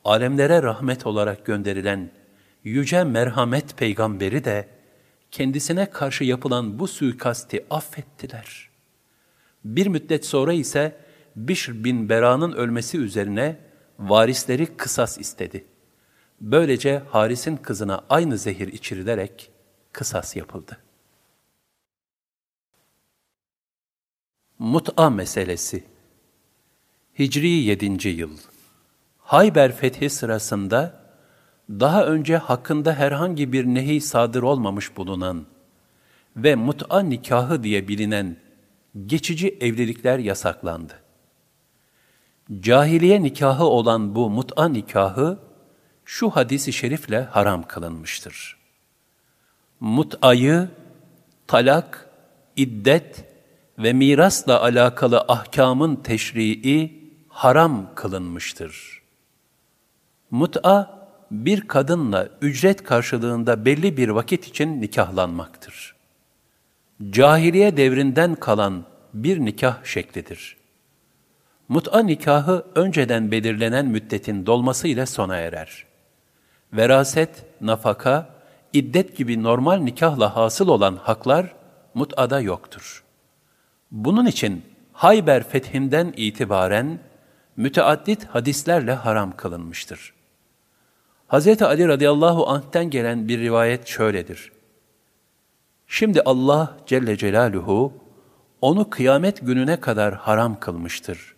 Alemlere 0.04 0.62
rahmet 0.62 1.06
olarak 1.06 1.46
gönderilen 1.46 2.10
yüce 2.64 3.04
merhamet 3.04 3.76
peygamberi 3.76 4.44
de 4.44 4.68
kendisine 5.30 5.90
karşı 5.90 6.24
yapılan 6.24 6.78
bu 6.78 6.88
suikasti 6.88 7.66
affettiler. 7.70 8.70
Bir 9.64 9.86
müddet 9.86 10.26
sonra 10.26 10.52
ise 10.52 10.96
Bişr 11.36 11.84
bin 11.84 12.08
Bera'nın 12.08 12.52
ölmesi 12.52 12.98
üzerine 12.98 13.56
varisleri 13.98 14.76
kısas 14.76 15.18
istedi. 15.18 15.64
Böylece 16.40 17.02
Haris'in 17.10 17.56
kızına 17.56 18.04
aynı 18.08 18.38
zehir 18.38 18.68
içirilerek 18.68 19.50
kısas 19.92 20.36
yapıldı. 20.36 20.78
Mut'a 24.58 25.10
meselesi 25.10 25.84
Hicri 27.20 27.48
7. 27.48 28.08
yıl 28.08 28.30
Hayber 29.18 29.76
fethi 29.76 30.10
sırasında 30.10 30.94
daha 31.70 32.04
önce 32.04 32.36
hakkında 32.36 32.94
herhangi 32.94 33.52
bir 33.52 33.66
nehi 33.66 34.00
sadır 34.00 34.42
olmamış 34.42 34.96
bulunan 34.96 35.46
ve 36.36 36.54
mut'a 36.54 37.00
nikahı 37.00 37.62
diye 37.62 37.88
bilinen 37.88 38.36
geçici 39.06 39.58
evlilikler 39.60 40.18
yasaklandı. 40.18 40.92
Cahiliye 42.60 43.22
nikahı 43.22 43.64
olan 43.64 44.14
bu 44.14 44.30
mut'a 44.30 44.68
nikahı 44.68 45.38
şu 46.04 46.30
hadisi 46.30 46.72
şerifle 46.72 47.20
haram 47.20 47.62
kılınmıştır. 47.62 48.56
Mut'ayı 49.80 50.68
talak, 51.46 52.10
iddet 52.56 53.24
ve 53.78 53.92
mirasla 53.92 54.62
alakalı 54.62 55.20
ahkamın 55.20 55.96
teşrii 55.96 56.99
haram 57.30 57.94
kılınmıştır. 57.94 59.02
Mut'a 60.30 61.00
bir 61.30 61.68
kadınla 61.68 62.28
ücret 62.40 62.84
karşılığında 62.84 63.64
belli 63.64 63.96
bir 63.96 64.08
vakit 64.08 64.48
için 64.48 64.80
nikahlanmaktır. 64.80 65.96
Cahiliye 67.10 67.76
devrinden 67.76 68.34
kalan 68.34 68.84
bir 69.14 69.38
nikah 69.40 69.84
şeklidir. 69.84 70.56
Mut'a 71.68 72.00
nikahı 72.00 72.66
önceden 72.74 73.30
belirlenen 73.30 73.86
müddetin 73.86 74.46
dolması 74.46 74.88
ile 74.88 75.06
sona 75.06 75.36
erer. 75.36 75.86
Veraset, 76.72 77.44
nafaka, 77.60 78.28
iddet 78.72 79.16
gibi 79.16 79.42
normal 79.42 79.76
nikahla 79.76 80.36
hasıl 80.36 80.68
olan 80.68 80.96
haklar 80.96 81.54
mut'ada 81.94 82.40
yoktur. 82.40 83.04
Bunun 83.90 84.26
için 84.26 84.62
Hayber 85.00 85.48
fethinden 85.48 86.14
itibaren 86.16 86.98
müteaddit 87.60 88.24
hadislerle 88.24 88.92
haram 88.92 89.36
kılınmıştır. 89.36 90.12
Hz. 91.28 91.62
Ali 91.62 91.88
radıyallahu 91.88 92.48
anh'ten 92.48 92.90
gelen 92.90 93.28
bir 93.28 93.40
rivayet 93.40 93.86
şöyledir. 93.86 94.52
Şimdi 95.86 96.22
Allah 96.22 96.76
Celle 96.86 97.16
Celaluhu 97.16 97.92
onu 98.60 98.90
kıyamet 98.90 99.46
gününe 99.46 99.80
kadar 99.80 100.14
haram 100.14 100.60
kılmıştır. 100.60 101.34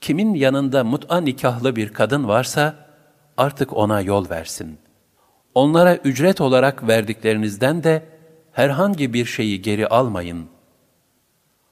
Kimin 0.00 0.34
yanında 0.34 0.84
mut'a 0.84 1.20
nikahlı 1.20 1.76
bir 1.76 1.92
kadın 1.92 2.28
varsa 2.28 2.74
artık 3.36 3.76
ona 3.76 4.00
yol 4.00 4.30
versin. 4.30 4.78
Onlara 5.54 5.96
ücret 5.96 6.40
olarak 6.40 6.88
verdiklerinizden 6.88 7.84
de 7.84 8.02
herhangi 8.52 9.12
bir 9.12 9.24
şeyi 9.24 9.62
geri 9.62 9.86
almayın. 9.86 10.46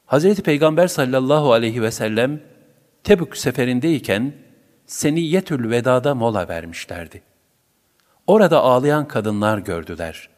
Hz. 0.07 0.35
Peygamber 0.35 0.89
sallallahu 0.89 1.53
aleyhi 1.53 1.83
ve 1.83 1.91
sellem 1.91 2.41
Tebük 3.05 3.37
seferindeyken 3.37 4.33
Seniyyetül 4.87 5.71
Veda'da 5.71 6.15
mola 6.15 6.49
vermişlerdi. 6.49 7.23
Orada 8.27 8.61
ağlayan 8.61 9.09
kadınlar 9.09 9.59
gördüler 9.59 10.29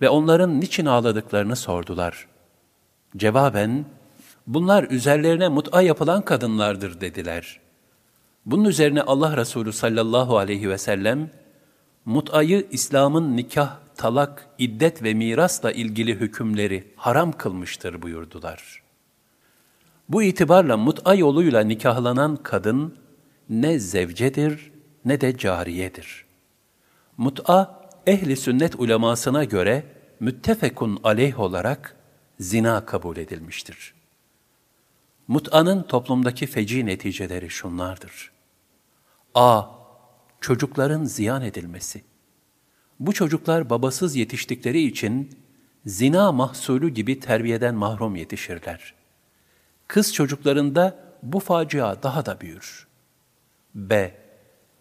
ve 0.00 0.08
onların 0.08 0.60
niçin 0.60 0.86
ağladıklarını 0.86 1.56
sordular. 1.56 2.26
Cevaben, 3.16 3.84
bunlar 4.46 4.84
üzerlerine 4.90 5.48
mut'a 5.48 5.82
yapılan 5.82 6.22
kadınlardır 6.22 7.00
dediler. 7.00 7.60
Bunun 8.46 8.64
üzerine 8.64 9.02
Allah 9.02 9.36
Resulü 9.36 9.72
sallallahu 9.72 10.38
aleyhi 10.38 10.70
ve 10.70 10.78
sellem, 10.78 11.30
mut'ayı 12.04 12.66
İslam'ın 12.70 13.36
nikah, 13.36 13.78
talak, 13.96 14.48
iddet 14.58 15.02
ve 15.02 15.14
mirasla 15.14 15.72
ilgili 15.72 16.14
hükümleri 16.14 16.92
haram 16.96 17.32
kılmıştır 17.32 18.02
buyurdular. 18.02 18.85
Bu 20.08 20.22
itibarla 20.22 20.76
mut'a 20.76 21.14
yoluyla 21.14 21.60
nikahlanan 21.60 22.36
kadın 22.36 22.98
ne 23.48 23.78
zevcedir 23.78 24.72
ne 25.04 25.20
de 25.20 25.38
cariyedir.'' 25.38 26.26
Mut'a 27.16 27.88
ehli 28.06 28.36
sünnet 28.36 28.74
ulemasına 28.80 29.44
göre 29.44 29.84
müttefekun 30.20 31.00
aleyh 31.04 31.40
olarak 31.40 31.96
zina 32.40 32.86
kabul 32.86 33.16
edilmiştir. 33.16 33.94
Mut'anın 35.28 35.82
toplumdaki 35.82 36.46
feci 36.46 36.86
neticeleri 36.86 37.50
şunlardır. 37.50 38.32
A. 39.34 39.62
Çocukların 40.40 41.04
ziyan 41.04 41.42
edilmesi. 41.42 42.04
Bu 43.00 43.12
çocuklar 43.12 43.70
babasız 43.70 44.16
yetiştikleri 44.16 44.82
için 44.82 45.38
zina 45.86 46.32
mahsulü 46.32 46.88
gibi 46.88 47.20
terbiyeden 47.20 47.74
mahrum 47.74 48.16
yetişirler. 48.16 48.94
Kız 49.88 50.14
çocuklarında 50.14 50.98
bu 51.22 51.40
facia 51.40 52.02
daha 52.02 52.26
da 52.26 52.40
büyür. 52.40 52.86
B. 53.74 54.14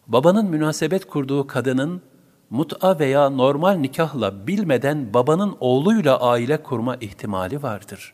Babanın 0.07 0.45
münasebet 0.45 1.05
kurduğu 1.05 1.47
kadının 1.47 2.01
mut'a 2.49 2.99
veya 2.99 3.29
normal 3.29 3.73
nikahla 3.73 4.47
bilmeden 4.47 5.13
babanın 5.13 5.57
oğluyla 5.59 6.19
aile 6.19 6.63
kurma 6.63 6.95
ihtimali 6.95 7.63
vardır. 7.63 8.13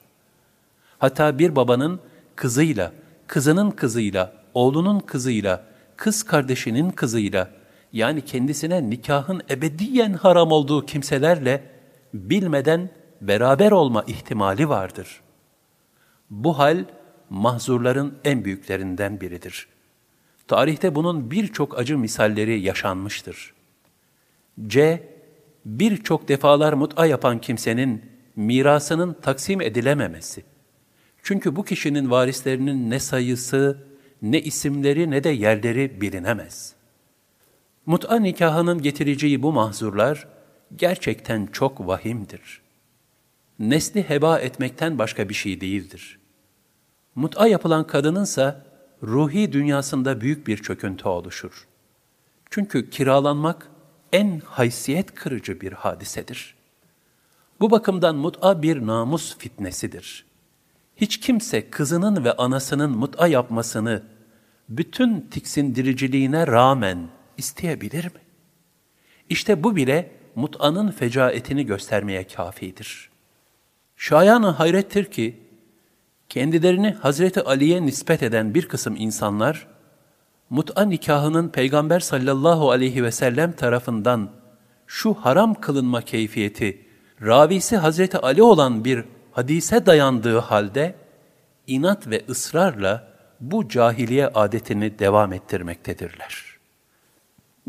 Hatta 0.99 1.39
bir 1.39 1.55
babanın 1.55 1.99
kızıyla, 2.35 2.91
kızının 3.27 3.71
kızıyla, 3.71 4.33
oğlunun 4.53 4.99
kızıyla, 4.99 5.63
kız 5.97 6.23
kardeşinin 6.23 6.89
kızıyla, 6.89 7.49
yani 7.93 8.21
kendisine 8.21 8.89
nikahın 8.89 9.41
ebediyen 9.49 10.13
haram 10.13 10.51
olduğu 10.51 10.85
kimselerle 10.85 11.63
bilmeden 12.13 12.89
beraber 13.21 13.71
olma 13.71 14.03
ihtimali 14.07 14.69
vardır. 14.69 15.20
Bu 16.31 16.59
hal 16.59 16.85
mahzurların 17.29 18.17
en 18.23 18.45
büyüklerinden 18.45 19.21
biridir. 19.21 19.67
Tarihte 20.47 20.95
bunun 20.95 21.31
birçok 21.31 21.79
acı 21.79 21.97
misalleri 21.97 22.59
yaşanmıştır.'' 22.59 23.61
C. 24.67 25.03
Birçok 25.65 26.27
defalar 26.27 26.73
mut'a 26.73 27.05
yapan 27.05 27.41
kimsenin 27.41 28.05
mirasının 28.35 29.13
taksim 29.13 29.61
edilememesi. 29.61 30.43
Çünkü 31.23 31.55
bu 31.55 31.65
kişinin 31.65 32.11
varislerinin 32.11 32.89
ne 32.89 32.99
sayısı, 32.99 33.87
ne 34.21 34.41
isimleri 34.41 35.11
ne 35.11 35.23
de 35.23 35.29
yerleri 35.29 36.01
bilinemez. 36.01 36.75
Mut'a 37.85 38.19
nikahının 38.19 38.81
getireceği 38.81 39.43
bu 39.43 39.51
mahzurlar 39.51 40.27
gerçekten 40.75 41.45
çok 41.45 41.87
vahimdir. 41.87 42.61
Nesli 43.59 44.09
heba 44.09 44.39
etmekten 44.39 44.99
başka 44.99 45.29
bir 45.29 45.33
şey 45.33 45.61
değildir. 45.61 46.19
Mut'a 47.15 47.47
yapılan 47.47 47.87
kadınınsa 47.87 48.65
ruhi 49.03 49.51
dünyasında 49.51 50.21
büyük 50.21 50.47
bir 50.47 50.57
çöküntü 50.57 51.07
oluşur. 51.07 51.67
Çünkü 52.49 52.89
kiralanmak 52.89 53.67
en 54.11 54.41
haysiyet 54.45 55.15
kırıcı 55.15 55.61
bir 55.61 55.71
hadisedir. 55.71 56.55
Bu 57.59 57.71
bakımdan 57.71 58.15
mut'a 58.15 58.61
bir 58.61 58.87
namus 58.87 59.37
fitnesidir. 59.37 60.25
Hiç 60.95 61.19
kimse 61.19 61.69
kızının 61.69 62.23
ve 62.23 62.33
anasının 62.33 62.91
mut'a 62.91 63.27
yapmasını 63.27 64.03
bütün 64.69 65.21
tiksindiriciliğine 65.21 66.47
rağmen 66.47 67.07
isteyebilir 67.37 68.05
mi? 68.05 68.21
İşte 69.29 69.63
bu 69.63 69.75
bile 69.75 70.11
mut'anın 70.35 70.91
fecaetini 70.91 71.65
göstermeye 71.65 72.27
kafidir. 72.27 73.09
Şayanı 73.97 74.47
hayrettir 74.47 75.05
ki, 75.05 75.39
Kendilerini 76.31 76.95
Hazreti 77.01 77.41
Ali'ye 77.41 77.85
nispet 77.85 78.23
eden 78.23 78.53
bir 78.53 78.67
kısım 78.67 78.95
insanlar, 78.97 79.67
mut'a 80.49 80.85
nikahının 80.85 81.49
Peygamber 81.49 81.99
sallallahu 81.99 82.71
aleyhi 82.71 83.03
ve 83.03 83.11
sellem 83.11 83.51
tarafından 83.51 84.29
şu 84.87 85.13
haram 85.13 85.53
kılınma 85.53 86.01
keyfiyeti, 86.01 86.85
ravisi 87.21 87.77
Hazreti 87.77 88.17
Ali 88.17 88.43
olan 88.43 88.85
bir 88.85 89.05
hadise 89.31 89.85
dayandığı 89.85 90.39
halde, 90.39 90.95
inat 91.67 92.07
ve 92.07 92.21
ısrarla 92.29 93.07
bu 93.39 93.69
cahiliye 93.69 94.27
adetini 94.27 94.99
devam 94.99 95.33
ettirmektedirler. 95.33 96.45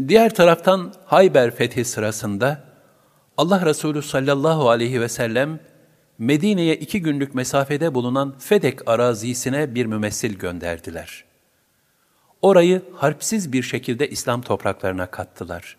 Diğer 0.09 0.35
taraftan 0.35 0.93
Hayber 1.05 1.51
fethi 1.51 1.85
sırasında 1.85 2.65
Allah 3.37 3.67
Resulü 3.67 4.03
sallallahu 4.03 4.71
aleyhi 4.71 5.01
ve 5.01 5.09
sellem 5.09 5.61
Medine'ye 6.23 6.77
iki 6.77 7.03
günlük 7.03 7.35
mesafede 7.35 7.95
bulunan 7.95 8.35
Fedek 8.39 8.89
arazisine 8.89 9.75
bir 9.75 9.87
mümessil 9.87 10.35
gönderdiler. 10.35 11.25
Orayı 12.43 12.83
harpsiz 12.95 13.53
bir 13.53 13.63
şekilde 13.63 14.11
İslam 14.11 14.43
topraklarına 14.43 15.07
kattılar. 15.07 15.77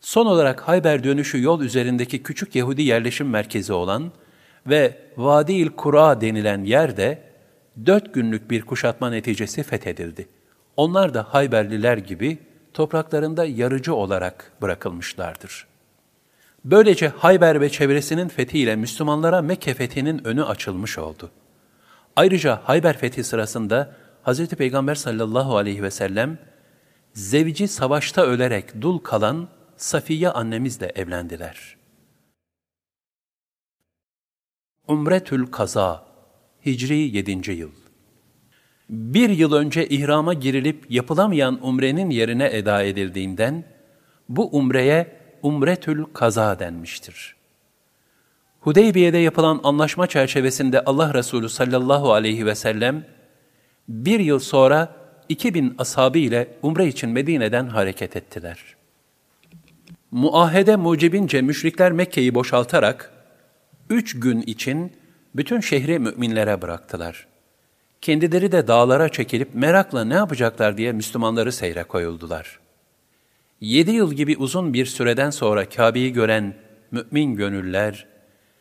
Son 0.00 0.26
olarak 0.26 0.60
Hayber 0.60 1.04
dönüşü 1.04 1.42
yol 1.42 1.60
üzerindeki 1.60 2.22
küçük 2.22 2.54
Yahudi 2.54 2.82
yerleşim 2.82 3.30
merkezi 3.30 3.72
olan 3.72 4.12
ve 4.66 4.98
Vadi-il 5.16 5.68
Kura 5.68 6.20
denilen 6.20 6.64
yerde 6.64 7.22
dört 7.86 8.14
günlük 8.14 8.50
bir 8.50 8.62
kuşatma 8.62 9.10
neticesi 9.10 9.62
fethedildi. 9.62 10.28
Onlar 10.76 11.14
da 11.14 11.22
Hayberliler 11.22 11.98
gibi 11.98 12.38
topraklarında 12.74 13.44
yarıcı 13.44 13.94
olarak 13.94 14.52
bırakılmışlardır. 14.62 15.75
Böylece 16.70 17.08
Hayber 17.08 17.60
ve 17.60 17.70
çevresinin 17.70 18.28
fethiyle 18.28 18.76
Müslümanlara 18.76 19.42
Mekke 19.42 19.74
fethinin 19.74 20.26
önü 20.26 20.44
açılmış 20.44 20.98
oldu. 20.98 21.30
Ayrıca 22.16 22.60
Hayber 22.64 22.98
fethi 22.98 23.24
sırasında 23.24 23.96
Hz. 24.24 24.48
Peygamber 24.48 24.94
sallallahu 24.94 25.56
aleyhi 25.56 25.82
ve 25.82 25.90
sellem, 25.90 26.38
zevci 27.12 27.68
savaşta 27.68 28.26
ölerek 28.26 28.80
dul 28.80 28.98
kalan 28.98 29.48
Safiye 29.76 30.30
annemizle 30.30 30.92
evlendiler. 30.94 31.76
Umretül 34.88 35.46
Kaza 35.46 36.04
Hicri 36.66 37.16
7. 37.16 37.52
yıl 37.52 37.70
Bir 38.90 39.30
yıl 39.30 39.52
önce 39.52 39.88
ihrama 39.88 40.34
girilip 40.34 40.90
yapılamayan 40.90 41.66
umrenin 41.66 42.10
yerine 42.10 42.46
eda 42.52 42.82
edildiğinden, 42.82 43.64
bu 44.28 44.48
umreye 44.56 45.25
Umretül 45.46 46.04
Kaza 46.12 46.58
denmiştir. 46.58 47.36
Hudeybiye'de 48.60 49.18
yapılan 49.18 49.60
anlaşma 49.64 50.06
çerçevesinde 50.06 50.84
Allah 50.84 51.14
Resulü 51.14 51.48
sallallahu 51.48 52.12
aleyhi 52.12 52.46
ve 52.46 52.54
sellem, 52.54 53.04
bir 53.88 54.20
yıl 54.20 54.38
sonra 54.38 54.96
2000 55.28 55.74
ashabı 55.78 56.18
ile 56.18 56.48
umre 56.62 56.86
için 56.86 57.10
Medine'den 57.10 57.66
hareket 57.66 58.16
ettiler. 58.16 58.58
Muahede 60.10 60.76
mucibince 60.76 61.42
müşrikler 61.42 61.92
Mekke'yi 61.92 62.34
boşaltarak, 62.34 63.12
üç 63.90 64.20
gün 64.20 64.42
için 64.42 64.92
bütün 65.36 65.60
şehri 65.60 65.98
müminlere 65.98 66.62
bıraktılar. 66.62 67.26
Kendileri 68.00 68.52
de 68.52 68.66
dağlara 68.66 69.08
çekilip 69.08 69.54
merakla 69.54 70.04
ne 70.04 70.14
yapacaklar 70.14 70.76
diye 70.76 70.92
Müslümanları 70.92 71.52
seyre 71.52 71.84
koyuldular. 71.84 72.65
Yedi 73.60 73.90
yıl 73.90 74.12
gibi 74.12 74.36
uzun 74.36 74.74
bir 74.74 74.86
süreden 74.86 75.30
sonra 75.30 75.68
Kabe'yi 75.68 76.12
gören 76.12 76.54
mümin 76.90 77.36
gönüller, 77.36 78.06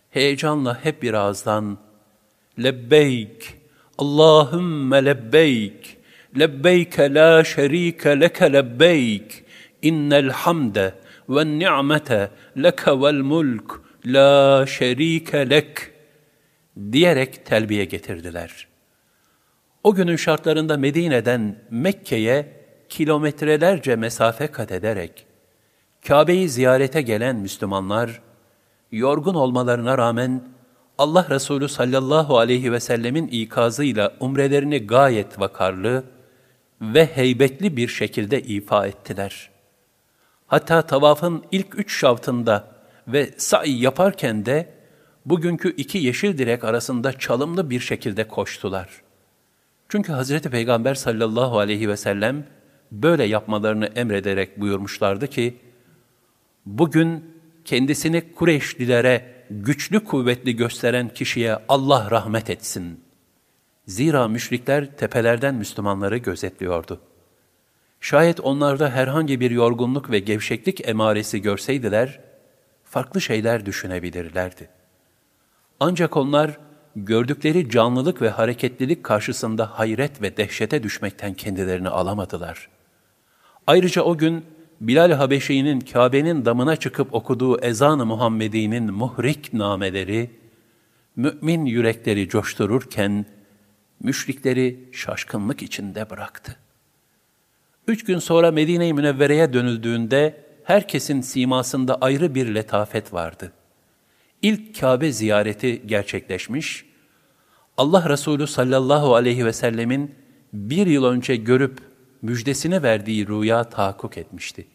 heyecanla 0.10 0.86
hep 0.86 1.02
bir 1.02 1.14
ağızdan, 1.14 1.78
Lebbeyk, 2.64 3.54
Allahümme 3.98 5.06
lebbeyk, 5.06 5.98
lebbeyke 6.40 7.14
la 7.14 7.44
şerike 7.44 8.20
leke 8.20 8.54
lebbeyk, 8.54 9.44
innel 9.82 10.30
hamde 10.30 10.94
ve 11.30 11.46
ni'mete 11.46 12.32
leke 12.58 12.92
vel 12.92 13.22
mulk, 13.22 13.82
la 14.06 14.66
şerike 14.66 15.50
lek 15.50 15.78
diyerek 16.92 17.46
telbiye 17.46 17.86
getirdiler. 17.86 18.68
O 19.84 19.96
günün 19.96 20.16
şartlarında 20.16 20.78
Medine'den 20.78 21.56
Mekke'ye 21.70 22.65
kilometrelerce 22.96 23.96
mesafe 23.96 24.48
kat 24.48 24.72
ederek 24.72 25.26
Kabe'yi 26.08 26.50
ziyarete 26.50 27.02
gelen 27.02 27.36
Müslümanlar, 27.36 28.22
yorgun 28.92 29.36
olmalarına 29.36 29.98
rağmen 29.98 30.44
Allah 30.98 31.28
Resulü 31.30 31.70
sallallahu 31.70 32.38
aleyhi 32.38 32.72
ve 32.72 32.80
sellemin 32.80 33.28
ikazıyla 33.28 34.14
umrelerini 34.20 34.88
gayet 34.88 35.40
vakarlı 35.40 36.04
ve 36.82 37.06
heybetli 37.06 37.78
bir 37.78 37.88
şekilde 37.88 38.42
ifa 38.42 38.88
ettiler. 38.88 39.50
Hatta 40.48 40.82
tavafın 40.82 41.44
ilk 41.52 41.80
üç 41.80 42.00
şavtında 42.00 42.68
ve 43.08 43.30
sa'i 43.38 43.72
yaparken 43.72 44.46
de 44.46 44.70
bugünkü 45.26 45.76
iki 45.76 45.98
yeşil 45.98 46.38
direk 46.38 46.64
arasında 46.64 47.20
çalımlı 47.20 47.70
bir 47.70 47.80
şekilde 47.80 48.28
koştular. 48.28 48.90
Çünkü 49.90 50.12
Hazreti 50.12 50.50
Peygamber 50.50 50.96
sallallahu 50.96 51.60
aleyhi 51.60 51.90
ve 51.90 51.98
sellem 51.98 52.55
böyle 52.92 53.24
yapmalarını 53.24 53.86
emrederek 53.86 54.62
buyurmuşlardı 54.62 55.28
ki, 55.28 55.58
bugün 56.66 57.36
kendisini 57.66 58.34
Kureyşlilere 58.34 59.36
güçlü 59.50 60.04
kuvvetli 60.04 60.56
gösteren 60.56 61.10
kişiye 61.10 61.58
Allah 61.70 62.12
rahmet 62.12 62.50
etsin. 62.50 63.00
Zira 63.88 64.28
müşrikler 64.28 64.98
tepelerden 64.98 65.56
Müslümanları 65.56 66.18
gözetliyordu. 66.18 67.02
Şayet 68.02 68.40
onlarda 68.40 68.90
herhangi 68.90 69.40
bir 69.40 69.52
yorgunluk 69.52 70.12
ve 70.12 70.20
gevşeklik 70.20 70.88
emaresi 70.88 71.42
görseydiler, 71.42 72.20
farklı 72.84 73.22
şeyler 73.22 73.66
düşünebilirlerdi. 73.66 74.70
Ancak 75.80 76.18
onlar, 76.18 76.60
gördükleri 76.96 77.70
canlılık 77.70 78.22
ve 78.22 78.30
hareketlilik 78.30 79.04
karşısında 79.04 79.80
hayret 79.80 80.22
ve 80.22 80.38
dehşete 80.38 80.84
düşmekten 80.84 81.34
kendilerini 81.34 81.90
alamadılar. 81.90 82.70
Ayrıca 83.68 84.02
o 84.02 84.18
gün 84.18 84.46
Bilal 84.82 85.12
Habeşi'nin 85.12 85.80
Kabe'nin 85.80 86.46
damına 86.46 86.76
çıkıp 86.76 87.14
okuduğu 87.14 87.60
ezan-ı 87.60 88.06
Muhammedi'nin 88.06 88.94
muhrik 88.94 89.54
nameleri, 89.54 90.32
mümin 91.16 91.66
yürekleri 91.66 92.30
coştururken, 92.30 93.26
müşrikleri 94.04 94.90
şaşkınlık 94.92 95.62
içinde 95.62 96.10
bıraktı. 96.10 96.56
Üç 97.88 98.04
gün 98.04 98.20
sonra 98.20 98.52
Medine-i 98.52 98.94
Münevvere'ye 98.94 99.54
dönüldüğünde, 99.54 100.46
herkesin 100.64 101.22
simasında 101.22 101.96
ayrı 101.96 102.36
bir 102.36 102.56
letafet 102.56 103.14
vardı. 103.14 103.52
İlk 104.42 104.80
Kabe 104.80 105.12
ziyareti 105.12 105.88
gerçekleşmiş, 105.88 106.86
Allah 107.78 108.10
Resulü 108.10 108.48
sallallahu 108.48 109.16
aleyhi 109.16 109.46
ve 109.46 109.54
sellemin 109.54 110.16
bir 110.54 110.88
yıl 110.88 111.04
önce 111.04 111.36
görüp 111.36 111.80
müjdesine 112.26 112.84
verdiği 112.84 113.28
rüya 113.28 113.64
tahakkuk 113.64 114.18
etmişti. 114.18 114.68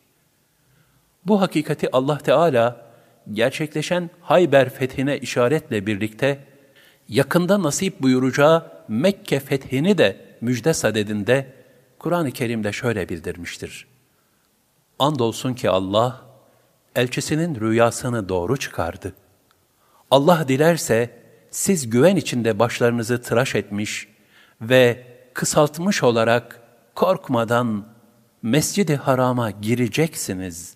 Bu 1.27 1.41
hakikati 1.41 1.89
Allah 1.93 2.19
Teala 2.19 2.87
gerçekleşen 3.33 4.11
Hayber 4.21 4.71
fethine 4.71 5.19
işaretle 5.19 5.87
birlikte 5.87 6.45
yakında 7.09 7.63
nasip 7.63 8.03
buyuracağı 8.03 8.73
Mekke 8.89 9.41
fethini 9.41 9.99
de 9.99 10.17
müjde 10.41 10.75
sadedinde 10.75 11.53
Kur'an-ı 11.99 12.31
Kerim'de 12.31 12.73
şöyle 12.73 13.09
bildirmiştir. 13.09 13.87
Andolsun 14.99 15.55
ki 15.55 15.71
Allah, 15.71 16.23
elçisinin 16.97 17.61
rüyasını 17.61 18.29
doğru 18.29 18.57
çıkardı. 18.57 19.13
Allah 20.11 20.49
dilerse, 20.49 21.11
siz 21.51 21.91
güven 21.91 22.17
içinde 22.17 22.59
başlarınızı 22.59 23.23
tıraş 23.23 23.55
etmiş 23.55 24.09
ve 24.61 25.07
kısaltmış 25.35 26.03
olarak 26.03 26.60
korkmadan 26.95 27.87
Mescid-i 28.43 28.97
Haram'a 28.97 29.51
gireceksiniz. 29.51 30.75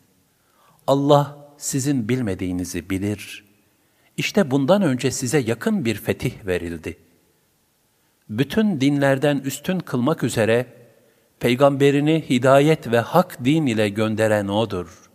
Allah 0.87 1.49
sizin 1.59 2.09
bilmediğinizi 2.09 2.91
bilir. 2.91 3.45
İşte 4.17 4.51
bundan 4.51 4.83
önce 4.83 5.11
size 5.11 5.39
yakın 5.39 5.85
bir 5.85 5.95
fetih 5.95 6.47
verildi. 6.47 6.97
Bütün 8.29 8.81
dinlerden 8.81 9.39
üstün 9.39 9.79
kılmak 9.79 10.25
üzere 10.25 10.67
peygamberini 11.41 12.25
hidayet 12.31 12.91
ve 12.91 13.01
hak 13.01 13.45
din 13.45 13.67
ile 13.67 13.89
gönderen 13.89 14.49
O'dur. 14.49 15.11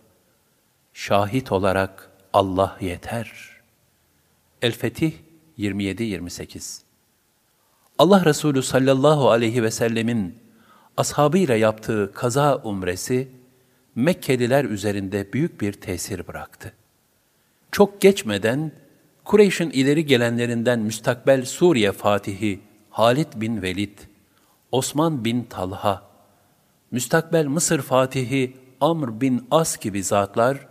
Şahit 0.94 1.52
olarak 1.52 2.10
Allah 2.34 2.78
yeter. 2.82 3.32
El-Fetih 4.62 5.14
27-28 5.58 6.82
Allah 7.98 8.26
Resulü 8.26 8.64
sallallahu 8.64 9.30
aleyhi 9.30 9.64
ve 9.64 9.72
sellemin 9.72 10.38
ashabıyla 11.00 11.56
yaptığı 11.56 12.12
kaza 12.14 12.56
umresi, 12.56 13.28
Mekkeliler 13.96 14.66
üzerinde 14.66 15.34
büyük 15.34 15.62
bir 15.62 15.74
tesir 15.74 16.28
bıraktı. 16.28 16.74
Çok 17.72 18.02
geçmeden 18.02 18.72
Kureyş'in 19.26 19.70
ileri 19.70 20.06
gelenlerinden 20.06 20.80
müstakbel 20.80 21.46
Suriye 21.46 21.92
Fatihi 21.92 22.60
Halid 22.90 23.28
bin 23.36 23.62
Velid, 23.62 23.98
Osman 24.72 25.26
bin 25.26 25.44
Talha, 25.44 26.04
müstakbel 26.92 27.46
Mısır 27.46 27.82
Fatihi 27.82 28.58
Amr 28.82 29.22
bin 29.22 29.48
As 29.52 29.78
gibi 29.78 30.04
zatlar, 30.04 30.68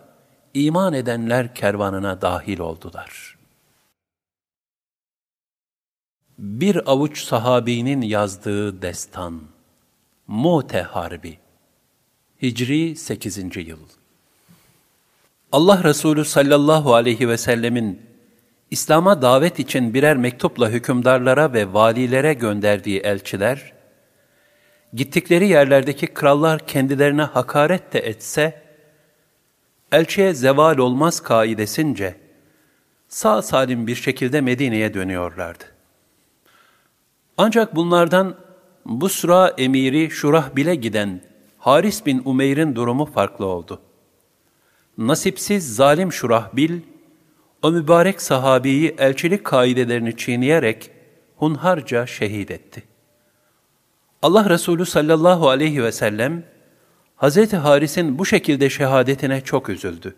iman 0.54 0.92
edenler 0.92 1.54
kervanına 1.54 2.20
dahil 2.20 2.58
oldular. 2.58 3.38
Bir 6.38 6.90
avuç 6.90 7.24
sahabinin 7.24 8.02
yazdığı 8.02 8.82
destan, 8.82 9.40
Mute 10.28 10.82
Harbi, 10.82 11.38
Hicri 12.42 12.96
8. 12.96 13.56
yıl. 13.56 13.78
Allah 15.52 15.84
Resulü 15.84 16.24
sallallahu 16.24 16.94
aleyhi 16.94 17.28
ve 17.28 17.36
sellemin 17.36 18.02
İslam'a 18.70 19.22
davet 19.22 19.58
için 19.58 19.94
birer 19.94 20.16
mektupla 20.16 20.68
hükümdarlara 20.68 21.52
ve 21.52 21.72
valilere 21.72 22.34
gönderdiği 22.34 23.00
elçiler, 23.00 23.72
gittikleri 24.94 25.48
yerlerdeki 25.48 26.06
krallar 26.06 26.66
kendilerine 26.66 27.22
hakaret 27.22 27.92
de 27.92 27.98
etse, 27.98 28.62
elçiye 29.92 30.34
zeval 30.34 30.78
olmaz 30.78 31.20
kaidesince, 31.20 32.16
sağ 33.08 33.42
salim 33.42 33.86
bir 33.86 33.94
şekilde 33.94 34.40
Medine'ye 34.40 34.94
dönüyorlardı. 34.94 35.64
Ancak 37.36 37.76
bunlardan 37.76 38.47
Busra 38.88 39.54
emiri 39.58 40.10
Şurah 40.10 40.56
bile 40.56 40.74
giden 40.74 41.20
Haris 41.58 42.06
bin 42.06 42.22
Umeyr'in 42.24 42.74
durumu 42.74 43.04
farklı 43.06 43.46
oldu. 43.46 43.80
Nasipsiz 44.98 45.76
zalim 45.76 46.12
Şurahbil, 46.12 46.80
o 47.62 47.70
mübarek 47.70 48.22
sahabiyi 48.22 48.94
elçilik 48.98 49.44
kaidelerini 49.44 50.16
çiğneyerek 50.16 50.90
hunharca 51.36 52.06
şehit 52.06 52.50
etti. 52.50 52.82
Allah 54.22 54.50
Resulü 54.50 54.86
sallallahu 54.86 55.48
aleyhi 55.48 55.84
ve 55.84 55.92
sellem, 55.92 56.44
Hz. 57.16 57.52
Haris'in 57.52 58.18
bu 58.18 58.26
şekilde 58.26 58.70
şehadetine 58.70 59.40
çok 59.40 59.68
üzüldü. 59.68 60.14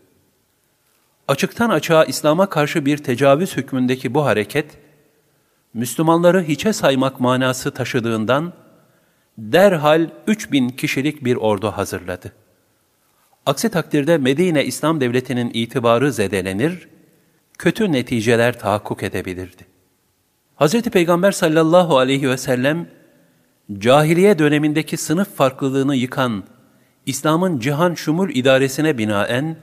Açıktan 1.29 1.71
açığa 1.71 2.05
İslam'a 2.05 2.49
karşı 2.49 2.87
bir 2.87 2.99
tecavüz 2.99 3.57
hükmündeki 3.57 4.15
bu 4.15 4.25
hareket, 4.25 4.67
Müslümanları 5.75 6.43
hiçe 6.43 6.73
saymak 6.73 7.21
manası 7.21 7.71
taşıdığından, 7.71 8.53
derhal 9.39 10.11
3000 10.27 10.69
kişilik 10.69 11.25
bir 11.25 11.37
ordu 11.37 11.71
hazırladı. 11.71 12.33
Aksi 13.47 13.69
takdirde 13.69 14.19
Medine 14.19 14.65
İslam 14.65 15.01
Devleti'nin 15.01 15.51
itibarı 15.55 16.13
zedelenir, 16.13 16.89
kötü 17.59 17.93
neticeler 17.93 18.59
tahakkuk 18.59 19.03
edebilirdi. 19.03 19.67
Hz. 20.61 20.83
Peygamber 20.83 21.33
sallallahu 21.33 21.99
aleyhi 21.99 22.31
ve 22.31 22.37
sellem, 22.37 22.89
cahiliye 23.79 24.39
dönemindeki 24.39 24.97
sınıf 24.97 25.37
farklılığını 25.37 25.97
yıkan 25.97 26.45
İslam'ın 27.07 27.59
cihan 27.59 27.95
şumul 27.95 28.31
idaresine 28.31 28.99
binaen, 28.99 29.57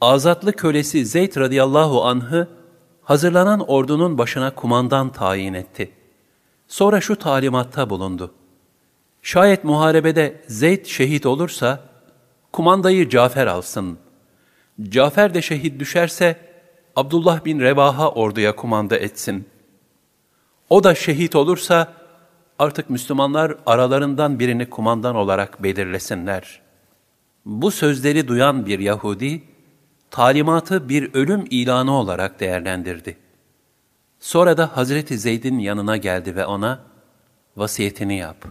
azatlı 0.00 0.52
kölesi 0.52 1.06
Zeyd 1.06 1.36
radıyallahu 1.36 2.04
anh'ı 2.04 2.48
hazırlanan 3.02 3.60
ordunun 3.60 4.18
başına 4.18 4.54
kumandan 4.54 5.12
tayin 5.12 5.54
etti. 5.54 5.92
Sonra 6.68 7.00
şu 7.00 7.16
talimatta 7.16 7.90
bulundu. 7.90 8.34
Şayet 9.22 9.64
muharebede 9.64 10.42
Zeyd 10.48 10.86
şehit 10.86 11.26
olursa, 11.26 11.80
kumandayı 12.52 13.08
Cafer 13.08 13.46
alsın. 13.46 13.98
Cafer 14.88 15.34
de 15.34 15.42
şehit 15.42 15.80
düşerse, 15.80 16.36
Abdullah 16.96 17.44
bin 17.44 17.60
Revaha 17.60 18.10
orduya 18.10 18.56
kumanda 18.56 18.96
etsin. 18.96 19.48
O 20.70 20.84
da 20.84 20.94
şehit 20.94 21.36
olursa, 21.36 21.92
artık 22.58 22.90
Müslümanlar 22.90 23.56
aralarından 23.66 24.38
birini 24.38 24.70
kumandan 24.70 25.16
olarak 25.16 25.62
belirlesinler. 25.62 26.60
Bu 27.46 27.70
sözleri 27.70 28.28
duyan 28.28 28.66
bir 28.66 28.78
Yahudi, 28.78 29.42
talimatı 30.12 30.88
bir 30.88 31.14
ölüm 31.14 31.44
ilanı 31.50 31.92
olarak 31.92 32.40
değerlendirdi. 32.40 33.16
Sonra 34.20 34.56
da 34.56 34.76
Hazreti 34.76 35.18
Zeyd'in 35.18 35.58
yanına 35.58 35.96
geldi 35.96 36.36
ve 36.36 36.46
ona, 36.46 36.82
vasiyetini 37.56 38.18
yap. 38.18 38.44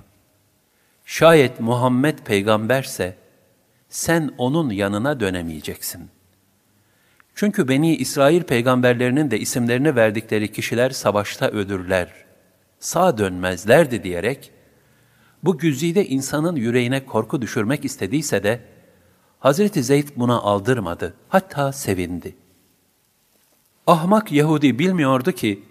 Şayet 1.05 1.59
Muhammed 1.59 2.19
peygamberse, 2.19 3.15
sen 3.89 4.31
onun 4.37 4.69
yanına 4.69 5.19
dönemeyeceksin. 5.19 6.09
Çünkü 7.35 7.67
Beni 7.67 7.95
İsrail 7.95 8.43
peygamberlerinin 8.43 9.31
de 9.31 9.39
isimlerini 9.39 9.95
verdikleri 9.95 10.51
kişiler 10.51 10.89
savaşta 10.89 11.49
ölürler, 11.49 12.13
sağ 12.79 13.17
dönmezlerdi 13.17 14.03
diyerek, 14.03 14.51
bu 15.43 15.57
güzide 15.57 16.05
insanın 16.07 16.55
yüreğine 16.55 17.05
korku 17.05 17.41
düşürmek 17.41 17.85
istediyse 17.85 18.43
de, 18.43 18.70
Hazreti 19.41 19.83
Zeyd 19.83 20.07
buna 20.15 20.39
aldırmadı, 20.39 21.13
hatta 21.29 21.71
sevindi. 21.71 22.35
Ahmak 23.87 24.31
Yahudi 24.31 24.79
bilmiyordu 24.79 25.31
ki, 25.31 25.63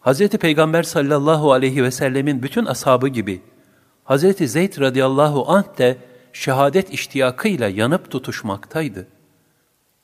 Hazreti 0.00 0.38
Peygamber 0.38 0.82
sallallahu 0.82 1.52
aleyhi 1.52 1.84
ve 1.84 1.90
sellemin 1.90 2.42
bütün 2.42 2.66
ashabı 2.66 3.08
gibi, 3.08 3.42
Hazreti 4.04 4.48
Zeyd 4.48 4.80
radıyallahu 4.80 5.52
anh 5.52 5.78
de 5.78 5.96
şehadet 6.32 6.90
iştiyakıyla 6.90 7.68
yanıp 7.68 8.10
tutuşmaktaydı. 8.10 9.06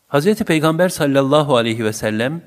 Hazreti 0.09 0.45
Peygamber 0.45 0.89
sallallahu 0.89 1.57
aleyhi 1.57 1.85
ve 1.85 1.93
sellem, 1.93 2.43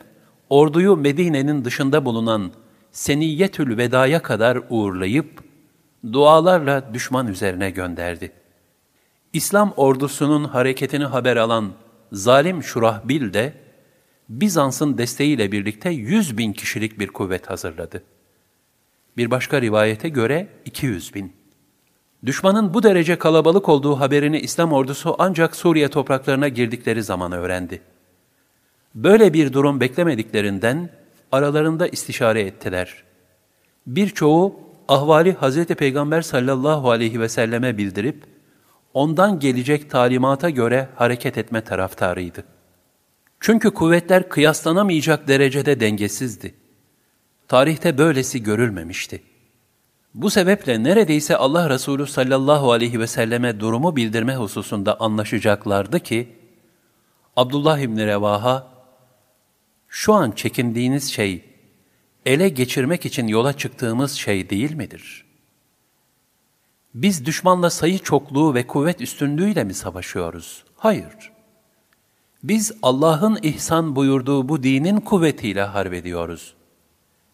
orduyu 0.50 0.96
Medine'nin 0.98 1.66
dışında 1.66 2.06
bulunan 2.06 2.52
Seniyyetül 2.92 3.78
Veda'ya 3.78 4.22
kadar 4.22 4.60
uğurlayıp, 4.70 5.44
dualarla 6.14 6.94
düşman 6.94 7.28
üzerine 7.28 7.70
gönderdi. 7.70 8.43
İslam 9.34 9.74
ordusunun 9.78 10.44
hareketini 10.44 11.06
haber 11.06 11.38
alan 11.38 11.72
zalim 12.12 12.64
Şurahbil 12.64 13.34
de, 13.34 13.54
Bizans'ın 14.30 14.98
desteğiyle 14.98 15.52
birlikte 15.52 15.90
100 15.90 16.38
bin 16.38 16.54
kişilik 16.54 17.00
bir 17.00 17.08
kuvvet 17.08 17.50
hazırladı. 17.50 18.04
Bir 19.18 19.32
başka 19.32 19.62
rivayete 19.62 20.10
göre 20.10 20.48
200 20.66 21.16
bin. 21.16 21.34
Düşmanın 22.26 22.74
bu 22.74 22.84
derece 22.84 23.18
kalabalık 23.18 23.70
olduğu 23.70 24.00
haberini 24.00 24.40
İslam 24.40 24.74
ordusu 24.74 25.16
ancak 25.20 25.56
Suriye 25.56 25.88
topraklarına 25.88 26.48
girdikleri 26.48 27.04
zaman 27.04 27.32
öğrendi. 27.32 27.82
Böyle 28.96 29.34
bir 29.34 29.54
durum 29.54 29.80
beklemediklerinden 29.80 30.90
aralarında 31.32 31.88
istişare 31.88 32.42
ettiler. 32.42 33.04
Birçoğu 33.88 34.60
ahvali 34.88 35.34
Hz. 35.34 35.66
Peygamber 35.66 36.22
sallallahu 36.22 36.92
aleyhi 36.92 37.20
ve 37.20 37.30
selleme 37.30 37.78
bildirip, 37.78 38.33
ondan 38.94 39.40
gelecek 39.40 39.90
talimata 39.90 40.50
göre 40.50 40.90
hareket 40.96 41.38
etme 41.38 41.62
taraftarıydı. 41.62 42.44
Çünkü 43.40 43.72
kuvvetler 43.72 44.30
kıyaslanamayacak 44.30 45.28
derecede 45.28 45.80
dengesizdi. 45.80 46.56
Tarihte 47.48 47.98
böylesi 47.98 48.44
görülmemişti. 48.44 49.24
Bu 50.14 50.30
sebeple 50.30 50.84
neredeyse 50.84 51.38
Allah 51.38 51.70
Resulü 51.70 52.08
sallallahu 52.08 52.72
aleyhi 52.72 53.00
ve 53.00 53.08
selleme 53.08 53.60
durumu 53.60 53.96
bildirme 53.96 54.36
hususunda 54.36 55.00
anlaşacaklardı 55.00 56.00
ki, 56.00 56.36
Abdullah 57.36 57.80
İbni 57.80 58.06
Revaha, 58.06 58.68
şu 59.88 60.14
an 60.14 60.32
çekindiğiniz 60.32 61.12
şey, 61.12 61.46
ele 62.26 62.50
geçirmek 62.50 63.06
için 63.06 63.28
yola 63.28 63.54
çıktığımız 63.54 64.12
şey 64.12 64.50
değil 64.50 64.76
midir? 64.76 65.23
Biz 66.94 67.26
düşmanla 67.26 67.70
sayı 67.70 68.00
çokluğu 68.00 68.54
ve 68.54 68.68
kuvvet 68.68 69.02
üstünlüğüyle 69.02 69.64
mi 69.64 69.74
savaşıyoruz? 69.74 70.64
Hayır. 70.76 71.32
Biz 72.44 72.72
Allah'ın 72.82 73.40
ihsan 73.42 73.96
buyurduğu 73.96 74.50
bu 74.50 74.64
dinin 74.64 75.00
kuvvetiyle 75.00 75.64
harbediyoruz. 75.64 76.54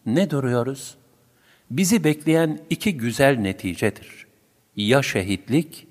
Ne 0.06 0.30
duruyoruz? 0.30 0.96
bizi 1.70 2.04
bekleyen 2.04 2.58
iki 2.70 2.96
güzel 2.96 3.36
neticedir. 3.36 4.26
Ya 4.76 5.02
şehitlik 5.02 5.86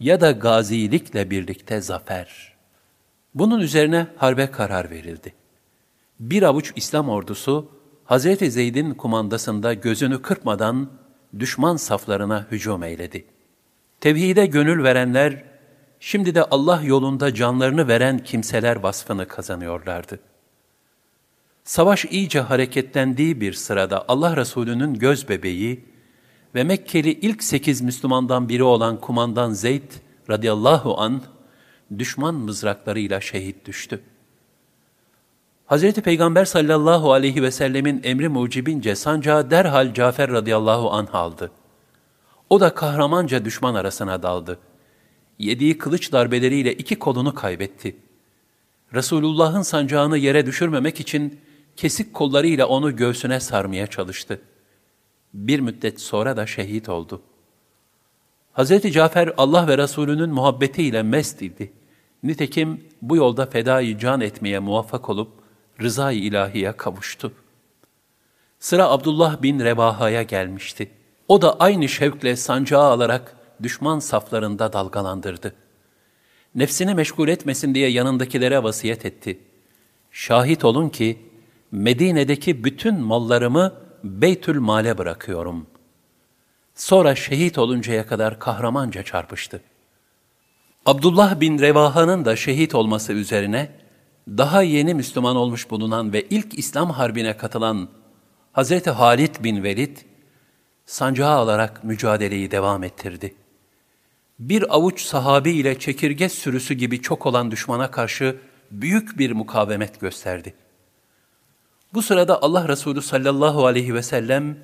ya 0.00 0.20
da 0.20 0.30
gazilikle 0.30 1.30
birlikte 1.30 1.80
zafer. 1.80 2.52
Bunun 3.34 3.60
üzerine 3.60 4.06
harbe 4.16 4.50
karar 4.50 4.90
verildi. 4.90 5.34
Bir 6.20 6.42
avuç 6.42 6.72
İslam 6.76 7.08
ordusu 7.08 7.68
Hazreti 8.04 8.50
Zeyd'in 8.50 8.94
kumandasında 8.94 9.74
gözünü 9.74 10.22
kırpmadan 10.22 10.90
düşman 11.38 11.76
saflarına 11.76 12.46
hücum 12.50 12.82
eyledi. 12.82 13.24
Tevhide 14.00 14.46
gönül 14.46 14.84
verenler, 14.84 15.44
şimdi 16.00 16.34
de 16.34 16.44
Allah 16.44 16.82
yolunda 16.82 17.34
canlarını 17.34 17.88
veren 17.88 18.18
kimseler 18.18 18.76
vasfını 18.76 19.28
kazanıyorlardı. 19.28 20.20
Savaş 21.64 22.04
iyice 22.04 22.40
hareketlendiği 22.40 23.40
bir 23.40 23.52
sırada 23.52 24.04
Allah 24.08 24.36
Resulü'nün 24.36 24.94
göz 24.94 25.28
bebeği 25.28 25.84
ve 26.54 26.64
Mekkeli 26.64 27.12
ilk 27.12 27.42
sekiz 27.42 27.80
Müslümandan 27.80 28.48
biri 28.48 28.62
olan 28.62 29.00
kumandan 29.00 29.52
Zeyd 29.52 29.92
radıyallahu 30.30 31.00
an 31.00 31.22
düşman 31.98 32.34
mızraklarıyla 32.34 33.20
şehit 33.20 33.66
düştü. 33.66 34.00
Hz. 35.70 35.92
Peygamber 35.92 36.44
sallallahu 36.44 37.12
aleyhi 37.12 37.42
ve 37.42 37.50
sellemin 37.50 38.00
emri 38.04 38.28
mucibince 38.28 38.96
sancağı 38.96 39.50
derhal 39.50 39.94
Cafer 39.94 40.30
radıyallahu 40.30 40.90
anh 40.90 41.14
aldı. 41.14 41.50
O 42.50 42.60
da 42.60 42.74
kahramanca 42.74 43.44
düşman 43.44 43.74
arasına 43.74 44.22
daldı. 44.22 44.58
Yediği 45.38 45.78
kılıç 45.78 46.12
darbeleriyle 46.12 46.74
iki 46.74 46.98
kolunu 46.98 47.34
kaybetti. 47.34 47.96
Resulullah'ın 48.94 49.62
sancağını 49.62 50.18
yere 50.18 50.46
düşürmemek 50.46 51.00
için 51.00 51.40
kesik 51.76 52.14
kollarıyla 52.14 52.66
onu 52.66 52.96
göğsüne 52.96 53.40
sarmaya 53.40 53.86
çalıştı. 53.86 54.40
Bir 55.34 55.60
müddet 55.60 56.00
sonra 56.00 56.36
da 56.36 56.46
şehit 56.46 56.88
oldu. 56.88 57.22
Hz. 58.54 58.92
Cafer 58.92 59.32
Allah 59.36 59.68
ve 59.68 59.78
Resulünün 59.78 60.30
muhabbetiyle 60.30 61.02
mest 61.02 61.42
idi. 61.42 61.72
Nitekim 62.22 62.84
bu 63.02 63.16
yolda 63.16 63.46
fedai 63.46 63.98
can 63.98 64.20
etmeye 64.20 64.58
muvaffak 64.58 65.08
olup 65.08 65.39
rızayı 65.80 66.22
ilahiye 66.22 66.72
kavuştu. 66.72 67.32
Sıra 68.58 68.88
Abdullah 68.88 69.42
bin 69.42 69.60
Rebaha'ya 69.60 70.22
gelmişti. 70.22 70.90
O 71.28 71.42
da 71.42 71.56
aynı 71.60 71.88
şevkle 71.88 72.36
sancağı 72.36 72.82
alarak 72.82 73.36
düşman 73.62 73.98
saflarında 73.98 74.72
dalgalandırdı. 74.72 75.54
Nefsini 76.54 76.94
meşgul 76.94 77.28
etmesin 77.28 77.74
diye 77.74 77.88
yanındakilere 77.88 78.62
vasiyet 78.62 79.06
etti. 79.06 79.38
Şahit 80.10 80.64
olun 80.64 80.88
ki 80.88 81.18
Medine'deki 81.72 82.64
bütün 82.64 83.00
mallarımı 83.00 83.74
Beytül 84.04 84.58
Mal'e 84.58 84.98
bırakıyorum. 84.98 85.66
Sonra 86.74 87.14
şehit 87.14 87.58
oluncaya 87.58 88.06
kadar 88.06 88.38
kahramanca 88.38 89.02
çarpıştı. 89.02 89.62
Abdullah 90.86 91.40
bin 91.40 91.58
Revaha'nın 91.58 92.24
da 92.24 92.36
şehit 92.36 92.74
olması 92.74 93.12
üzerine 93.12 93.70
daha 94.38 94.62
yeni 94.62 94.94
Müslüman 94.94 95.36
olmuş 95.36 95.70
bulunan 95.70 96.12
ve 96.12 96.22
ilk 96.22 96.58
İslam 96.58 96.90
harbine 96.90 97.36
katılan 97.36 97.88
Hazreti 98.52 98.90
Halid 98.90 99.34
bin 99.44 99.62
Velid 99.62 99.96
sancağı 100.86 101.30
alarak 101.30 101.84
mücadeleyi 101.84 102.50
devam 102.50 102.84
ettirdi. 102.84 103.34
Bir 104.38 104.74
avuç 104.74 105.02
sahabi 105.02 105.50
ile 105.50 105.78
çekirge 105.78 106.28
sürüsü 106.28 106.74
gibi 106.74 107.02
çok 107.02 107.26
olan 107.26 107.50
düşmana 107.50 107.90
karşı 107.90 108.36
büyük 108.70 109.18
bir 109.18 109.32
mukavemet 109.32 110.00
gösterdi. 110.00 110.54
Bu 111.94 112.02
sırada 112.02 112.42
Allah 112.42 112.68
Resulü 112.68 113.02
sallallahu 113.02 113.66
aleyhi 113.66 113.94
ve 113.94 114.02
sellem 114.02 114.58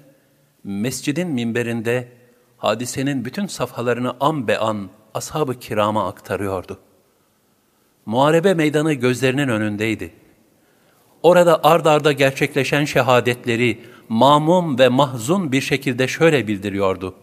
mescidin 0.65 1.29
minberinde 1.29 2.13
hadisenin 2.59 3.25
bütün 3.25 3.47
safhalarını 3.47 4.17
an 4.21 4.49
be 4.49 4.59
an 4.59 4.91
ashab-ı 5.15 5.59
kirama 5.59 6.09
aktarıyordu. 6.09 6.79
Muharebe 8.07 8.55
meydanı 8.55 8.93
gözlerinin 8.93 9.49
önündeydi. 9.49 10.13
Orada 11.23 11.61
ard 11.65 11.87
arda 11.87 12.13
gerçekleşen 12.13 12.85
şehadetleri 12.85 13.81
mamum 14.09 14.79
ve 14.79 14.89
mahzun 14.89 15.53
bir 15.53 15.61
şekilde 15.61 16.09
şöyle 16.09 16.49
bildiriyordu. 16.49 17.15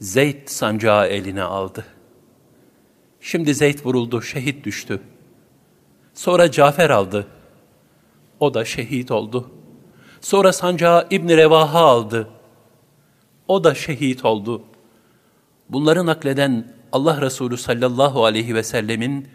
Zeyd 0.00 0.48
sancağı 0.48 1.06
eline 1.06 1.42
aldı. 1.42 1.84
Şimdi 3.20 3.54
Zeyd 3.54 3.84
vuruldu, 3.84 4.22
şehit 4.22 4.64
düştü. 4.64 5.00
Sonra 6.14 6.50
Cafer 6.50 6.90
aldı. 6.90 7.26
O 8.40 8.54
da 8.54 8.64
şehit 8.64 9.10
oldu. 9.10 9.50
Sonra 10.20 10.52
sancağı 10.52 11.06
İbn 11.10 11.28
Revaha 11.28 11.80
aldı. 11.80 12.28
O 13.48 13.64
da 13.64 13.74
şehit 13.74 14.24
oldu. 14.24 14.62
Bunları 15.68 16.06
nakleden 16.06 16.74
Allah 16.92 17.20
Resulü 17.20 17.56
sallallahu 17.56 18.24
aleyhi 18.24 18.54
ve 18.54 18.62
sellemin 18.62 19.28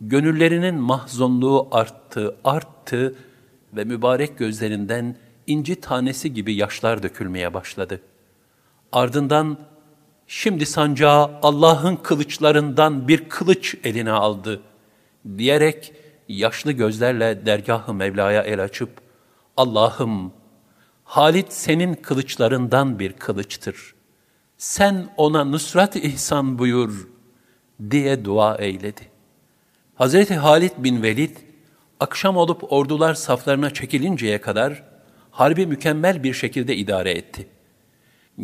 gönüllerinin 0.00 0.74
mahzunluğu 0.74 1.68
arttı, 1.70 2.36
arttı 2.44 3.14
ve 3.72 3.84
mübarek 3.84 4.38
gözlerinden 4.38 5.16
inci 5.46 5.80
tanesi 5.80 6.34
gibi 6.34 6.54
yaşlar 6.54 7.02
dökülmeye 7.02 7.54
başladı. 7.54 8.00
Ardından 8.92 9.58
şimdi 10.26 10.66
sancağı 10.66 11.30
Allah'ın 11.42 11.96
kılıçlarından 11.96 13.08
bir 13.08 13.28
kılıç 13.28 13.76
eline 13.84 14.12
aldı 14.12 14.60
diyerek 15.38 15.92
yaşlı 16.28 16.72
gözlerle 16.72 17.46
dergah-ı 17.46 17.94
Mevla'ya 17.94 18.42
el 18.42 18.62
açıp 18.62 18.90
Allah'ım 19.56 20.32
Halit 21.06 21.52
senin 21.52 21.94
kılıçlarından 21.94 22.98
bir 22.98 23.12
kılıçtır. 23.12 23.94
Sen 24.58 25.08
ona 25.16 25.44
nusrat 25.44 25.96
ihsan 25.96 26.58
buyur 26.58 27.08
diye 27.90 28.24
dua 28.24 28.56
eyledi. 28.56 29.15
Hazreti 29.96 30.34
Halit 30.34 30.72
bin 30.78 31.02
Velid 31.02 31.36
akşam 32.00 32.36
olup 32.36 32.72
ordular 32.72 33.14
saflarına 33.14 33.74
çekilinceye 33.74 34.40
kadar 34.40 34.82
harbi 35.30 35.66
mükemmel 35.66 36.22
bir 36.22 36.34
şekilde 36.34 36.76
idare 36.76 37.10
etti. 37.10 37.48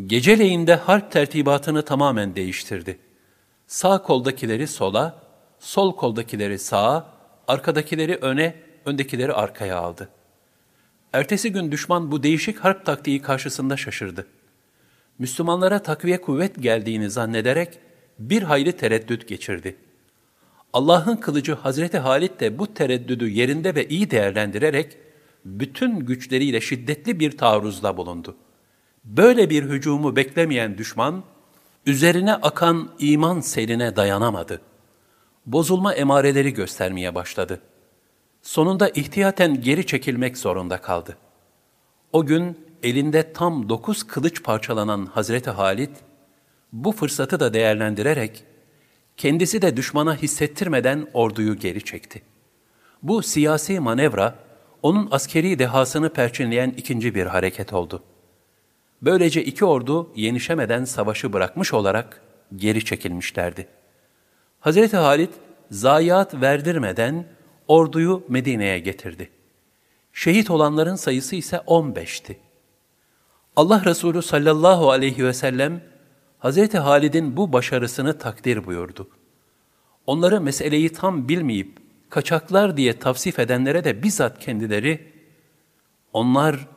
Geceleyinde 0.07 0.75
harp 0.75 1.13
tertibatını 1.13 1.83
tamamen 1.83 2.37
değiştirdi. 2.37 2.99
Sağ 3.67 4.03
koldakileri 4.03 4.67
sola, 4.67 5.23
sol 5.59 5.97
koldakileri 5.97 6.59
sağa, 6.59 7.07
arkadakileri 7.49 8.15
öne, 8.17 8.55
öndekileri 8.85 9.33
arkaya 9.33 9.79
aldı. 9.79 10.09
Ertesi 11.13 11.53
gün 11.53 11.73
düşman 11.73 12.13
bu 12.13 12.23
değişik 12.23 12.59
harp 12.59 12.87
taktiği 12.87 13.23
karşısında 13.23 13.77
şaşırdı. 13.77 14.27
Müslümanlara 15.19 15.79
takviye 15.79 16.21
kuvvet 16.21 16.63
geldiğini 16.63 17.11
zannederek 17.11 17.79
bir 18.19 18.43
hayli 18.43 18.73
tereddüt 18.73 19.29
geçirdi. 19.29 19.77
Allah'ın 20.73 21.17
kılıcı 21.17 21.55
Hazreti 21.55 21.99
Halit 21.99 22.41
de 22.41 22.59
bu 22.59 22.75
tereddüdü 22.75 23.29
yerinde 23.29 23.75
ve 23.75 23.89
iyi 23.89 24.11
değerlendirerek 24.11 24.99
bütün 25.45 26.01
güçleriyle 26.01 26.61
şiddetli 26.61 27.21
bir 27.21 27.39
taarruzda 27.39 27.97
bulundu. 27.97 28.37
Böyle 29.05 29.51
bir 29.51 29.65
hücumu 29.65 30.17
beklemeyen 30.17 30.79
düşman, 30.79 31.25
üzerine 31.87 32.35
akan 32.35 32.91
iman 32.99 33.41
seline 33.41 33.97
dayanamadı. 33.97 34.61
Bozulma 35.47 35.95
emareleri 35.95 36.53
göstermeye 36.53 37.15
başladı. 37.15 37.61
Sonunda 38.43 38.89
ihtiyaten 38.89 39.61
geri 39.61 39.87
çekilmek 39.87 40.39
zorunda 40.39 40.81
kaldı. 40.81 41.17
O 42.13 42.27
gün 42.27 42.59
elinde 42.83 43.33
tam 43.33 43.69
dokuz 43.69 44.03
kılıç 44.03 44.43
parçalanan 44.43 45.07
Hazreti 45.07 45.51
Halit, 45.51 45.91
bu 46.73 46.93
fırsatı 46.93 47.41
da 47.41 47.55
değerlendirerek, 47.55 48.45
kendisi 49.17 49.63
de 49.63 49.77
düşmana 49.77 50.17
hissettirmeden 50.17 51.07
orduyu 51.13 51.57
geri 51.57 51.85
çekti. 51.85 52.23
Bu 53.03 53.23
siyasi 53.23 53.81
manevra, 53.81 54.35
onun 54.83 55.09
askeri 55.11 55.59
dehasını 55.59 56.13
perçinleyen 56.13 56.75
ikinci 56.77 57.15
bir 57.15 57.27
hareket 57.27 57.73
oldu. 57.73 58.03
Böylece 59.03 59.45
iki 59.45 59.65
ordu 59.65 60.13
yenişemeden 60.17 60.85
savaşı 60.85 61.33
bırakmış 61.33 61.75
olarak 61.75 62.23
geri 62.57 62.85
çekilmişlerdi. 62.85 63.69
Hazreti 64.61 64.97
Halit 64.97 65.31
zayiat 65.71 66.35
verdirmeden 66.35 67.27
orduyu 67.69 68.25
Medine'ye 68.29 68.79
getirdi. 68.79 69.31
Şehit 70.13 70.51
olanların 70.51 70.97
sayısı 70.97 71.37
ise 71.37 71.57
15'ti. 71.57 72.37
Allah 73.57 73.85
Resulü 73.85 74.23
sallallahu 74.23 74.91
aleyhi 74.91 75.25
ve 75.25 75.33
sellem 75.33 75.81
Hazreti 76.43 76.79
Halid'in 76.79 77.37
bu 77.37 77.53
başarısını 77.53 78.19
takdir 78.19 78.67
buyurdu. 78.67 79.09
Onları 80.07 80.41
meseleyi 80.41 80.93
tam 80.93 81.29
bilmeyip 81.29 81.79
kaçaklar 82.11 82.77
diye 82.77 82.99
tavsif 82.99 83.39
edenlere 83.39 83.85
de 83.85 84.03
bizzat 84.03 84.39
kendileri, 84.39 85.13
onlar 86.13 86.69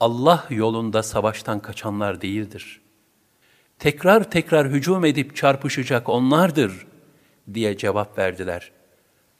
Allah 0.00 0.46
yolunda 0.50 1.02
savaştan 1.02 1.60
kaçanlar 1.60 2.20
değildir. 2.20 2.80
Tekrar 3.78 4.30
tekrar 4.30 4.68
hücum 4.68 5.04
edip 5.04 5.36
çarpışacak 5.36 6.08
onlardır 6.08 6.86
diye 7.54 7.76
cevap 7.76 8.18
verdiler. 8.18 8.72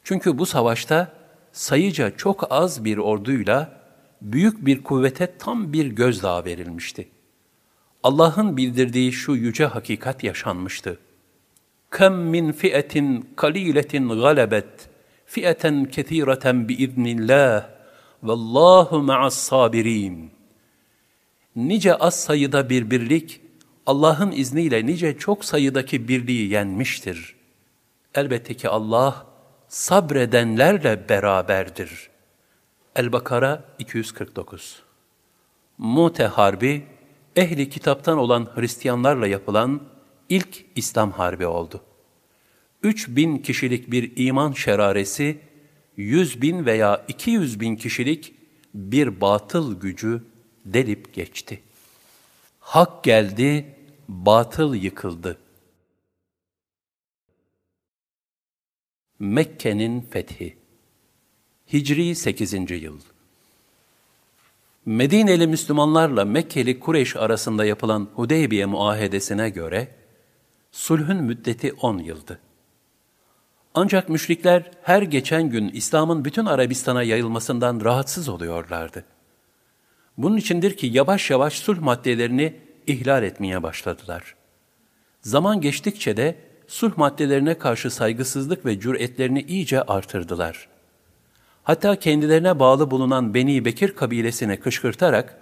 Çünkü 0.03 0.37
bu 0.37 0.45
savaşta 0.45 1.11
sayıca 1.51 2.17
çok 2.17 2.51
az 2.51 2.85
bir 2.85 2.97
orduyla 2.97 3.81
büyük 4.21 4.65
bir 4.65 4.83
kuvvete 4.83 5.37
tam 5.37 5.73
bir 5.73 5.85
gözdağı 5.85 6.45
verilmişti. 6.45 7.07
Allah'ın 8.03 8.57
bildirdiği 8.57 9.11
şu 9.11 9.31
yüce 9.31 9.65
hakikat 9.65 10.23
yaşanmıştı. 10.23 10.99
Kem 11.97 12.13
min 12.13 12.51
fi'etin 12.51 13.29
kaliletin 13.35 14.09
galebet 14.09 14.89
fi'eten 15.25 15.85
kethireten 15.85 16.69
biiznillah 16.69 17.69
vallahu 18.23 19.01
ma'as 19.01 19.35
sabirin. 19.35 20.31
Nice 21.55 21.95
az 21.95 22.23
sayıda 22.23 22.69
bir 22.69 22.91
birlik 22.91 23.41
Allah'ın 23.85 24.31
izniyle 24.31 24.85
nice 24.85 25.17
çok 25.17 25.45
sayıdaki 25.45 26.07
birliği 26.07 26.49
yenmiştir. 26.49 27.35
Elbette 28.15 28.53
ki 28.53 28.69
Allah 28.69 29.25
sabredenlerle 29.67 31.09
beraberdir. 31.09 32.09
El-Bakara 32.95 33.63
249 33.79 34.83
Mute 35.77 36.25
Harbi, 36.25 36.85
ehli 37.35 37.69
kitaptan 37.69 38.17
olan 38.17 38.51
Hristiyanlarla 38.55 39.27
yapılan 39.27 39.81
ilk 40.29 40.65
İslam 40.75 41.11
Harbi 41.11 41.47
oldu. 41.47 41.83
3000 42.83 43.37
kişilik 43.37 43.91
bir 43.91 44.11
iman 44.15 44.51
şeraresi 44.51 45.39
yüz 45.97 46.41
bin 46.41 46.65
veya 46.65 47.05
iki 47.07 47.31
yüz 47.31 47.59
bin 47.59 47.75
kişilik 47.75 48.33
bir 48.73 49.21
batıl 49.21 49.79
gücü 49.79 50.23
delip 50.65 51.13
geçti. 51.13 51.61
Hak 52.59 53.03
geldi, 53.03 53.75
batıl 54.07 54.75
yıkıldı. 54.75 55.37
Mekke'nin 59.19 60.01
fethi 60.01 60.57
Hicri 61.73 62.15
8. 62.15 62.53
yıl 62.71 62.99
Medineli 64.85 65.47
Müslümanlarla 65.47 66.25
Mekkeli 66.25 66.79
Kureyş 66.79 67.15
arasında 67.15 67.65
yapılan 67.65 68.07
Hudeybiye 68.15 68.65
muahedesine 68.65 69.49
göre 69.49 69.87
sulhün 70.71 71.17
müddeti 71.17 71.73
10 71.73 71.97
yıldı. 71.97 72.39
Ancak 73.73 74.09
müşrikler 74.09 74.71
her 74.81 75.01
geçen 75.01 75.49
gün 75.49 75.69
İslam'ın 75.69 76.25
bütün 76.25 76.45
Arabistan'a 76.45 77.03
yayılmasından 77.03 77.81
rahatsız 77.83 78.29
oluyorlardı. 78.29 79.05
Bunun 80.17 80.37
içindir 80.37 80.77
ki 80.77 80.87
yavaş 80.87 81.29
yavaş 81.29 81.53
sulh 81.53 81.79
maddelerini 81.79 82.55
ihlal 82.87 83.23
etmeye 83.23 83.63
başladılar. 83.63 84.35
Zaman 85.21 85.61
geçtikçe 85.61 86.17
de 86.17 86.35
sulh 86.67 86.97
maddelerine 86.97 87.57
karşı 87.57 87.91
saygısızlık 87.91 88.65
ve 88.65 88.79
cüretlerini 88.79 89.41
iyice 89.41 89.81
artırdılar. 89.81 90.72
Hatta 91.63 91.95
kendilerine 91.95 92.59
bağlı 92.59 92.91
bulunan 92.91 93.33
Beni 93.33 93.65
Bekir 93.65 93.95
kabilesini 93.95 94.59
kışkırtarak 94.59 95.37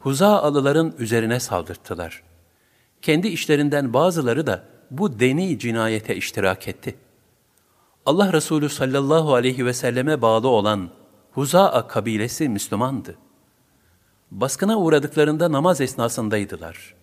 Huzaalıların 0.00 0.94
üzerine 0.98 1.40
saldırttılar. 1.40 2.22
Kendi 3.02 3.28
işlerinden 3.28 3.92
bazıları 3.92 4.46
da 4.46 4.64
bu 4.90 5.20
deni 5.20 5.58
cinayete 5.58 6.16
iştirak 6.16 6.68
etti. 6.68 6.94
Allah 8.06 8.32
Resulü 8.32 8.68
sallallahu 8.68 9.34
aleyhi 9.34 9.66
ve 9.66 9.72
selleme 9.72 10.22
bağlı 10.22 10.48
olan 10.48 10.90
Huzaa 11.32 11.86
kabilesi 11.86 12.48
Müslümandı. 12.48 13.14
Baskına 14.30 14.78
uğradıklarında 14.78 15.52
namaz 15.52 15.80
esnasındaydılar. 15.80 16.94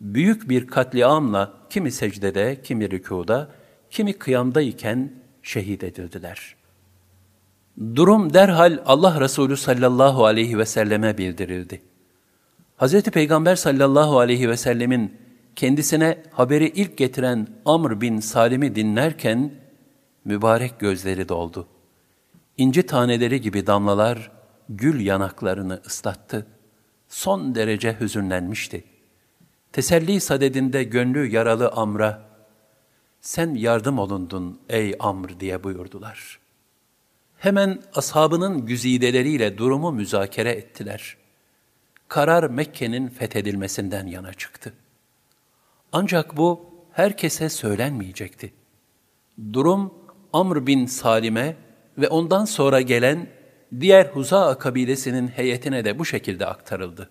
Büyük 0.00 0.48
bir 0.48 0.66
katliamla 0.66 1.52
kimi 1.70 1.92
secdede, 1.92 2.62
kimi 2.62 2.90
rükuda, 2.90 3.50
kimi 3.90 4.12
kıyamdayken 4.12 5.12
şehit 5.42 5.84
edildiler.'' 5.84 6.61
Durum 7.78 8.34
derhal 8.34 8.82
Allah 8.86 9.20
Resulü 9.20 9.56
sallallahu 9.56 10.24
aleyhi 10.26 10.58
ve 10.58 10.66
selleme 10.66 11.18
bildirildi. 11.18 11.82
Hz. 12.78 13.02
Peygamber 13.02 13.56
sallallahu 13.56 14.18
aleyhi 14.18 14.48
ve 14.48 14.56
sellemin 14.56 15.16
kendisine 15.56 16.22
haberi 16.30 16.68
ilk 16.68 16.96
getiren 16.96 17.48
Amr 17.64 18.00
bin 18.00 18.20
Salim'i 18.20 18.74
dinlerken 18.74 19.54
mübarek 20.24 20.80
gözleri 20.80 21.28
doldu. 21.28 21.66
İnci 22.56 22.82
taneleri 22.82 23.40
gibi 23.40 23.66
damlalar 23.66 24.30
gül 24.68 25.06
yanaklarını 25.06 25.80
ıslattı. 25.86 26.46
Son 27.08 27.54
derece 27.54 28.00
hüzünlenmişti. 28.00 28.84
Teselli 29.72 30.20
sadedinde 30.20 30.84
gönlü 30.84 31.26
yaralı 31.26 31.68
Amr'a, 31.68 32.22
sen 33.20 33.54
yardım 33.54 33.98
olundun 33.98 34.60
ey 34.68 34.94
Amr 35.00 35.40
diye 35.40 35.64
buyurdular.'' 35.64 36.41
Hemen 37.42 37.82
ashabının 37.94 38.66
güzideleriyle 38.66 39.58
durumu 39.58 39.92
müzakere 39.92 40.50
ettiler. 40.50 41.16
Karar 42.08 42.50
Mekke'nin 42.50 43.08
fethedilmesinden 43.08 44.06
yana 44.06 44.34
çıktı. 44.34 44.72
Ancak 45.92 46.36
bu 46.36 46.66
herkese 46.92 47.48
söylenmeyecekti. 47.48 48.52
Durum 49.52 49.94
Amr 50.32 50.66
bin 50.66 50.86
Salim'e 50.86 51.56
ve 51.98 52.08
ondan 52.08 52.44
sonra 52.44 52.80
gelen 52.80 53.26
diğer 53.80 54.06
Huza 54.06 54.58
kabilesinin 54.58 55.28
heyetine 55.28 55.84
de 55.84 55.98
bu 55.98 56.04
şekilde 56.04 56.46
aktarıldı. 56.46 57.10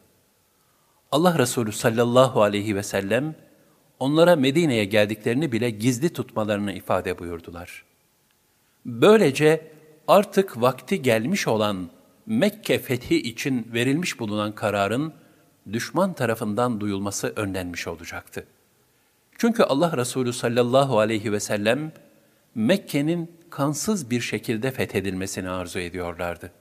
Allah 1.12 1.40
Resulü 1.40 1.72
sallallahu 1.72 2.42
aleyhi 2.42 2.76
ve 2.76 2.84
sellem 2.84 3.36
onlara 4.00 4.36
Medine'ye 4.36 4.86
geldiklerini 4.86 5.52
bile 5.52 5.70
gizli 5.70 6.10
tutmalarını 6.10 6.74
ifade 6.74 7.20
buyurdular. 7.20 7.84
Böylece 8.86 9.81
artık 10.12 10.62
vakti 10.62 11.02
gelmiş 11.02 11.48
olan 11.48 11.90
Mekke 12.26 12.80
fethi 12.80 13.22
için 13.22 13.68
verilmiş 13.74 14.20
bulunan 14.20 14.52
kararın 14.52 15.14
düşman 15.74 16.14
tarafından 16.14 16.80
duyulması 16.80 17.34
önlenmiş 17.36 17.88
olacaktı. 17.88 18.48
Çünkü 19.38 19.64
Allah 19.64 19.98
Resulü 19.98 20.34
sallallahu 20.34 21.00
aleyhi 21.00 21.32
ve 21.32 21.40
sellem 21.40 21.92
Mekke'nin 22.56 23.32
kansız 23.50 24.10
bir 24.10 24.22
şekilde 24.22 24.72
fethedilmesini 24.72 25.50
arzu 25.50 25.80
ediyorlardı. 25.80 26.52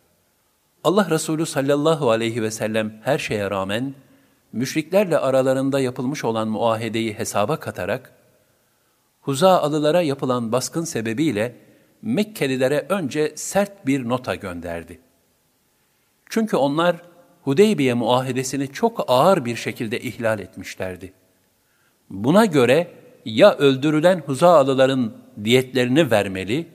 Allah 0.85 1.11
Resulü 1.11 1.47
sallallahu 1.47 2.11
aleyhi 2.11 2.43
ve 2.43 2.51
sellem 2.51 3.01
her 3.05 3.19
şeye 3.19 3.51
rağmen 3.51 3.95
müşriklerle 4.53 5.19
aralarında 5.19 5.81
yapılmış 5.81 6.25
olan 6.25 6.49
muahedeyi 6.49 7.15
hesaba 7.15 7.57
katarak 7.57 8.13
Huzaalılara 9.21 10.03
yapılan 10.03 10.53
baskın 10.53 10.85
sebebiyle 10.85 11.70
Mekkelilere 12.03 12.87
önce 12.89 13.33
sert 13.37 13.87
bir 13.87 14.09
nota 14.09 14.35
gönderdi. 14.35 14.99
Çünkü 16.31 16.57
onlar 16.57 16.97
Hudeybiye 17.43 17.95
muahedesini 17.95 18.73
çok 18.73 19.05
ağır 19.09 19.45
bir 19.45 19.57
şekilde 19.57 20.01
ihlal 20.01 20.39
etmişlerdi. 20.39 21.13
Buna 22.11 22.45
göre 22.47 22.89
ya 23.25 23.57
öldürülen 23.57 24.23
Huzaalıların 24.27 25.13
diyetlerini 25.45 26.11
vermeli, 26.11 26.67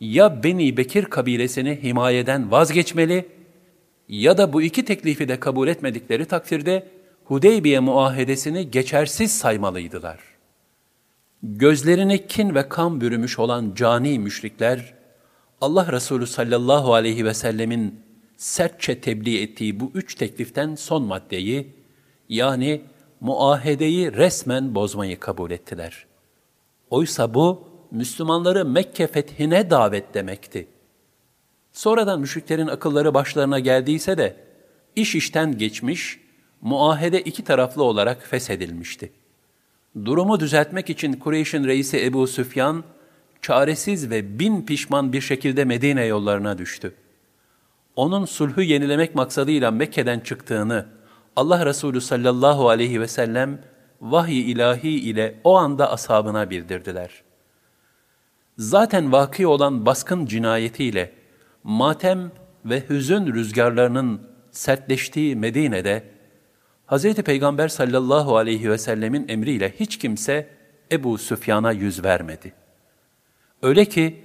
ya 0.00 0.42
Beni 0.42 0.76
Bekir 0.76 1.04
kabilesini 1.04 1.82
himayeden 1.82 2.50
vazgeçmeli 2.50 3.28
ya 4.08 4.38
da 4.38 4.52
bu 4.52 4.62
iki 4.62 4.84
teklifi 4.84 5.28
de 5.28 5.40
kabul 5.40 5.68
etmedikleri 5.68 6.24
takdirde 6.24 6.88
Hudeybiye 7.24 7.80
muahedesini 7.80 8.70
geçersiz 8.70 9.38
saymalıydılar. 9.38 10.33
Gözlerini 11.46 12.26
kin 12.26 12.54
ve 12.54 12.68
kan 12.68 13.00
bürümüş 13.00 13.38
olan 13.38 13.72
cani 13.74 14.18
müşrikler, 14.18 14.94
Allah 15.60 15.92
Resulü 15.92 16.26
sallallahu 16.26 16.94
aleyhi 16.94 17.24
ve 17.24 17.34
sellemin 17.34 18.00
sertçe 18.36 19.00
tebliğ 19.00 19.42
ettiği 19.42 19.80
bu 19.80 19.90
üç 19.94 20.14
tekliften 20.14 20.74
son 20.74 21.02
maddeyi, 21.02 21.74
yani 22.28 22.82
muahedeyi 23.20 24.12
resmen 24.12 24.74
bozmayı 24.74 25.20
kabul 25.20 25.50
ettiler. 25.50 26.06
Oysa 26.90 27.34
bu, 27.34 27.68
Müslümanları 27.90 28.64
Mekke 28.64 29.06
fethine 29.06 29.70
davet 29.70 30.14
demekti. 30.14 30.68
Sonradan 31.72 32.20
müşriklerin 32.20 32.66
akılları 32.66 33.14
başlarına 33.14 33.58
geldiyse 33.58 34.18
de, 34.18 34.36
iş 34.96 35.14
işten 35.14 35.58
geçmiş, 35.58 36.20
muahede 36.60 37.20
iki 37.20 37.44
taraflı 37.44 37.82
olarak 37.82 38.22
feshedilmişti.'' 38.22 39.23
Durumu 40.04 40.40
düzeltmek 40.40 40.90
için 40.90 41.12
Kureyş'in 41.12 41.64
reisi 41.64 42.04
Ebu 42.04 42.26
Süfyan, 42.26 42.84
çaresiz 43.42 44.10
ve 44.10 44.38
bin 44.38 44.66
pişman 44.66 45.12
bir 45.12 45.20
şekilde 45.20 45.64
Medine 45.64 46.04
yollarına 46.04 46.58
düştü. 46.58 46.94
Onun 47.96 48.24
sulhü 48.24 48.62
yenilemek 48.62 49.14
maksadıyla 49.14 49.70
Mekke'den 49.70 50.20
çıktığını 50.20 50.86
Allah 51.36 51.66
Resulü 51.66 52.00
sallallahu 52.00 52.68
aleyhi 52.68 53.00
ve 53.00 53.08
sellem 53.08 53.58
vahiy 54.00 54.52
ilahi 54.52 54.88
ile 54.88 55.40
o 55.44 55.56
anda 55.56 55.92
ashabına 55.92 56.50
bildirdiler. 56.50 57.22
Zaten 58.58 59.12
vaki 59.12 59.46
olan 59.46 59.86
baskın 59.86 60.26
cinayetiyle 60.26 61.12
matem 61.64 62.32
ve 62.64 62.82
hüzün 62.88 63.26
rüzgarlarının 63.26 64.20
sertleştiği 64.50 65.36
Medine'de 65.36 66.13
Hz. 66.86 67.14
Peygamber 67.14 67.68
sallallahu 67.68 68.36
aleyhi 68.36 68.70
ve 68.70 68.78
sellemin 68.78 69.28
emriyle 69.28 69.74
hiç 69.80 69.98
kimse 69.98 70.48
Ebu 70.92 71.18
Süfyan'a 71.18 71.72
yüz 71.72 72.04
vermedi. 72.04 72.52
Öyle 73.62 73.84
ki 73.84 74.24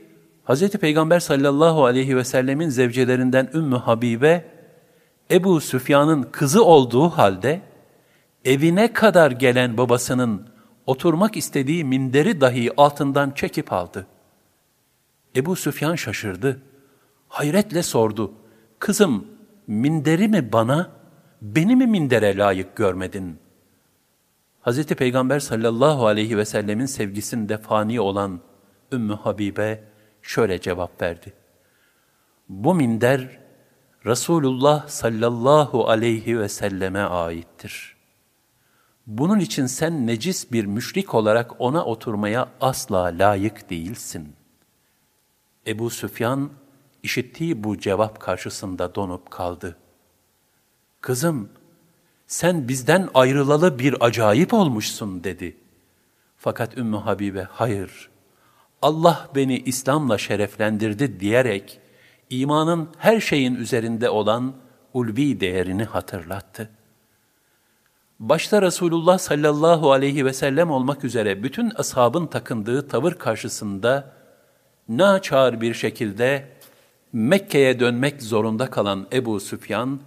Hz. 0.49 0.70
Peygamber 0.70 1.20
sallallahu 1.20 1.86
aleyhi 1.86 2.18
ve 2.18 2.24
sellemin 2.24 2.70
zevcelerinden 2.70 3.49
Ümmü 3.53 3.76
Habibe, 3.76 4.45
Ebu 5.32 5.62
Süfyan'ın 5.62 6.24
kızı 6.24 6.66
olduğu 6.66 7.10
halde, 7.10 7.62
evine 8.45 8.93
kadar 8.93 9.32
gelen 9.32 9.78
babasının 9.78 10.47
oturmak 10.86 11.38
istediği 11.38 11.84
minderi 11.84 12.41
dahi 12.41 12.72
altından 12.78 13.32
çekip 13.32 13.74
aldı. 13.74 14.07
Ebu 15.36 15.55
Süfyan 15.55 15.95
şaşırdı. 15.95 16.62
Hayretle 17.28 17.84
sordu. 17.84 18.34
Kızım, 18.80 19.28
minderi 19.68 20.28
mi 20.28 20.51
bana, 20.53 20.99
beni 21.42 21.76
mi 21.76 21.88
mindere 21.88 22.38
layık 22.38 22.76
görmedin? 22.76 23.40
Hz. 24.62 24.86
Peygamber 24.86 25.40
sallallahu 25.40 26.06
aleyhi 26.06 26.38
ve 26.38 26.46
sellemin 26.46 26.86
sevgisinde 26.86 27.58
fani 27.58 28.02
olan 28.02 28.40
Ümmü 28.92 29.14
Habibe 29.14 29.84
şöyle 30.22 30.62
cevap 30.62 31.02
verdi. 31.02 31.34
Bu 32.50 32.76
minder 32.76 33.40
Resulullah 34.06 34.88
sallallahu 34.88 35.90
aleyhi 35.90 36.40
ve 36.40 36.50
selleme 36.50 37.00
aittir. 37.00 37.96
Bunun 39.08 39.40
için 39.40 39.66
sen 39.66 40.08
necis 40.08 40.52
bir 40.52 40.66
müşrik 40.66 41.14
olarak 41.14 41.62
ona 41.62 41.86
oturmaya 41.86 42.50
asla 42.62 43.04
layık 43.04 43.70
değilsin. 43.70 44.34
Ebu 45.68 45.90
Süfyan 45.90 46.50
işittiği 47.04 47.64
bu 47.64 47.78
cevap 47.78 48.20
karşısında 48.20 48.96
donup 48.96 49.32
kaldı. 49.32 49.78
Kızım, 51.02 51.50
sen 52.28 52.68
bizden 52.68 53.10
ayrılalı 53.14 53.80
bir 53.80 54.06
acayip 54.06 54.54
olmuşsun 54.54 55.24
dedi. 55.24 55.58
Fakat 56.38 56.78
Ümmü 56.78 56.97
Habibe 56.97 57.47
hayır, 57.52 58.10
Allah 58.82 59.30
beni 59.36 59.58
İslam'la 59.58 60.18
şereflendirdi 60.18 61.20
diyerek 61.20 61.80
imanın 62.30 62.89
her 62.97 63.20
şeyin 63.20 63.56
üzerinde 63.56 64.10
olan 64.10 64.54
ulvi 64.93 65.39
değerini 65.39 65.84
hatırlattı. 65.84 66.70
Başta 68.20 68.62
Resulullah 68.62 69.18
sallallahu 69.18 69.91
aleyhi 69.91 70.26
ve 70.26 70.34
sellem 70.34 70.72
olmak 70.72 71.04
üzere 71.04 71.43
bütün 71.43 71.72
ashabın 71.76 72.28
takındığı 72.28 72.88
tavır 72.88 73.14
karşısında 73.14 74.12
naçar 74.89 75.62
bir 75.62 75.74
şekilde 75.74 76.50
Mekke'ye 77.14 77.80
dönmek 77.80 78.22
zorunda 78.22 78.70
kalan 78.70 79.08
Ebu 79.14 79.39
Süfyan, 79.39 80.00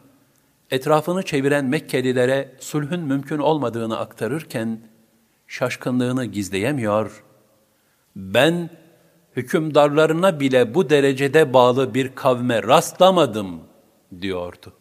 etrafını 0.73 1.23
çeviren 1.23 1.65
Mekkelilere 1.65 2.55
sulhün 2.61 3.01
mümkün 3.01 3.39
olmadığını 3.39 3.99
aktarırken, 3.99 4.81
şaşkınlığını 5.47 6.25
gizleyemiyor. 6.25 7.25
Ben 8.17 8.71
hükümdarlarına 9.37 10.41
bile 10.41 10.75
bu 10.75 10.91
derecede 10.91 11.53
bağlı 11.55 11.95
bir 11.95 12.15
kavme 12.15 12.63
rastlamadım 12.63 13.61
diyordu. 14.21 14.73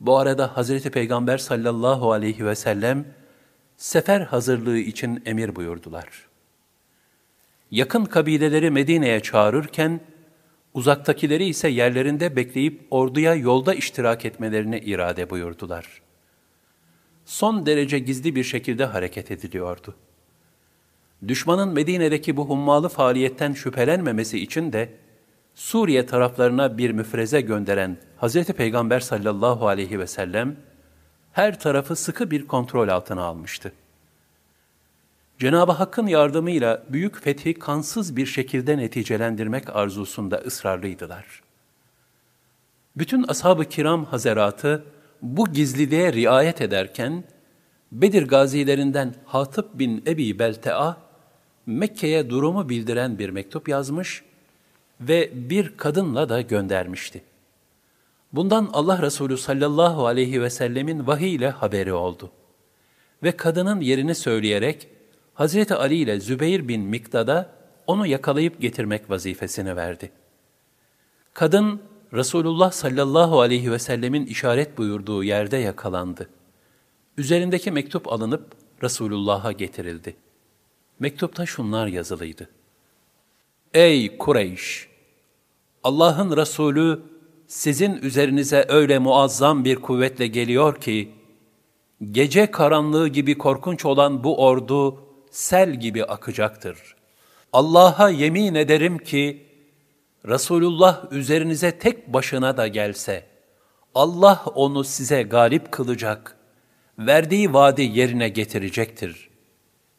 Bu 0.00 0.18
arada 0.18 0.56
Hazreti 0.56 0.90
Peygamber 0.90 1.38
sallallahu 1.38 2.12
aleyhi 2.12 2.46
ve 2.46 2.54
sellem 2.54 3.04
sefer 3.76 4.20
hazırlığı 4.20 4.78
için 4.78 5.22
emir 5.26 5.56
buyurdular. 5.56 6.28
Yakın 7.70 8.04
kabileleri 8.04 8.70
Medine'ye 8.70 9.20
çağırırken, 9.20 10.00
uzaktakileri 10.74 11.44
ise 11.44 11.68
yerlerinde 11.68 12.36
bekleyip 12.36 12.86
orduya 12.90 13.34
yolda 13.34 13.74
iştirak 13.74 14.24
etmelerini 14.24 14.78
irade 14.78 15.30
buyurdular. 15.30 16.02
Son 17.24 17.66
derece 17.66 17.98
gizli 17.98 18.34
bir 18.34 18.44
şekilde 18.44 18.84
hareket 18.84 19.30
ediliyordu. 19.30 19.94
Düşmanın 21.28 21.68
Medine'deki 21.68 22.36
bu 22.36 22.48
hummalı 22.48 22.88
faaliyetten 22.88 23.52
şüphelenmemesi 23.52 24.38
için 24.38 24.72
de 24.72 24.94
Suriye 25.54 26.06
taraflarına 26.06 26.78
bir 26.78 26.90
müfreze 26.90 27.40
gönderen 27.40 27.96
Hz. 28.22 28.44
Peygamber 28.44 29.00
sallallahu 29.00 29.68
aleyhi 29.68 29.98
ve 29.98 30.06
sellem 30.06 30.56
her 31.32 31.60
tarafı 31.60 31.96
sıkı 31.96 32.30
bir 32.30 32.46
kontrol 32.46 32.88
altına 32.88 33.22
almıştı. 33.22 33.72
Cenab-ı 35.38 35.72
Hakk'ın 35.72 36.06
yardımıyla 36.06 36.84
büyük 36.88 37.22
fethi 37.22 37.54
kansız 37.54 38.16
bir 38.16 38.26
şekilde 38.26 38.78
neticelendirmek 38.78 39.76
arzusunda 39.76 40.36
ısrarlıydılar. 40.36 41.42
Bütün 42.96 43.22
ashab-ı 43.28 43.64
kiram 43.64 44.04
hazeratı 44.04 44.84
bu 45.22 45.52
gizliliğe 45.52 46.12
riayet 46.12 46.60
ederken, 46.60 47.24
Bedir 47.92 48.28
gazilerinden 48.28 49.14
Hatip 49.24 49.66
bin 49.74 50.04
Ebi 50.06 50.38
Belte'a, 50.38 50.96
Mekke'ye 51.66 52.30
durumu 52.30 52.68
bildiren 52.68 53.18
bir 53.18 53.30
mektup 53.30 53.68
yazmış 53.68 54.22
ve 55.00 55.30
bir 55.34 55.76
kadınla 55.76 56.28
da 56.28 56.40
göndermişti. 56.40 57.22
Bundan 58.32 58.70
Allah 58.72 59.02
Resulü 59.02 59.36
sallallahu 59.36 60.06
aleyhi 60.06 60.42
ve 60.42 60.50
sellemin 60.50 61.06
vahiy 61.06 61.34
ile 61.34 61.50
haberi 61.50 61.92
oldu. 61.92 62.30
Ve 63.22 63.32
kadının 63.32 63.80
yerini 63.80 64.14
söyleyerek 64.14 64.88
Hazreti 65.38 65.74
Ali 65.74 65.96
ile 65.96 66.20
Zübeyir 66.20 66.68
bin 66.68 66.80
Mikdad'a 66.80 67.50
onu 67.86 68.06
yakalayıp 68.06 68.60
getirmek 68.60 69.10
vazifesini 69.10 69.76
verdi. 69.76 70.10
Kadın 71.34 71.80
Resulullah 72.12 72.72
sallallahu 72.72 73.40
aleyhi 73.40 73.72
ve 73.72 73.78
sellemin 73.78 74.26
işaret 74.26 74.78
buyurduğu 74.78 75.24
yerde 75.24 75.56
yakalandı. 75.56 76.28
Üzerindeki 77.18 77.70
mektup 77.70 78.12
alınıp 78.12 78.46
Resulullah'a 78.82 79.52
getirildi. 79.52 80.16
Mektupta 80.98 81.46
şunlar 81.46 81.86
yazılıydı. 81.86 82.48
Ey 83.74 84.18
Kureyş! 84.18 84.88
Allah'ın 85.84 86.36
Resulü 86.36 87.00
sizin 87.46 87.96
üzerinize 87.96 88.66
öyle 88.68 88.98
muazzam 88.98 89.64
bir 89.64 89.76
kuvvetle 89.76 90.26
geliyor 90.26 90.80
ki, 90.80 91.12
gece 92.12 92.50
karanlığı 92.50 93.08
gibi 93.08 93.38
korkunç 93.38 93.84
olan 93.84 94.24
bu 94.24 94.44
ordu 94.44 95.07
sel 95.38 95.74
gibi 95.74 96.04
akacaktır. 96.04 96.96
Allah'a 97.52 98.10
yemin 98.10 98.54
ederim 98.54 98.98
ki, 98.98 99.46
Resulullah 100.26 101.12
üzerinize 101.12 101.78
tek 101.78 102.12
başına 102.12 102.56
da 102.56 102.68
gelse, 102.68 103.26
Allah 103.94 104.44
onu 104.54 104.84
size 104.84 105.22
galip 105.22 105.72
kılacak, 105.72 106.36
verdiği 106.98 107.52
vaadi 107.52 107.82
yerine 107.82 108.28
getirecektir. 108.28 109.28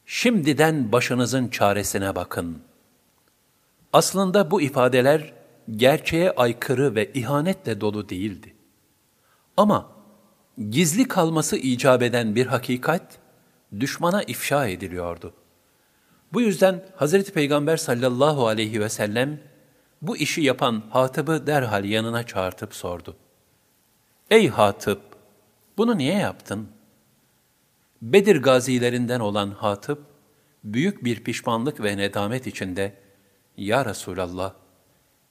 Şimdiden 0.06 0.92
başınızın 0.92 1.48
çaresine 1.48 2.16
bakın. 2.16 2.62
Aslında 3.94 4.52
bu 4.52 4.62
ifadeler 4.62 5.34
gerçeğe 5.72 6.32
aykırı 6.32 6.96
ve 6.96 7.14
ihanetle 7.14 7.82
dolu 7.82 8.10
değildi. 8.10 8.54
Ama 9.58 9.90
gizli 10.70 11.08
kalması 11.08 11.58
icap 11.58 12.02
eden 12.02 12.36
bir 12.36 12.46
hakikat, 12.46 13.19
düşmana 13.80 14.24
ifşa 14.24 14.68
ediliyordu. 14.68 15.34
Bu 16.34 16.42
yüzden 16.42 16.86
Hazreti 16.96 17.34
Peygamber 17.34 17.78
sallallahu 17.78 18.48
aleyhi 18.48 18.82
ve 18.82 18.90
sellem 18.90 19.40
bu 20.02 20.18
işi 20.18 20.42
yapan 20.42 20.84
Hatip'i 20.90 21.48
derhal 21.48 21.86
yanına 21.86 22.24
çağırtıp 22.24 22.76
sordu. 22.76 23.16
Ey 24.30 24.48
Hatip, 24.48 25.00
bunu 25.78 25.98
niye 25.98 26.14
yaptın? 26.14 26.68
Bedir 28.02 28.42
gazilerinden 28.42 29.20
olan 29.20 29.52
Hatip, 29.52 30.00
büyük 30.64 31.04
bir 31.04 31.24
pişmanlık 31.24 31.84
ve 31.84 31.98
nedamet 31.98 32.48
içinde, 32.48 32.94
Ya 33.58 33.86
Resulallah, 33.86 34.54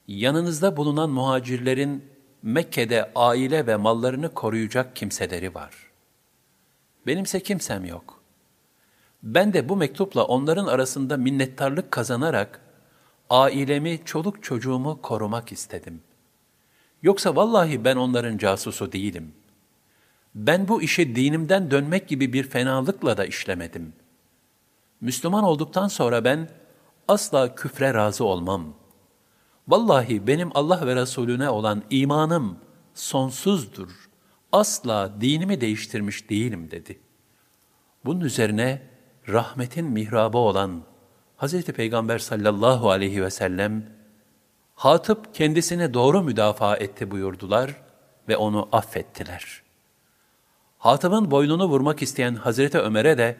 yanınızda 0.07 0.77
bulunan 0.77 1.09
muhacirlerin 1.09 2.05
Mekke'de 2.43 3.11
aile 3.15 3.67
ve 3.67 3.75
mallarını 3.75 4.33
koruyacak 4.33 4.95
kimseleri 4.95 5.55
var. 5.55 5.73
Benimse 7.07 7.39
kimsem 7.39 7.85
yok. 7.85 8.18
Ben 9.23 9.53
de 9.53 9.69
bu 9.69 9.75
mektupla 9.75 10.23
onların 10.23 10.65
arasında 10.65 11.17
minnettarlık 11.17 11.91
kazanarak 11.91 12.61
ailemi, 13.29 13.99
çoluk 14.05 14.43
çocuğumu 14.43 15.01
korumak 15.01 15.51
istedim. 15.51 16.01
Yoksa 17.01 17.35
vallahi 17.35 17.85
ben 17.85 17.95
onların 17.95 18.37
casusu 18.37 18.91
değilim. 18.91 19.33
Ben 20.35 20.67
bu 20.67 20.81
işi 20.81 21.15
dinimden 21.15 21.71
dönmek 21.71 22.07
gibi 22.07 22.33
bir 22.33 22.43
fenalıkla 22.43 23.17
da 23.17 23.25
işlemedim. 23.25 23.93
Müslüman 25.01 25.43
olduktan 25.43 25.87
sonra 25.87 26.23
ben 26.23 26.49
asla 27.07 27.55
küfre 27.55 27.93
razı 27.93 28.23
olmam. 28.23 28.73
Vallahi 29.67 30.27
benim 30.27 30.49
Allah 30.53 30.87
ve 30.87 30.95
Resulüne 30.95 31.49
olan 31.49 31.83
imanım 31.89 32.57
sonsuzdur. 32.93 34.09
Asla 34.51 35.21
dinimi 35.21 35.61
değiştirmiş 35.61 36.29
değilim 36.29 36.71
dedi. 36.71 36.99
Bunun 38.05 38.21
üzerine 38.21 38.88
rahmetin 39.31 39.85
mihrabı 39.85 40.37
olan 40.37 40.81
Hz. 41.37 41.63
Peygamber 41.63 42.19
sallallahu 42.19 42.89
aleyhi 42.89 43.23
ve 43.23 43.29
sellem, 43.29 43.83
Hatip 44.75 45.33
kendisine 45.33 45.93
doğru 45.93 46.23
müdafaa 46.23 46.77
etti 46.77 47.11
buyurdular 47.11 47.75
ve 48.27 48.37
onu 48.37 48.69
affettiler. 48.71 49.61
Hatip'in 50.77 51.31
boynunu 51.31 51.65
vurmak 51.65 52.01
isteyen 52.01 52.35
Hazreti 52.35 52.79
Ömer'e 52.79 53.17
de 53.17 53.37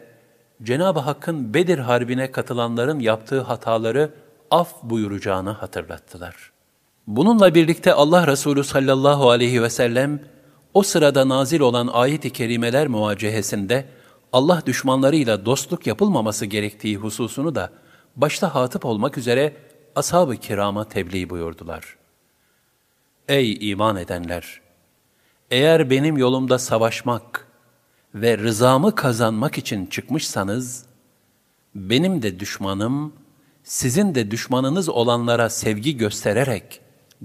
Cenab-ı 0.62 1.00
Hakk'ın 1.00 1.54
Bedir 1.54 1.78
Harbi'ne 1.78 2.32
katılanların 2.32 2.98
yaptığı 3.00 3.40
hataları 3.40 4.10
af 4.50 4.82
buyuracağını 4.82 5.50
hatırlattılar. 5.50 6.50
Bununla 7.06 7.54
birlikte 7.54 7.92
Allah 7.92 8.26
Resulü 8.26 8.64
sallallahu 8.64 9.30
aleyhi 9.30 9.62
ve 9.62 9.70
sellem 9.70 10.20
o 10.74 10.82
sırada 10.82 11.28
nazil 11.28 11.60
olan 11.60 11.86
ayet-i 11.86 12.30
kerimeler 12.30 12.88
muvacehesinde 12.88 13.84
Allah 14.32 14.62
düşmanlarıyla 14.66 15.46
dostluk 15.46 15.86
yapılmaması 15.86 16.46
gerektiği 16.46 16.96
hususunu 16.96 17.54
da 17.54 17.72
başta 18.16 18.54
hatip 18.54 18.84
olmak 18.84 19.18
üzere 19.18 19.56
ashab-ı 19.96 20.36
kirama 20.36 20.88
tebliğ 20.88 21.30
buyurdular. 21.30 21.96
Ey 23.28 23.70
iman 23.70 23.96
edenler! 23.96 24.60
Eğer 25.50 25.90
benim 25.90 26.16
yolumda 26.16 26.58
savaşmak 26.58 27.46
ve 28.14 28.38
rızamı 28.38 28.94
kazanmak 28.94 29.58
için 29.58 29.86
çıkmışsanız, 29.86 30.86
benim 31.74 32.22
de 32.22 32.40
düşmanım, 32.40 33.12
sizin 33.62 34.14
de 34.14 34.30
düşmanınız 34.30 34.88
olanlara 34.88 35.50
sevgi 35.50 35.96
göstererek, 35.96 36.80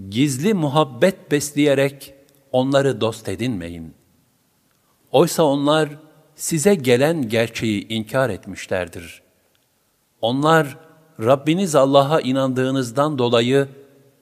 gizli 0.09 0.53
muhabbet 0.53 1.31
besleyerek 1.31 2.13
onları 2.51 3.01
dost 3.01 3.29
edinmeyin. 3.29 3.93
Oysa 5.11 5.43
onlar 5.43 5.89
size 6.36 6.75
gelen 6.75 7.29
gerçeği 7.29 7.88
inkar 7.88 8.29
etmişlerdir. 8.29 9.21
Onlar 10.21 10.77
Rabbiniz 11.19 11.75
Allah'a 11.75 12.21
inandığınızdan 12.21 13.17
dolayı 13.17 13.67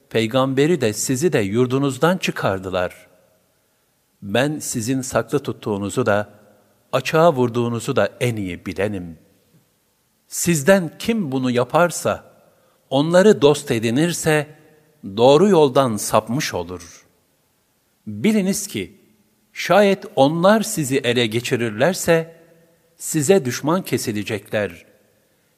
peygamberi 0.10 0.82
de 0.82 0.94
sizi 0.94 1.34
de 1.34 1.40
yurdunuzdan 1.40 2.18
çıkardılar. 2.18 3.08
Ben 4.22 4.60
sizin 4.60 5.02
saklı 5.02 5.40
tuttuğunuzu 5.40 6.06
da, 6.06 6.30
açığa 6.92 7.34
vurduğunuzu 7.34 7.96
da 7.96 8.10
en 8.20 8.36
iyi 8.36 8.66
bilenim. 8.66 9.18
Sizden 10.28 10.92
kim 11.00 11.32
bunu 11.32 11.52
yaparsa, 11.52 12.24
onları 12.90 13.42
dost 13.42 13.72
edinirse, 13.72 14.48
doğru 15.18 15.50
yoldan 15.50 15.98
sapmış 15.98 16.54
olur. 16.54 17.06
Biliniz 18.08 18.68
ki, 18.68 19.03
şayet 19.54 20.06
onlar 20.16 20.62
sizi 20.62 20.98
ele 20.98 21.28
geçirirlerse, 21.28 22.36
size 22.98 23.46
düşman 23.46 23.82
kesilecekler. 23.82 24.86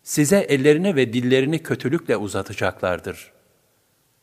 Size 0.03 0.37
ellerini 0.37 0.95
ve 0.95 1.13
dillerini 1.13 1.63
kötülükle 1.63 2.17
uzatacaklardır. 2.17 3.31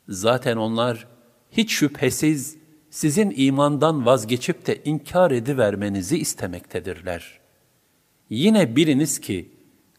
Zaten 0.09 0.57
onlar 0.57 1.07
hiç 1.51 1.73
şüphesiz 1.73 2.57
sizin 2.91 3.35
imandan 3.37 4.07
vazgeçip 4.07 4.66
de 4.66 4.83
inkar 4.85 5.31
edivermenizi 5.31 6.18
istemektedirler. 6.18 7.41
Yine 8.31 8.77
biliniz 8.77 9.20
ki, 9.20 9.51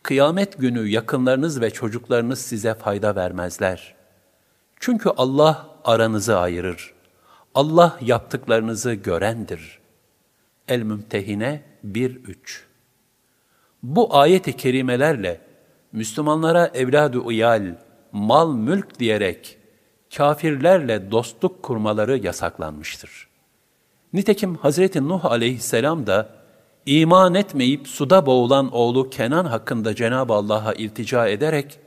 kıyamet 0.03 0.57
günü 0.57 0.88
yakınlarınız 0.88 1.61
ve 1.61 1.69
çocuklarınız 1.69 2.39
size 2.39 2.74
fayda 2.74 3.15
vermezler. 3.15 3.95
Çünkü 4.80 5.09
Allah 5.09 5.69
aranızı 5.84 6.38
ayırır. 6.39 6.92
Allah 7.55 7.97
yaptıklarınızı 8.01 8.93
görendir. 8.93 9.79
El-Mümtehine 10.67 11.61
1-3 11.87 12.35
Bu 13.83 14.17
ayet-i 14.17 14.57
kerimelerle 14.57 15.41
Müslümanlara 15.91 16.71
evladu 16.73 17.31
iyal, 17.31 17.75
mal 18.11 18.55
mülk 18.55 18.99
diyerek 18.99 19.57
kafirlerle 20.17 21.11
dostluk 21.11 21.63
kurmaları 21.63 22.17
yasaklanmıştır. 22.17 23.27
Nitekim 24.13 24.55
Hazreti 24.55 25.07
Nuh 25.07 25.25
aleyhisselam 25.25 26.07
da 26.07 26.29
iman 26.85 27.35
etmeyip 27.35 27.87
suda 27.87 28.25
boğulan 28.25 28.73
oğlu 28.73 29.09
Kenan 29.09 29.45
hakkında 29.45 29.95
Cenab-ı 29.95 30.33
Allah'a 30.33 30.73
iltica 30.73 31.27
ederek 31.27 31.79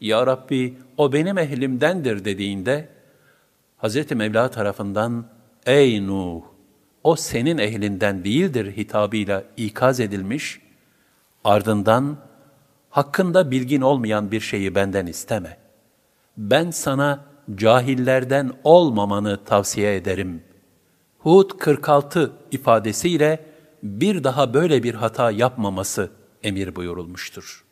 Ya 0.00 0.26
Rabbi 0.26 0.78
o 0.96 1.12
benim 1.12 1.38
ehlimdendir 1.38 2.24
dediğinde 2.24 2.88
Hazreti 3.82 4.14
Mevla 4.14 4.50
tarafından 4.50 5.24
Ey 5.66 6.06
Nuh 6.06 6.42
o 7.04 7.16
senin 7.16 7.58
ehlinden 7.58 8.24
değildir 8.24 8.76
hitabıyla 8.76 9.44
ikaz 9.56 10.00
edilmiş, 10.00 10.60
ardından 11.44 12.16
hakkında 12.90 13.50
bilgin 13.50 13.80
olmayan 13.80 14.30
bir 14.30 14.40
şeyi 14.40 14.74
benden 14.74 15.06
isteme. 15.06 15.58
Ben 16.36 16.70
sana 16.70 17.24
cahillerden 17.54 18.52
olmamanı 18.64 19.44
tavsiye 19.44 19.96
ederim. 19.96 20.42
Hud 21.18 21.50
46 21.58 22.32
ifadesiyle 22.50 23.44
bir 23.82 24.24
daha 24.24 24.54
böyle 24.54 24.82
bir 24.82 24.94
hata 24.94 25.30
yapmaması 25.30 26.10
emir 26.42 26.76
buyurulmuştur. 26.76 27.64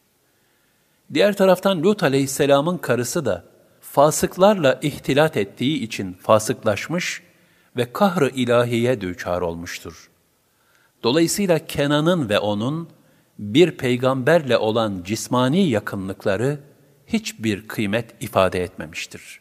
Diğer 1.15 1.37
taraftan 1.37 1.83
Lut 1.83 2.03
aleyhisselamın 2.03 2.79
karısı 2.79 3.25
da 3.25 3.50
fasıklarla 3.93 4.79
ihtilat 4.83 5.37
ettiği 5.37 5.83
için 5.83 6.13
fasıklaşmış 6.13 7.23
ve 7.77 7.93
kahr-ı 7.93 8.29
ilahiye 8.29 9.01
düçar 9.01 9.41
olmuştur. 9.41 10.11
Dolayısıyla 11.03 11.67
Kenan'ın 11.67 12.29
ve 12.29 12.39
onun 12.39 12.89
bir 13.39 13.71
peygamberle 13.71 14.57
olan 14.57 15.03
cismani 15.05 15.69
yakınlıkları 15.69 16.61
hiçbir 17.07 17.69
kıymet 17.69 18.23
ifade 18.23 18.63
etmemiştir. 18.63 19.41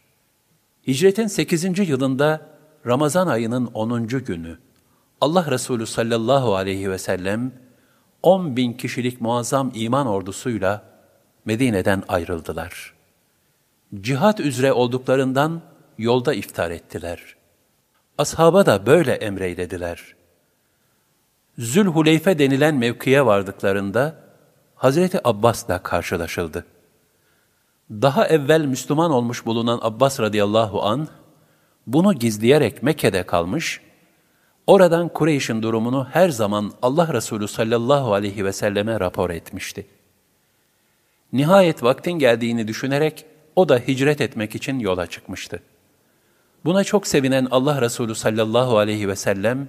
Hicretin 0.88 1.28
8. 1.28 1.90
yılında 1.90 2.46
Ramazan 2.88 3.28
ayının 3.28 3.66
10. 3.66 4.08
günü 4.08 4.58
Allah 5.22 5.52
Resulü 5.52 5.86
sallallahu 5.86 6.56
aleyhi 6.56 6.92
ve 6.92 6.98
sellem 6.98 7.52
10 8.24 8.56
bin 8.56 8.74
kişilik 8.74 9.22
muazzam 9.22 9.72
iman 9.74 10.08
ordusuyla 10.08 10.84
Medine'den 11.46 12.04
ayrıldılar. 12.08 12.99
Cihat 13.96 14.40
üzere 14.40 14.74
olduklarından 14.74 15.62
yolda 15.98 16.34
iftar 16.34 16.72
ettiler. 16.72 17.36
Ashaba 18.18 18.66
da 18.66 18.86
böyle 18.86 19.14
emreylediler. 19.14 20.16
Zülhuleyfe 21.58 22.40
denilen 22.40 22.76
mevkiye 22.76 23.26
vardıklarında 23.26 24.16
Hazreti 24.76 25.28
Abbas'la 25.28 25.84
karşılaşıldı. 25.84 26.66
Daha 27.92 28.28
evvel 28.28 28.66
Müslüman 28.66 29.12
olmuş 29.12 29.46
bulunan 29.46 29.80
Abbas 29.82 30.20
radıyallahu 30.20 30.84
an 30.84 31.08
bunu 31.88 32.14
gizleyerek 32.14 32.84
Mekke'de 32.84 33.24
kalmış, 33.24 33.82
oradan 34.68 35.10
Kureyş'in 35.10 35.62
durumunu 35.62 36.08
her 36.12 36.30
zaman 36.30 36.74
Allah 36.82 37.14
Resulü 37.14 37.48
sallallahu 37.48 38.14
aleyhi 38.14 38.46
ve 38.46 38.54
selleme 38.54 39.00
rapor 39.00 39.30
etmişti. 39.30 39.88
Nihayet 41.34 41.84
vaktin 41.84 42.12
geldiğini 42.12 42.68
düşünerek 42.68 43.26
o 43.56 43.70
da 43.70 43.78
hicret 43.78 44.22
etmek 44.22 44.56
için 44.56 44.80
yola 44.80 45.08
çıkmıştı. 45.08 45.60
Buna 46.66 46.84
çok 46.84 47.08
sevinen 47.08 47.48
Allah 47.52 47.82
Resulü 47.82 48.16
sallallahu 48.16 48.78
aleyhi 48.78 49.08
ve 49.08 49.16
sellem, 49.16 49.68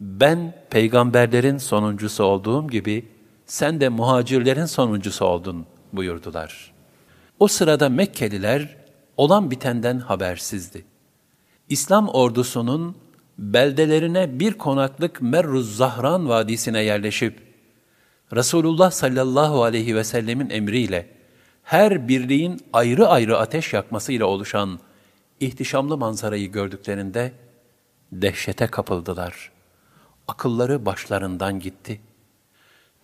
ben 0.00 0.54
peygamberlerin 0.70 1.58
sonuncusu 1.58 2.24
olduğum 2.24 2.68
gibi 2.68 3.08
sen 3.46 3.80
de 3.80 3.88
muhacirlerin 3.88 4.66
sonuncusu 4.66 5.24
oldun 5.24 5.66
buyurdular.'' 5.92 6.74
O 7.40 7.48
sırada 7.48 7.88
Mekkeliler 7.88 8.76
olan 9.16 9.50
bitenden 9.50 9.98
habersizdi. 9.98 10.84
İslam 11.68 12.08
ordusunun 12.08 12.96
beldelerine 13.38 14.40
bir 14.40 14.52
konaklık 14.52 15.22
Merruz 15.22 15.76
Zahran 15.76 16.28
Vadisi'ne 16.28 16.82
yerleşip, 16.82 17.40
Resulullah 18.32 18.90
sallallahu 18.90 19.62
aleyhi 19.62 19.96
ve 19.96 20.04
sellemin 20.04 20.50
emriyle 20.50 21.13
her 21.64 22.08
birliğin 22.08 22.60
ayrı 22.72 23.08
ayrı 23.08 23.38
ateş 23.38 23.72
yakmasıyla 23.72 24.26
oluşan 24.26 24.78
ihtişamlı 25.40 25.96
manzarayı 25.96 26.52
gördüklerinde 26.52 27.32
dehşete 28.12 28.66
kapıldılar. 28.66 29.52
Akılları 30.28 30.86
başlarından 30.86 31.60
gitti. 31.60 32.00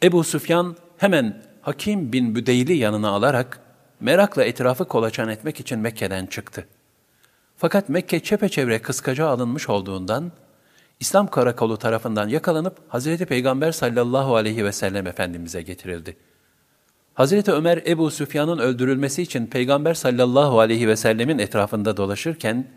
Ebu 0.03 0.25
Süfyan 0.25 0.77
hemen 0.97 1.43
Hakim 1.63 2.13
bin 2.13 2.35
Büdeyli 2.35 2.77
yanına 2.77 3.09
alarak 3.09 3.61
merakla 4.01 4.45
etrafı 4.45 4.85
kolaçan 4.85 5.29
etmek 5.29 5.61
için 5.61 5.79
Mekke'den 5.79 6.27
çıktı. 6.27 6.67
Fakat 7.57 7.89
Mekke 7.89 8.21
çepeçevre 8.21 8.83
kıskaca 8.83 9.27
alınmış 9.27 9.69
olduğundan, 9.69 10.33
İslam 11.01 11.27
karakolu 11.27 11.77
tarafından 11.77 12.29
yakalanıp 12.29 12.79
Hazreti 12.89 13.27
Peygamber 13.27 13.73
sallallahu 13.73 14.37
aleyhi 14.37 14.65
ve 14.65 14.73
sellem 14.73 15.07
Efendimiz'e 15.07 15.63
getirildi. 15.63 16.17
Hazreti 17.21 17.53
Ömer 17.53 17.83
Ebu 17.87 18.11
Süfyan'ın 18.11 18.59
öldürülmesi 18.59 19.23
için 19.23 19.47
Peygamber 19.47 19.95
sallallahu 19.95 20.61
aleyhi 20.61 20.89
ve 20.89 20.97
sellemin 20.97 21.39
etrafında 21.39 21.97
dolaşırken, 21.97 22.71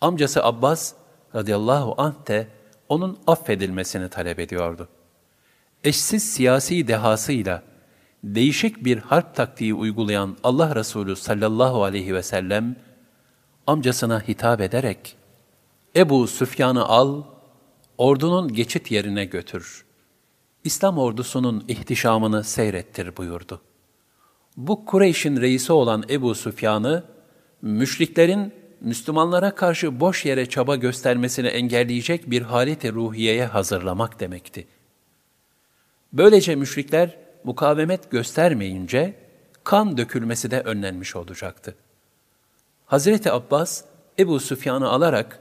amcası 0.00 0.44
Abbas 0.44 0.94
radıyallahu 1.34 1.94
anh 1.98 2.28
de 2.28 2.46
onun 2.88 3.18
affedilmesini 3.26 4.08
talep 4.08 4.38
ediyordu. 4.38 4.88
Eşsiz 5.84 6.32
siyasi 6.32 6.88
dehasıyla, 6.88 7.62
değişik 8.24 8.84
bir 8.84 8.98
harp 8.98 9.34
taktiği 9.34 9.74
uygulayan 9.74 10.36
Allah 10.44 10.74
Resulü 10.74 11.16
sallallahu 11.16 11.84
aleyhi 11.84 12.14
ve 12.14 12.22
sellem, 12.22 12.76
amcasına 13.66 14.20
hitap 14.20 14.60
ederek, 14.60 15.16
Ebu 15.96 16.26
Süfyan'ı 16.26 16.84
al, 16.84 17.22
ordunun 17.98 18.52
geçit 18.52 18.90
yerine 18.90 19.24
götür. 19.24 19.87
İslam 20.68 20.98
ordusunun 20.98 21.64
ihtişamını 21.68 22.44
seyrettir 22.44 23.16
buyurdu. 23.16 23.60
Bu 24.56 24.84
Kureyş'in 24.84 25.40
reisi 25.40 25.72
olan 25.72 26.04
Ebu 26.10 26.34
Süfyan'ı, 26.34 27.04
müşriklerin 27.62 28.52
Müslümanlara 28.80 29.54
karşı 29.54 30.00
boş 30.00 30.24
yere 30.24 30.46
çaba 30.46 30.76
göstermesini 30.76 31.46
engelleyecek 31.46 32.30
bir 32.30 32.42
haleti 32.42 32.92
ruhiyeye 32.92 33.46
hazırlamak 33.46 34.20
demekti. 34.20 34.66
Böylece 36.12 36.54
müşrikler, 36.54 37.16
mukavemet 37.44 38.10
göstermeyince 38.10 39.14
kan 39.64 39.96
dökülmesi 39.96 40.50
de 40.50 40.60
önlenmiş 40.60 41.16
olacaktı. 41.16 41.74
Hazreti 42.86 43.32
Abbas 43.32 43.84
Ebu 44.18 44.40
Süfyan'ı 44.40 44.88
alarak 44.88 45.40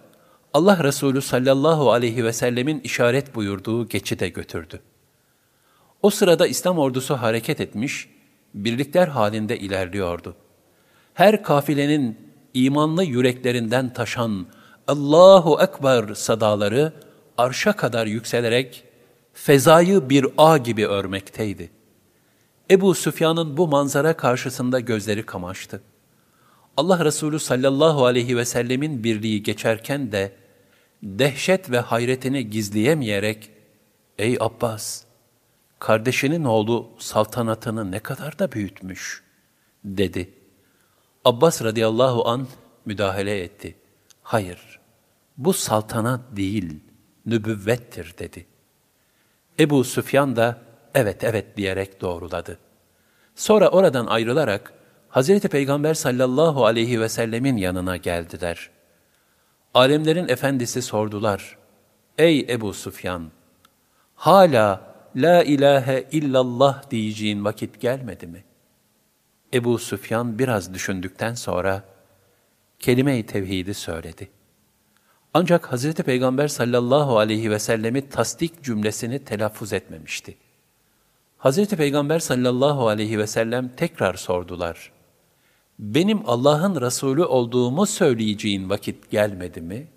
Allah 0.53 0.84
Resulü 0.84 1.21
sallallahu 1.21 1.91
aleyhi 1.91 2.25
ve 2.25 2.34
sellemin 2.34 2.80
işaret 2.80 3.36
buyurduğu 3.36 3.88
geçide 3.88 4.30
götürdü. 4.30 4.82
O 6.01 6.09
sırada 6.09 6.47
İslam 6.47 6.79
ordusu 6.79 7.15
hareket 7.15 7.61
etmiş, 7.61 8.09
birlikler 8.53 9.07
halinde 9.07 9.59
ilerliyordu. 9.59 10.35
Her 11.13 11.43
kafilenin 11.43 12.17
imanlı 12.53 13.03
yüreklerinden 13.03 13.93
taşan 13.93 14.47
Allahu 14.87 15.61
Ekber 15.61 16.13
sadaları 16.13 16.93
arşa 17.37 17.73
kadar 17.73 18.07
yükselerek 18.07 18.83
fezayı 19.33 20.09
bir 20.09 20.25
ağ 20.37 20.57
gibi 20.57 20.87
örmekteydi. 20.87 21.69
Ebu 22.71 22.95
Süfyan'ın 22.95 23.57
bu 23.57 23.67
manzara 23.67 24.17
karşısında 24.17 24.79
gözleri 24.79 25.25
kamaştı. 25.25 25.81
Allah 26.77 27.05
Resulü 27.05 27.39
sallallahu 27.39 28.05
aleyhi 28.05 28.37
ve 28.37 28.45
sellemin 28.45 29.03
birliği 29.03 29.43
geçerken 29.43 30.11
de 30.11 30.31
dehşet 31.03 31.71
ve 31.71 31.79
hayretini 31.79 32.49
gizleyemeyerek, 32.49 33.49
''Ey 34.17 34.37
Abbas, 34.39 35.03
kardeşinin 35.80 36.43
oğlu 36.43 36.89
saltanatını 36.97 37.91
ne 37.91 37.99
kadar 37.99 38.39
da 38.39 38.51
büyütmüş.'' 38.51 39.28
dedi. 39.84 40.34
Abbas 41.25 41.63
radıyallahu 41.63 42.28
an 42.28 42.47
müdahale 42.86 43.39
etti. 43.39 43.75
Hayır, 44.23 44.80
bu 45.38 45.53
saltanat 45.53 46.21
değil, 46.32 46.80
nübüvvettir 47.25 48.15
dedi. 48.19 48.45
Ebu 49.59 49.84
Süfyan 49.84 50.36
da 50.36 50.61
evet 50.95 51.23
evet 51.23 51.57
diyerek 51.57 52.01
doğruladı. 52.01 52.59
Sonra 53.36 53.69
oradan 53.69 54.05
ayrılarak 54.05 54.73
Hazreti 55.09 55.47
Peygamber 55.47 55.93
sallallahu 55.93 56.65
aleyhi 56.65 57.01
ve 57.01 57.09
sellemin 57.09 57.57
yanına 57.57 57.97
geldiler. 57.97 58.69
Alemlerin 59.73 60.28
efendisi 60.28 60.82
sordular. 60.82 61.57
Ey 62.17 62.39
Ebu 62.39 62.73
Süfyan! 62.73 63.32
Hala 64.15 64.86
la 65.15 65.43
ilahe 65.43 66.07
illallah 66.11 66.91
diyeceğin 66.91 67.45
vakit 67.45 67.81
gelmedi 67.81 68.27
mi? 68.27 68.43
Ebu 69.53 69.79
Süfyan 69.79 70.39
biraz 70.39 70.73
düşündükten 70.73 71.33
sonra 71.33 71.83
kelime-i 72.79 73.25
tevhidi 73.25 73.73
söyledi. 73.73 74.29
Ancak 75.33 75.71
Hazreti 75.71 76.03
Peygamber 76.03 76.47
sallallahu 76.47 77.17
aleyhi 77.17 77.51
ve 77.51 77.59
sellemi 77.59 78.09
tasdik 78.09 78.63
cümlesini 78.63 79.19
telaffuz 79.19 79.73
etmemişti. 79.73 80.37
Hazreti 81.37 81.75
Peygamber 81.75 82.19
sallallahu 82.19 82.87
aleyhi 82.87 83.19
ve 83.19 83.27
sellem 83.27 83.69
tekrar 83.69 84.13
sordular. 84.13 84.91
Benim 85.79 86.29
Allah'ın 86.29 86.81
Resulü 86.81 87.23
olduğumu 87.23 87.85
söyleyeceğin 87.85 88.69
vakit 88.69 89.11
gelmedi 89.11 89.61
mi? 89.61 89.87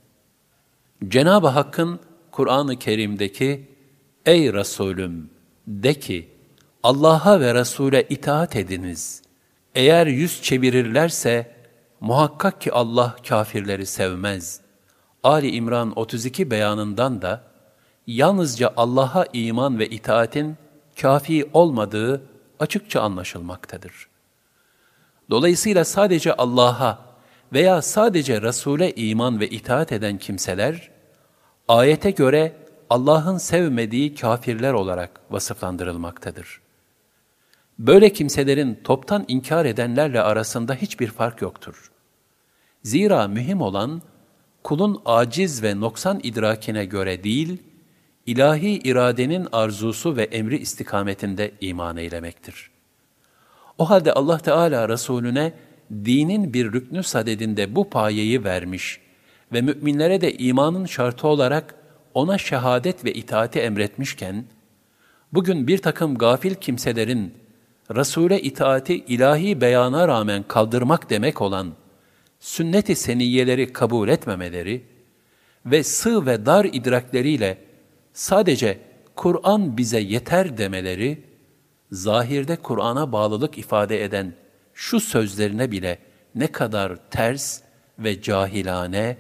Cenab-ı 1.08 1.48
Hakk'ın 1.48 2.00
Kur'an-ı 2.30 2.78
Kerim'deki 2.78 3.70
Ey 4.27 4.53
Resulüm 4.53 5.31
de 5.66 5.95
ki 5.95 6.29
Allah'a 6.83 7.41
ve 7.41 7.55
Resul'e 7.55 8.03
itaat 8.03 8.57
ediniz. 8.57 9.23
Eğer 9.75 10.07
yüz 10.07 10.43
çevirirlerse 10.43 11.57
muhakkak 12.01 12.61
ki 12.61 12.73
Allah 12.73 13.16
kafirleri 13.29 13.87
sevmez. 13.87 14.61
Ali 15.23 15.51
İmran 15.51 15.99
32 15.99 16.51
beyanından 16.51 17.23
da 17.23 17.43
yalnızca 18.07 18.73
Allah'a 18.77 19.27
iman 19.33 19.79
ve 19.79 19.89
itaatin 19.89 20.57
kafi 21.01 21.51
olmadığı 21.53 22.23
açıkça 22.59 23.01
anlaşılmaktadır. 23.01 24.09
Dolayısıyla 25.31 25.85
sadece 25.85 26.35
Allah'a 26.35 26.99
veya 27.53 27.83
sadece 27.83 28.43
Resul'e 28.43 28.91
iman 28.91 29.41
ve 29.41 29.49
itaat 29.49 29.93
eden 29.93 30.18
kimseler, 30.18 30.91
ayete 31.68 32.11
göre 32.11 32.59
Allah'ın 32.91 33.38
sevmediği 33.38 34.14
kafirler 34.14 34.72
olarak 34.72 35.20
vasıflandırılmaktadır. 35.30 36.61
Böyle 37.78 38.12
kimselerin 38.12 38.80
toptan 38.84 39.24
inkar 39.28 39.64
edenlerle 39.64 40.20
arasında 40.20 40.74
hiçbir 40.74 41.09
fark 41.09 41.43
yoktur. 41.43 41.91
Zira 42.82 43.28
mühim 43.28 43.61
olan, 43.61 44.03
kulun 44.62 45.03
aciz 45.05 45.62
ve 45.62 45.80
noksan 45.80 46.20
idrakine 46.22 46.84
göre 46.84 47.24
değil, 47.24 47.62
ilahi 48.26 48.70
iradenin 48.70 49.49
arzusu 49.53 50.16
ve 50.16 50.22
emri 50.22 50.59
istikametinde 50.59 51.53
iman 51.61 51.97
eylemektir. 51.97 52.70
O 53.78 53.91
halde 53.91 54.12
Allah 54.12 54.38
Teala 54.38 54.88
Resulüne 54.88 55.53
dinin 55.91 56.55
bir 56.55 56.72
rüknü 56.72 57.03
sadedinde 57.03 57.74
bu 57.74 57.91
payeyi 57.91 58.45
vermiş 58.45 59.01
ve 59.53 59.61
müminlere 59.61 60.20
de 60.20 60.34
imanın 60.34 60.86
şartı 60.86 61.28
olarak 61.28 61.80
ona 62.14 62.38
şehadet 62.38 63.04
ve 63.04 63.12
itaati 63.12 63.61
emretmişken, 63.61 64.44
bugün 65.32 65.66
bir 65.66 65.78
takım 65.78 66.18
gafil 66.18 66.54
kimselerin 66.54 67.34
Resul'e 67.94 68.40
itaati 68.40 68.94
ilahi 68.94 69.61
beyana 69.61 70.08
rağmen 70.08 70.42
kaldırmak 70.42 71.11
demek 71.11 71.40
olan 71.40 71.72
sünnet-i 72.40 72.96
seniyyeleri 72.96 73.72
kabul 73.72 74.08
etmemeleri 74.08 74.84
ve 75.66 75.84
sığ 75.84 76.26
ve 76.26 76.46
dar 76.46 76.64
idrakleriyle 76.64 77.58
sadece 78.12 78.78
Kur'an 79.16 79.76
bize 79.76 80.00
yeter 80.00 80.58
demeleri, 80.58 81.22
zahirde 81.92 82.56
Kur'an'a 82.56 83.12
bağlılık 83.12 83.58
ifade 83.58 84.04
eden 84.04 84.34
şu 84.74 85.00
sözlerine 85.00 85.70
bile 85.70 85.98
ne 86.34 86.46
kadar 86.46 87.11
ters 87.11 87.61
ve 87.98 88.22
cahilane 88.22 89.16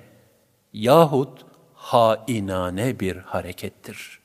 yahut 0.72 1.49
hainane 1.80 3.00
bir 3.00 3.16
harekettir. 3.16 4.18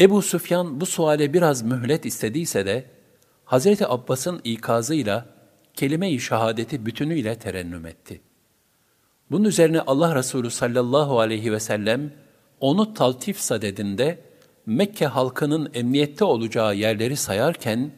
Ebu 0.00 0.22
Süfyan 0.22 0.80
bu 0.80 0.86
suale 0.86 1.32
biraz 1.32 1.62
mühlet 1.62 2.06
istediyse 2.06 2.66
de, 2.66 2.84
Hazreti 3.44 3.86
Abbas'ın 3.86 4.40
ikazıyla 4.44 5.26
kelime-i 5.74 6.20
şehadeti 6.20 6.86
bütünüyle 6.86 7.38
terennüm 7.38 7.86
etti. 7.86 8.20
Bunun 9.30 9.44
üzerine 9.44 9.80
Allah 9.80 10.14
Resulü 10.14 10.50
sallallahu 10.50 11.20
aleyhi 11.20 11.52
ve 11.52 11.60
sellem 11.60 12.12
onu 12.60 12.94
taltif 12.94 13.38
sadedinde 13.40 14.20
Mekke 14.66 15.06
halkının 15.06 15.70
emniyette 15.74 16.24
olacağı 16.24 16.74
yerleri 16.76 17.16
sayarken, 17.16 17.90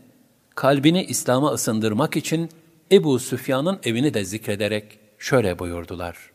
kalbini 0.54 1.04
İslam'a 1.04 1.52
ısındırmak 1.52 2.16
için 2.16 2.48
Ebu 2.92 3.18
Süfyan'ın 3.18 3.80
evini 3.84 4.14
de 4.14 4.24
zikrederek 4.24 4.98
şöyle 5.18 5.58
buyurdular. 5.58 6.33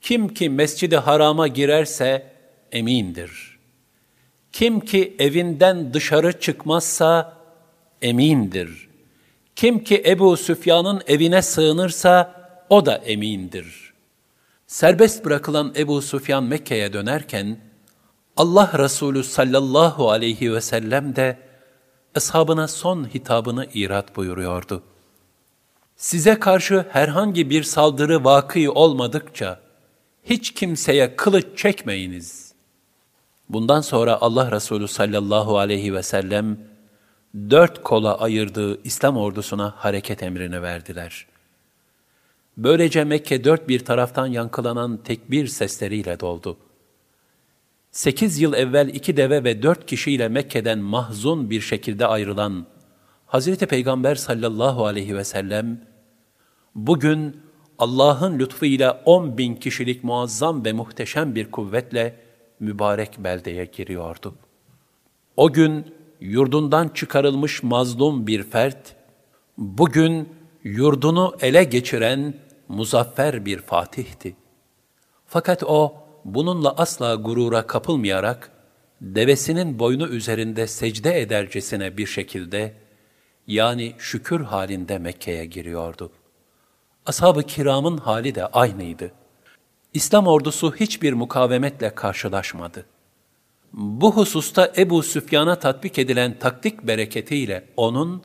Kim 0.00 0.34
ki 0.34 0.50
mescidi 0.50 0.96
harama 0.96 1.48
girerse 1.48 2.32
emindir. 2.72 3.58
Kim 4.52 4.80
ki 4.80 5.16
evinden 5.18 5.94
dışarı 5.94 6.40
çıkmazsa 6.40 7.36
emindir. 8.02 8.88
Kim 9.56 9.84
ki 9.84 10.02
Ebu 10.06 10.36
Süfyan'ın 10.36 11.02
evine 11.06 11.42
sığınırsa 11.42 12.34
o 12.70 12.86
da 12.86 12.96
emindir. 12.96 13.92
Serbest 14.66 15.24
bırakılan 15.24 15.74
Ebu 15.76 16.02
Süfyan 16.02 16.44
Mekke'ye 16.44 16.92
dönerken, 16.92 17.58
Allah 18.36 18.72
Resulü 18.78 19.24
sallallahu 19.24 20.10
aleyhi 20.10 20.52
ve 20.52 20.60
sellem 20.60 21.16
de 21.16 21.38
ashabına 22.16 22.68
son 22.68 23.04
hitabını 23.04 23.66
irat 23.74 24.16
buyuruyordu. 24.16 24.82
Size 25.96 26.38
karşı 26.38 26.86
herhangi 26.90 27.50
bir 27.50 27.62
saldırı 27.62 28.24
vakı 28.24 28.72
olmadıkça 28.72 29.60
hiç 30.30 30.54
kimseye 30.54 31.16
kılıç 31.16 31.46
çekmeyiniz. 31.56 32.52
Bundan 33.48 33.80
sonra 33.80 34.18
Allah 34.20 34.52
Resulü 34.52 34.88
sallallahu 34.88 35.58
aleyhi 35.58 35.94
ve 35.94 36.02
sellem 36.02 36.58
dört 37.34 37.82
kola 37.82 38.18
ayırdığı 38.18 38.82
İslam 38.82 39.16
ordusuna 39.16 39.74
hareket 39.76 40.22
emrini 40.22 40.62
verdiler. 40.62 41.26
Böylece 42.56 43.04
Mekke 43.04 43.44
dört 43.44 43.68
bir 43.68 43.84
taraftan 43.84 44.26
yankılanan 44.26 44.96
tekbir 44.96 45.46
sesleriyle 45.46 46.20
doldu. 46.20 46.56
Sekiz 47.90 48.40
yıl 48.40 48.54
evvel 48.54 48.88
iki 48.88 49.16
deve 49.16 49.44
ve 49.44 49.62
dört 49.62 49.86
kişiyle 49.86 50.28
Mekke'den 50.28 50.78
mahzun 50.78 51.50
bir 51.50 51.60
şekilde 51.60 52.06
ayrılan 52.06 52.66
Hazreti 53.26 53.66
Peygamber 53.66 54.14
sallallahu 54.14 54.86
aleyhi 54.86 55.16
ve 55.16 55.24
sellem, 55.24 55.80
bugün 56.74 57.45
Allah'ın 57.78 58.38
lütfuyla 58.38 59.02
on 59.04 59.38
bin 59.38 59.54
kişilik 59.54 60.04
muazzam 60.04 60.64
ve 60.64 60.72
muhteşem 60.72 61.34
bir 61.34 61.50
kuvvetle 61.50 62.16
mübarek 62.60 63.18
beldeye 63.18 63.64
giriyordu. 63.64 64.34
O 65.36 65.52
gün 65.52 65.94
yurdundan 66.20 66.88
çıkarılmış 66.88 67.62
mazlum 67.62 68.26
bir 68.26 68.42
fert, 68.42 68.96
bugün 69.58 70.28
yurdunu 70.64 71.36
ele 71.40 71.64
geçiren 71.64 72.34
muzaffer 72.68 73.46
bir 73.46 73.58
fatihti. 73.58 74.36
Fakat 75.26 75.62
o 75.62 75.94
bununla 76.24 76.74
asla 76.76 77.14
gurura 77.14 77.66
kapılmayarak, 77.66 78.50
devesinin 79.00 79.78
boynu 79.78 80.08
üzerinde 80.08 80.66
secde 80.66 81.20
edercesine 81.20 81.96
bir 81.96 82.06
şekilde, 82.06 82.72
yani 83.46 83.94
şükür 83.98 84.40
halinde 84.40 84.98
Mekke'ye 84.98 85.46
giriyordu. 85.46 86.10
Ashab-ı 87.06 87.42
kiramın 87.42 87.98
hali 87.98 88.34
de 88.34 88.46
aynıydı. 88.46 89.12
İslam 89.94 90.26
ordusu 90.26 90.74
hiçbir 90.74 91.12
mukavemetle 91.12 91.94
karşılaşmadı. 91.94 92.86
Bu 93.72 94.16
hususta 94.16 94.72
Ebu 94.76 95.02
Süfyan'a 95.02 95.58
tatbik 95.58 95.98
edilen 95.98 96.38
taktik 96.38 96.82
bereketiyle 96.82 97.64
onun, 97.76 98.22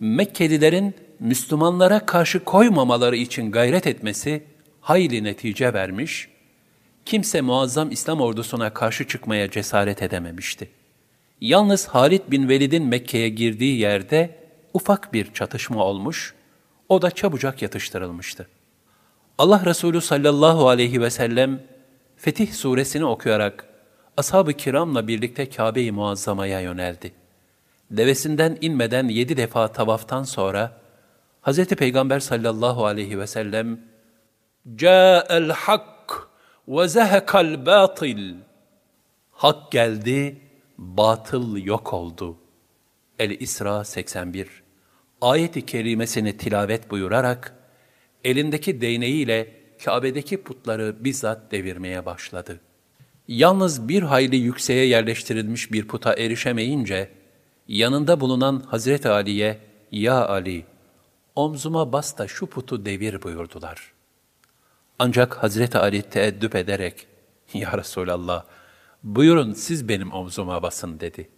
Mekkelilerin 0.00 0.94
Müslümanlara 1.20 2.06
karşı 2.06 2.44
koymamaları 2.44 3.16
için 3.16 3.50
gayret 3.50 3.86
etmesi 3.86 4.44
hayli 4.80 5.24
netice 5.24 5.72
vermiş, 5.72 6.28
kimse 7.04 7.40
muazzam 7.40 7.90
İslam 7.90 8.20
ordusuna 8.20 8.74
karşı 8.74 9.06
çıkmaya 9.06 9.50
cesaret 9.50 10.02
edememişti. 10.02 10.70
Yalnız 11.40 11.86
Halid 11.86 12.22
bin 12.30 12.48
Velid'in 12.48 12.86
Mekke'ye 12.86 13.28
girdiği 13.28 13.78
yerde 13.78 14.38
ufak 14.74 15.12
bir 15.12 15.32
çatışma 15.32 15.84
olmuş, 15.84 16.34
O 16.88 17.02
da 17.02 17.10
çabucak 17.10 17.62
yatıştırılmıştı. 17.62 18.48
Allah 19.38 19.62
Resulü 19.64 20.00
sallallahu 20.00 20.68
aleyhi 20.68 21.00
ve 21.00 21.10
sellem 21.10 21.62
Fetih 22.16 22.52
suresini 22.52 23.04
okuyarak 23.04 23.68
ashab-ı 24.16 24.52
kiramla 24.52 25.08
birlikte 25.08 25.48
Kabe-i 25.48 25.92
Muazzama'ya 25.92 26.60
yöneldi. 26.60 27.12
Devesinden 27.90 28.58
inmeden 28.60 29.08
yedi 29.08 29.36
defa 29.36 29.72
tavaftan 29.72 30.22
sonra 30.22 30.80
Hz. 31.42 31.66
Peygamber 31.66 32.20
sallallahu 32.20 32.86
aleyhi 32.86 33.18
ve 33.18 33.26
sellem 33.26 33.80
Câ'el 34.76 35.50
hak 35.50 36.28
ve 36.68 36.88
zehekal 36.88 37.66
batil 37.66 38.34
Hak 39.32 39.72
geldi, 39.72 40.40
batıl 40.78 41.56
yok 41.56 41.92
oldu. 41.92 42.36
El-İsra 43.18 43.84
81 43.84 44.67
Ayet-i 45.20 45.66
kerimesini 45.66 46.36
tilavet 46.36 46.90
buyurarak 46.90 47.54
elindeki 48.24 48.80
değneğiyle 48.80 49.52
Kabe'deki 49.84 50.42
putları 50.42 51.04
bizzat 51.04 51.52
devirmeye 51.52 52.06
başladı. 52.06 52.60
Yalnız 53.28 53.88
bir 53.88 54.02
hayli 54.02 54.36
yükseğe 54.36 54.86
yerleştirilmiş 54.86 55.72
bir 55.72 55.88
puta 55.88 56.14
erişemeyince, 56.14 57.08
yanında 57.68 58.20
bulunan 58.20 58.62
Hazreti 58.66 59.08
Ali'ye, 59.08 59.58
''Ya 59.92 60.28
Ali, 60.28 60.64
omzuma 61.34 61.92
bas 61.92 62.18
da 62.18 62.28
şu 62.28 62.46
putu 62.46 62.86
devir.'' 62.86 63.22
buyurdular. 63.22 63.92
Ancak 64.98 65.42
Hazreti 65.42 65.78
Ali 65.78 66.02
teeddüp 66.02 66.54
ederek, 66.54 67.06
''Ya 67.54 67.78
Resulallah, 67.78 68.44
buyurun 69.02 69.52
siz 69.52 69.88
benim 69.88 70.12
omzuma 70.12 70.62
basın.'' 70.62 71.00
dedi. 71.00 71.28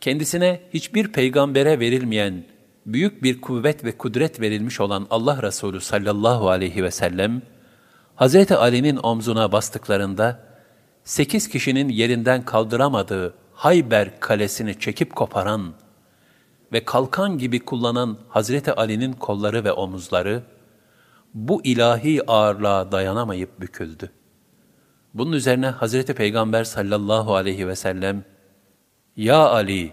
Kendisine 0.00 0.60
hiçbir 0.74 1.12
peygambere 1.12 1.80
verilmeyen, 1.80 2.44
büyük 2.86 3.22
bir 3.22 3.40
kuvvet 3.40 3.84
ve 3.84 3.98
kudret 3.98 4.40
verilmiş 4.40 4.80
olan 4.80 5.06
Allah 5.10 5.42
Resulü 5.42 5.80
sallallahu 5.80 6.50
aleyhi 6.50 6.84
ve 6.84 6.90
sellem, 6.90 7.42
Hazreti 8.14 8.56
Ali'nin 8.56 8.96
omzuna 8.96 9.52
bastıklarında, 9.52 10.40
sekiz 11.04 11.48
kişinin 11.48 11.88
yerinden 11.88 12.44
kaldıramadığı 12.44 13.34
Hayber 13.52 14.20
kalesini 14.20 14.80
çekip 14.80 15.14
koparan 15.14 15.74
ve 16.72 16.84
kalkan 16.84 17.38
gibi 17.38 17.60
kullanan 17.60 18.18
Hazreti 18.28 18.72
Ali'nin 18.72 19.12
kolları 19.12 19.64
ve 19.64 19.72
omuzları, 19.72 20.42
bu 21.34 21.60
ilahi 21.64 22.30
ağırlığa 22.30 22.92
dayanamayıp 22.92 23.60
büküldü. 23.60 24.10
Bunun 25.14 25.32
üzerine 25.32 25.66
Hazreti 25.66 26.14
Peygamber 26.14 26.64
sallallahu 26.64 27.34
aleyhi 27.34 27.68
ve 27.68 27.76
sellem, 27.76 28.24
Ya 29.16 29.38
Ali, 29.38 29.92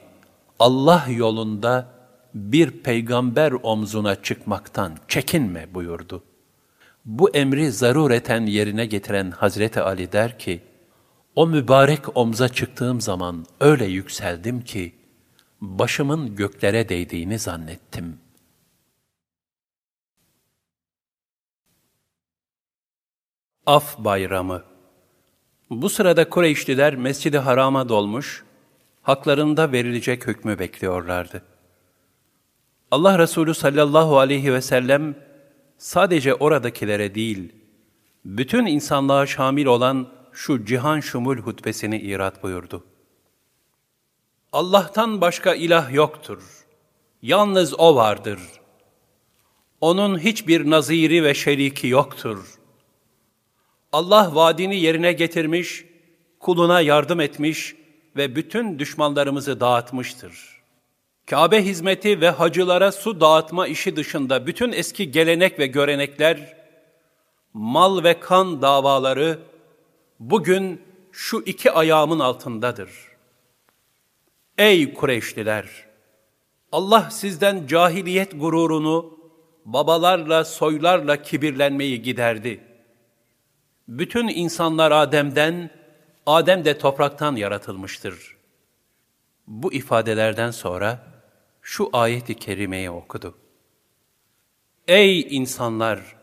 Allah 0.60 1.06
yolunda 1.10 1.93
bir 2.34 2.72
peygamber 2.72 3.52
omzuna 3.52 4.22
çıkmaktan 4.22 4.98
çekinme 5.08 5.74
buyurdu. 5.74 6.24
Bu 7.06 7.30
emri 7.30 7.72
zarureten 7.72 8.46
yerine 8.46 8.86
getiren 8.86 9.32
Hazreti 9.32 9.82
Ali 9.82 10.12
der 10.12 10.40
ki, 10.40 10.62
o 11.36 11.48
mübarek 11.48 12.18
omza 12.18 12.50
çıktığım 12.50 13.02
zaman 13.02 13.46
öyle 13.60 13.86
yükseldim 13.86 14.62
ki, 14.62 14.96
başımın 15.62 16.36
göklere 16.36 16.90
değdiğini 16.90 17.40
zannettim. 17.40 18.18
Af 23.66 23.98
Bayramı 23.98 24.64
Bu 25.70 25.90
sırada 25.90 26.30
Kureyşliler 26.30 26.96
Mescid-i 26.96 27.38
Haram'a 27.38 27.90
dolmuş, 27.90 28.44
haklarında 29.02 29.72
verilecek 29.72 30.28
hükmü 30.28 30.60
bekliyorlardı. 30.60 31.53
Allah 32.94 33.20
Resulü 33.20 33.54
sallallahu 33.54 34.20
aleyhi 34.20 34.54
ve 34.54 34.62
sellem 34.62 35.16
sadece 35.78 36.36
oradakilere 36.36 37.16
değil, 37.16 37.54
bütün 38.26 38.66
insanlığa 38.66 39.26
şamil 39.26 39.66
olan 39.66 40.08
şu 40.32 40.66
cihan 40.66 41.00
şumul 41.00 41.38
hutbesini 41.38 42.00
irat 42.00 42.44
buyurdu. 42.44 42.84
Allah'tan 44.52 45.22
başka 45.22 45.56
ilah 45.56 45.94
yoktur. 45.94 46.44
Yalnız 47.22 47.80
O 47.80 47.96
vardır. 47.96 48.40
Onun 49.82 50.20
hiçbir 50.20 50.70
naziri 50.70 51.24
ve 51.24 51.34
şeriki 51.34 51.88
yoktur. 51.88 52.60
Allah 53.92 54.36
vaadini 54.36 54.80
yerine 54.80 55.14
getirmiş, 55.14 55.86
kuluna 56.40 56.82
yardım 56.82 57.20
etmiş 57.20 57.76
ve 58.16 58.36
bütün 58.36 58.80
düşmanlarımızı 58.80 59.60
dağıtmıştır.'' 59.60 60.53
Kabe 61.26 61.66
hizmeti 61.66 62.22
ve 62.22 62.30
hacılara 62.30 62.92
su 62.92 63.22
dağıtma 63.22 63.68
işi 63.68 63.96
dışında 63.96 64.48
bütün 64.48 64.72
eski 64.72 65.12
gelenek 65.12 65.60
ve 65.60 65.68
görenekler, 65.68 66.58
mal 67.54 68.04
ve 68.04 68.20
kan 68.20 68.62
davaları 68.62 69.40
bugün 70.20 70.82
şu 71.12 71.44
iki 71.46 71.72
ayağımın 71.72 72.20
altındadır. 72.20 72.90
Ey 74.58 74.94
Kureyşliler! 74.94 75.70
Allah 76.72 77.10
sizden 77.12 77.68
cahiliyet 77.68 78.40
gururunu, 78.40 79.20
babalarla, 79.66 80.46
soylarla 80.46 81.22
kibirlenmeyi 81.22 82.02
giderdi. 82.02 82.64
Bütün 83.88 84.28
insanlar 84.28 84.92
Adem'den, 84.92 85.70
Adem 86.26 86.66
de 86.66 86.78
topraktan 86.78 87.36
yaratılmıştır. 87.36 88.38
Bu 89.48 89.74
ifadelerden 89.74 90.52
sonra, 90.52 91.13
şu 91.64 91.90
ayeti 91.94 92.36
kerimeyi 92.36 92.90
okudu. 92.90 93.38
Ey 94.88 95.38
insanlar! 95.38 96.16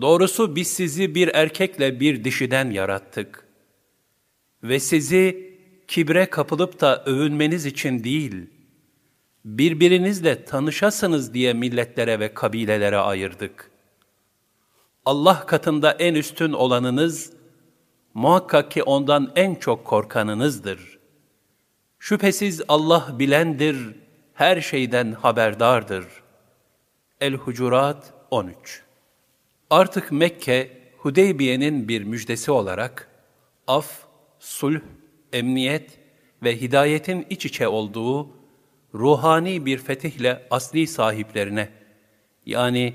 Doğrusu 0.00 0.56
biz 0.56 0.68
sizi 0.68 1.14
bir 1.14 1.28
erkekle 1.28 2.00
bir 2.00 2.24
dişiden 2.24 2.70
yarattık. 2.70 3.46
Ve 4.62 4.80
sizi 4.80 5.52
kibre 5.88 6.26
kapılıp 6.26 6.80
da 6.80 7.04
övünmeniz 7.04 7.66
için 7.66 8.04
değil, 8.04 8.50
birbirinizle 9.44 10.44
tanışasınız 10.44 11.34
diye 11.34 11.52
milletlere 11.52 12.20
ve 12.20 12.34
kabilelere 12.34 12.96
ayırdık. 12.96 13.70
Allah 15.04 15.46
katında 15.46 15.92
en 15.92 16.14
üstün 16.14 16.52
olanınız, 16.52 17.32
muhakkak 18.14 18.70
ki 18.70 18.82
ondan 18.82 19.32
en 19.36 19.54
çok 19.54 19.84
korkanınızdır. 19.84 20.98
Şüphesiz 21.98 22.62
Allah 22.68 23.16
bilendir, 23.18 24.01
her 24.34 24.60
şeyden 24.60 25.12
haberdardır. 25.12 26.06
El-Hucurat 27.20 28.14
13 28.30 28.82
Artık 29.70 30.12
Mekke, 30.12 30.70
Hudeybiye'nin 30.98 31.88
bir 31.88 32.02
müjdesi 32.02 32.50
olarak, 32.50 33.08
af, 33.66 33.98
sulh, 34.38 34.80
emniyet 35.32 35.98
ve 36.42 36.60
hidayetin 36.60 37.26
iç 37.30 37.46
içe 37.46 37.68
olduğu 37.68 38.28
ruhani 38.94 39.66
bir 39.66 39.78
fetihle 39.78 40.46
asli 40.50 40.86
sahiplerine, 40.86 41.68
yani 42.46 42.94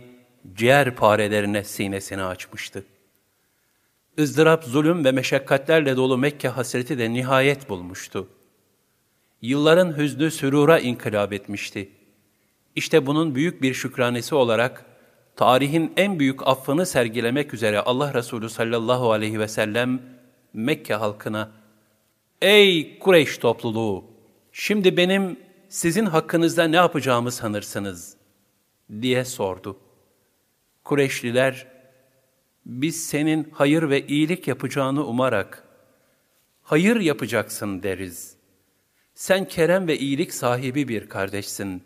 ciğer 0.54 0.96
parelerine 0.96 1.64
sinesini 1.64 2.24
açmıştı. 2.24 2.86
ızdırap, 4.20 4.64
zulüm 4.64 5.06
ve 5.06 5.12
meşakkatlerle 5.12 5.98
dolu 5.98 6.18
Mekke 6.18 6.48
hasreti 6.48 6.98
de 6.98 7.14
nihayet 7.14 7.70
bulmuştu 7.70 8.30
yılların 9.42 9.98
hüznü 9.98 10.32
sürura 10.32 10.80
inkılap 10.80 11.34
etmişti. 11.34 11.90
İşte 12.76 13.06
bunun 13.06 13.36
büyük 13.36 13.62
bir 13.62 13.74
şükranesi 13.74 14.36
olarak 14.36 14.86
tarihin 15.36 15.94
en 15.98 16.20
büyük 16.20 16.48
affını 16.48 16.86
sergilemek 16.86 17.54
üzere 17.54 17.80
Allah 17.80 18.14
Resulü 18.14 18.50
sallallahu 18.50 19.12
aleyhi 19.12 19.40
ve 19.40 19.48
sellem 19.48 20.02
Mekke 20.54 20.94
halkına 20.94 21.52
Ey 22.42 23.00
Kureyş 23.00 23.38
topluluğu! 23.38 24.06
Şimdi 24.52 24.98
benim 24.98 25.40
sizin 25.70 26.06
hakkınızda 26.06 26.64
ne 26.64 26.76
yapacağımı 26.76 27.32
sanırsınız? 27.32 28.18
diye 29.02 29.26
sordu. 29.26 29.80
Kureyşliler, 30.84 31.68
biz 32.66 33.06
senin 33.06 33.50
hayır 33.52 33.90
ve 33.90 34.08
iyilik 34.08 34.48
yapacağını 34.48 35.06
umarak, 35.06 35.64
hayır 36.64 37.00
yapacaksın 37.00 37.84
deriz. 37.84 38.37
Sen 39.18 39.46
kerem 39.48 39.88
ve 39.88 39.98
iyilik 39.98 40.34
sahibi 40.34 40.88
bir 40.88 41.10
kardeşsin. 41.10 41.84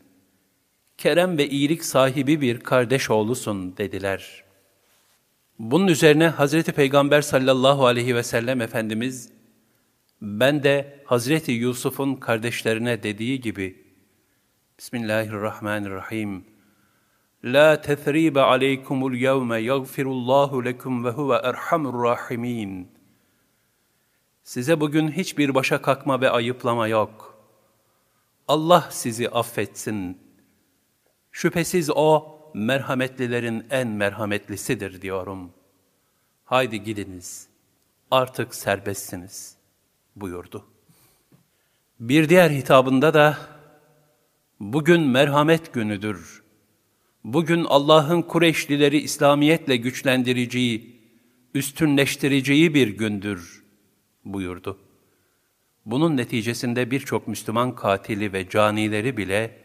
Kerem 0.97 1.37
ve 1.37 1.49
iyilik 1.49 1.83
sahibi 1.83 2.41
bir 2.41 2.59
kardeş 2.59 3.09
oğlusun 3.09 3.77
dediler. 3.77 4.43
Bunun 5.59 5.87
üzerine 5.87 6.27
Hazreti 6.27 6.71
Peygamber 6.71 7.21
sallallahu 7.21 7.85
aleyhi 7.85 8.15
ve 8.15 8.23
sellem 8.23 8.61
Efendimiz, 8.61 9.29
ben 10.21 10.63
de 10.63 11.03
Hazreti 11.05 11.51
Yusuf'un 11.51 12.15
kardeşlerine 12.15 13.03
dediği 13.03 13.41
gibi, 13.41 13.83
Bismillahirrahmanirrahim, 14.79 16.45
La 17.43 17.81
tethribe 17.81 18.41
aleykumul 18.41 19.13
yevme 19.13 19.57
yagfirullahu 19.57 20.65
lekum 20.65 21.05
ve 21.05 21.09
huve 21.09 21.35
erhamur 21.35 22.03
rahimin.'' 22.03 23.00
Size 24.43 24.79
bugün 24.79 25.11
hiçbir 25.11 25.55
başa 25.55 25.81
kalkma 25.81 26.21
ve 26.21 26.29
ayıplama 26.29 26.87
yok. 26.87 27.37
Allah 28.47 28.87
sizi 28.91 29.29
affetsin. 29.29 30.17
Şüphesiz 31.31 31.89
O, 31.89 32.37
merhametlilerin 32.53 33.65
en 33.69 33.87
merhametlisidir 33.87 35.01
diyorum. 35.01 35.51
Haydi 36.45 36.83
gidiniz, 36.83 37.47
artık 38.11 38.55
serbestsiniz 38.55 39.55
buyurdu. 40.15 40.65
Bir 41.99 42.29
diğer 42.29 42.49
hitabında 42.49 43.13
da, 43.13 43.37
bugün 44.59 45.01
merhamet 45.01 45.73
günüdür. 45.73 46.43
Bugün 47.23 47.63
Allah'ın 47.63 48.21
Kureyşlileri 48.21 48.97
İslamiyetle 48.99 49.77
güçlendireceği, 49.77 51.01
üstünleştireceği 51.53 52.73
bir 52.73 52.87
gündür 52.87 53.60
buyurdu. 54.25 54.77
Bunun 55.85 56.17
neticesinde 56.17 56.91
birçok 56.91 57.27
Müslüman 57.27 57.75
katili 57.75 58.33
ve 58.33 58.49
canileri 58.49 59.17
bile 59.17 59.57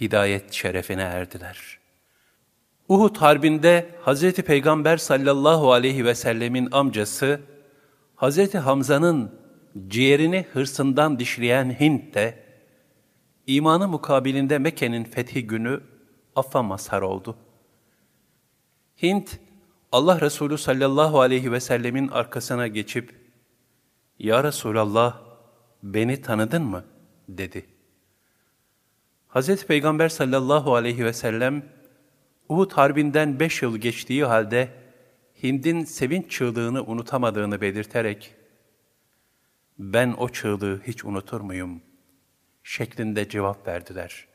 hidayet 0.00 0.52
şerefine 0.52 1.02
erdiler. 1.02 1.78
Uhud 2.88 3.16
Harbi'nde 3.16 3.88
Hz. 4.06 4.32
Peygamber 4.32 4.96
sallallahu 4.96 5.72
aleyhi 5.72 6.04
ve 6.04 6.14
sellemin 6.14 6.68
amcası, 6.72 7.40
Hz. 8.16 8.54
Hamza'nın 8.54 9.40
ciğerini 9.88 10.46
hırsından 10.52 11.18
dişleyen 11.18 11.80
Hint 11.80 12.14
de, 12.14 12.44
imanı 13.46 13.88
mukabilinde 13.88 14.58
Mekke'nin 14.58 15.04
fethi 15.04 15.46
günü 15.46 15.80
affa 16.36 16.62
mazhar 16.62 17.02
oldu. 17.02 17.36
Hint, 19.02 19.38
Allah 19.92 20.20
Resulü 20.20 20.58
sallallahu 20.58 21.20
aleyhi 21.20 21.52
ve 21.52 21.60
sellemin 21.60 22.08
arkasına 22.08 22.66
geçip, 22.66 23.19
Ya 24.20 24.44
Resulallah, 24.44 25.20
beni 25.82 26.22
tanıdın 26.22 26.62
mı? 26.62 26.84
dedi. 27.28 27.66
Hz. 29.28 29.66
Peygamber 29.66 30.08
sallallahu 30.08 30.74
aleyhi 30.74 31.04
ve 31.04 31.12
sellem, 31.12 31.62
Uhud 32.48 32.72
Harbi'nden 32.72 33.40
beş 33.40 33.62
yıl 33.62 33.76
geçtiği 33.76 34.24
halde, 34.24 34.68
Hind'in 35.42 35.84
sevinç 35.84 36.30
çığlığını 36.30 36.84
unutamadığını 36.84 37.60
belirterek, 37.60 38.34
ben 39.78 40.14
o 40.18 40.28
çığlığı 40.28 40.80
hiç 40.86 41.04
unutur 41.04 41.40
muyum? 41.40 41.82
şeklinde 42.62 43.28
cevap 43.28 43.68
verdiler. 43.68 44.26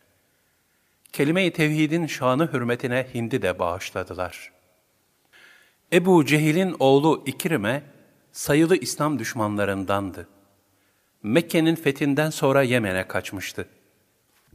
Kelime-i 1.14 1.54
tevhidin 1.54 2.06
şanı 2.06 2.54
hürmetine 2.54 3.08
Hind'i 3.14 3.42
de 3.42 3.60
bağışladılar. 3.60 4.52
Ebu 5.94 6.26
Cehil'in 6.26 6.76
oğlu 6.80 7.24
İkrim'e 7.26 7.95
sayılı 8.36 8.78
İslam 8.78 9.20
düşmanlarındandı. 9.20 10.28
Mekke'nin 11.24 11.76
fethinden 11.76 12.30
sonra 12.30 12.64
Yemen'e 12.64 13.08
kaçmıştı. 13.08 13.68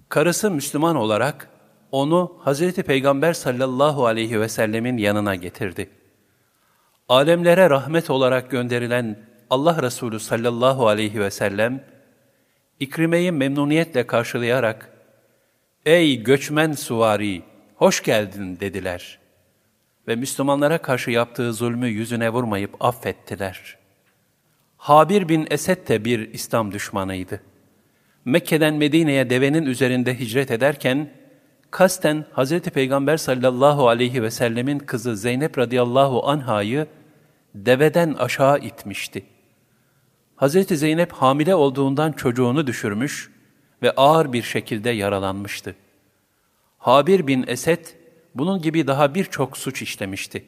Karısı 0.09 0.51
Müslüman 0.51 0.97
olarak 0.97 1.49
onu 1.93 2.37
Hazreti 2.41 2.83
Peygamber 2.83 3.33
sallallahu 3.33 4.07
aleyhi 4.07 4.41
ve 4.41 4.49
sellemin 4.49 4.97
yanına 4.97 5.35
getirdi. 5.35 5.91
Alemlere 7.09 7.71
rahmet 7.71 8.11
olarak 8.11 8.51
gönderilen 8.51 9.19
Allah 9.51 9.83
Resulü 9.83 10.21
sallallahu 10.21 10.89
aleyhi 10.89 11.21
ve 11.21 11.31
sellem, 11.31 11.85
İkrime'yi 12.81 13.33
memnuniyetle 13.33 14.07
karşılayarak, 14.07 14.91
''Ey 15.87 16.23
göçmen 16.23 16.73
suvari, 16.73 17.43
hoş 17.77 18.03
geldin.'' 18.03 18.61
dediler. 18.61 19.19
Ve 20.11 20.17
Müslümanlara 20.17 20.79
karşı 20.79 21.11
yaptığı 21.11 21.53
zulmü 21.53 21.87
yüzüne 21.89 22.31
vurmayıp 22.31 22.85
affettiler. 22.85 23.79
Habir 24.77 25.29
bin 25.29 25.47
Esed 25.51 25.89
de 25.89 26.05
bir 26.05 26.33
İslam 26.33 26.73
düşmanıydı. 26.73 27.41
Mekke'den 28.25 28.75
Medine'ye 28.75 29.31
devenin 29.31 29.67
üzerinde 29.67 30.19
hicret 30.19 30.51
ederken, 30.51 31.11
kasten 31.71 32.25
Hz. 32.37 32.61
Peygamber 32.61 33.17
sallallahu 33.17 33.89
aleyhi 33.89 34.23
ve 34.23 34.31
sellemin 34.31 34.79
kızı 34.79 35.17
Zeynep 35.17 35.59
radıyallahu 35.59 36.29
anhayı 36.29 36.87
deveden 37.55 38.15
aşağı 38.15 38.59
itmişti. 38.59 39.25
Hz. 40.37 40.79
Zeynep 40.79 41.13
hamile 41.13 41.55
olduğundan 41.55 42.13
çocuğunu 42.13 42.67
düşürmüş 42.67 43.31
ve 43.83 43.91
ağır 43.91 44.33
bir 44.33 44.43
şekilde 44.43 44.91
yaralanmıştı. 44.91 45.77
Habir 46.79 47.27
bin 47.27 47.45
Esed, 47.47 47.87
bunun 48.36 48.62
gibi 48.62 48.88
daha 48.88 49.16
birçok 49.16 49.58
suç 49.58 49.82
işlemişti. 49.82 50.46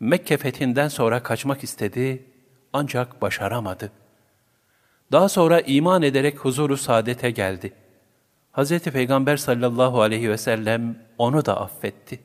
Mekke 0.00 0.36
fethinden 0.36 0.88
sonra 0.88 1.22
kaçmak 1.22 1.64
istedi 1.64 2.24
ancak 2.72 3.22
başaramadı. 3.22 3.92
Daha 5.12 5.28
sonra 5.28 5.60
iman 5.60 6.02
ederek 6.02 6.38
huzuru 6.38 6.76
saadete 6.76 7.30
geldi. 7.30 7.72
Hz. 8.52 8.78
Peygamber 8.78 9.36
sallallahu 9.36 10.02
aleyhi 10.02 10.30
ve 10.30 10.38
sellem 10.38 10.98
onu 11.18 11.46
da 11.46 11.60
affetti. 11.60 12.20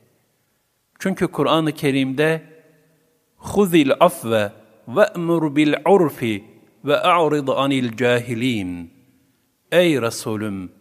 Çünkü 1.00 1.28
Kur'an-ı 1.28 1.72
Kerim'de 1.72 2.44
خُذِ 3.40 3.74
الْعَفْوَ 3.86 4.52
وَأْمُرْ 4.88 5.44
بِالْعُرْفِ 5.56 6.41
وَاَعْرِضْ 6.86 7.48
عَنِ 7.62 7.72
الْجَاهِلِينَ 7.84 8.88
Ey 9.72 10.02
Resulüm! 10.02 10.72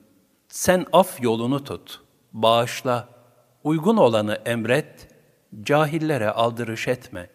Sen 0.48 0.86
af 0.93 1.23
yolunu 1.23 1.65
tut, 1.65 2.01
bağışla, 2.32 3.09
uygun 3.64 3.98
olanı 3.98 4.34
emret, 4.45 5.07
cahillere 5.64 6.30
aldırış 6.30 6.88
etme. 6.88 7.30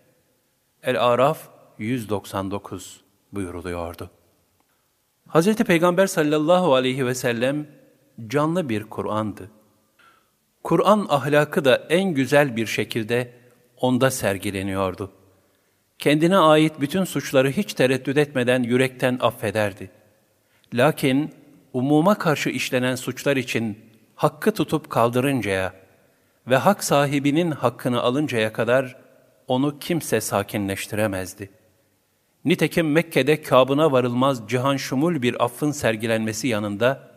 El-Araf 0.82 1.48
199 1.78 3.00
buyuruluyordu. 3.32 4.10
Hz. 5.28 5.55
Peygamber 5.56 6.06
sallallahu 6.06 6.74
aleyhi 6.74 7.06
ve 7.06 7.14
sellem 7.14 7.66
canlı 8.26 8.68
bir 8.68 8.84
Kur'an'dı. 8.84 9.50
Kur'an 10.62 11.06
ahlakı 11.09 11.64
da 11.64 11.86
en 11.88 12.14
güzel 12.14 12.56
bir 12.56 12.66
şekilde 12.66 13.32
onda 13.76 14.10
sergileniyordu. 14.10 15.12
Kendine 15.98 16.36
ait 16.36 16.80
bütün 16.80 17.05
suçları 17.05 17.50
hiç 17.50 17.74
tereddüt 17.74 18.16
etmeden 18.16 18.62
yürekten 18.62 19.18
affederdi. 19.20 19.90
Lakin 20.74 21.34
umuma 21.72 22.14
karşı 22.14 22.50
işlenen 22.50 22.94
suçlar 22.94 23.36
için 23.36 23.78
hakkı 24.14 24.52
tutup 24.52 24.90
kaldırıncaya 24.90 25.74
ve 26.50 26.56
hak 26.56 26.84
sahibinin 26.84 27.50
hakkını 27.50 28.00
alıncaya 28.00 28.52
kadar 28.52 28.96
onu 29.48 29.78
kimse 29.78 30.20
sakinleştiremezdi. 30.20 31.50
Nitekim 32.44 32.92
Mekke'de 32.92 33.42
kabına 33.42 33.92
varılmaz 33.92 34.42
cihan 34.48 34.76
şumul 34.76 35.22
bir 35.22 35.44
affın 35.44 35.70
sergilenmesi 35.70 36.48
yanında, 36.48 37.08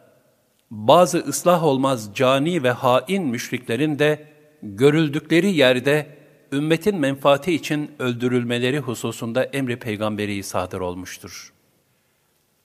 bazı 0.72 1.18
ıslah 1.18 1.64
olmaz 1.64 2.10
cani 2.16 2.64
ve 2.64 2.72
hain 2.72 3.24
müşriklerin 3.24 4.00
de 4.00 4.28
görüldükleri 4.64 5.52
yerde 5.52 6.08
ümmetin 6.52 7.00
menfaati 7.00 7.54
için 7.54 7.92
öldürülmeleri 8.00 8.80
hususunda 8.80 9.44
emri 9.44 9.80
peygamberi 9.80 10.44
sadır 10.44 10.80
olmuştur. 10.80 11.54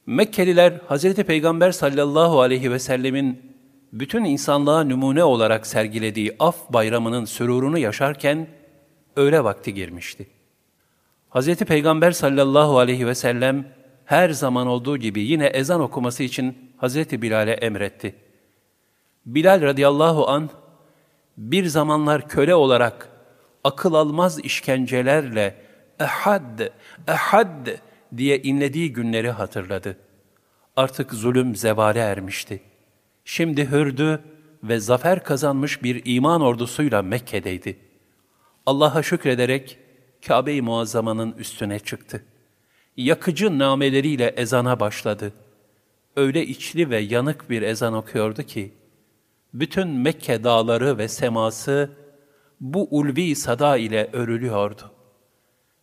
Mekkeliler 0.07 0.73
Hz. 0.73 1.15
Peygamber 1.15 1.73
sallallahu 1.73 2.41
aleyhi 2.41 2.71
ve 2.71 2.79
sellemin 2.79 3.56
bütün 3.93 4.25
insanlığa 4.25 4.85
numune 4.85 5.25
olarak 5.25 5.67
sergilediği 5.67 6.37
af 6.39 6.73
bayramının 6.73 7.25
sürurunu 7.25 7.79
yaşarken 7.79 8.49
öğle 9.17 9.45
vakti 9.45 9.75
girmişti. 9.75 10.27
Hz. 11.31 11.57
Peygamber 11.57 12.11
sallallahu 12.11 12.79
aleyhi 12.79 13.07
ve 13.07 13.15
sellem 13.15 13.69
her 14.05 14.31
zaman 14.31 14.67
olduğu 14.67 14.97
gibi 14.97 15.21
yine 15.21 15.47
ezan 15.47 15.81
okuması 15.81 16.23
için 16.23 16.73
Hz. 16.83 16.97
Bilal'e 16.97 17.53
emretti. 17.53 18.15
Bilal 19.27 19.63
radıyallahu 19.63 20.29
an 20.29 20.51
bir 21.37 21.67
zamanlar 21.67 22.29
köle 22.29 22.55
olarak 22.55 23.09
akıl 23.65 23.95
almaz 23.95 24.39
işkencelerle 24.39 25.55
ehad, 26.01 26.61
ehad 27.09 27.69
diye 28.17 28.43
inlediği 28.43 28.93
günleri 28.93 29.31
hatırladı. 29.31 29.97
Artık 30.77 31.13
zulüm 31.15 31.57
zevale 31.57 32.01
ermişti. 32.01 32.61
Şimdi 33.29 33.71
hürdü 33.71 34.23
ve 34.63 34.81
zafer 34.81 35.25
kazanmış 35.25 35.83
bir 35.83 36.03
iman 36.05 36.41
ordusuyla 36.41 37.03
Mekke'deydi. 37.03 37.79
Allah'a 38.67 39.03
şükrederek 39.03 39.79
Kabe-i 40.27 40.63
Muazzama'nın 40.63 41.33
üstüne 41.33 41.79
çıktı. 41.79 42.25
Yakıcı 42.97 43.59
nameleriyle 43.59 44.27
ezana 44.37 44.81
başladı. 44.81 45.33
Öyle 46.17 46.47
içli 46.47 46.91
ve 46.91 46.99
yanık 46.99 47.51
bir 47.51 47.63
ezan 47.63 47.95
okuyordu 47.95 48.43
ki, 48.43 48.73
bütün 49.55 49.89
Mekke 49.89 50.45
dağları 50.45 50.99
ve 50.99 51.09
seması 51.09 51.91
bu 52.61 52.89
ulvi 52.91 53.37
sada 53.37 53.77
ile 53.77 54.11
örülüyordu. 54.13 54.91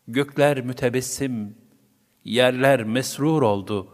Gökler 0.07 0.61
mütebessim, 0.61 1.57
yerler 2.26 2.84
mesrur 2.84 3.41
oldu. 3.41 3.88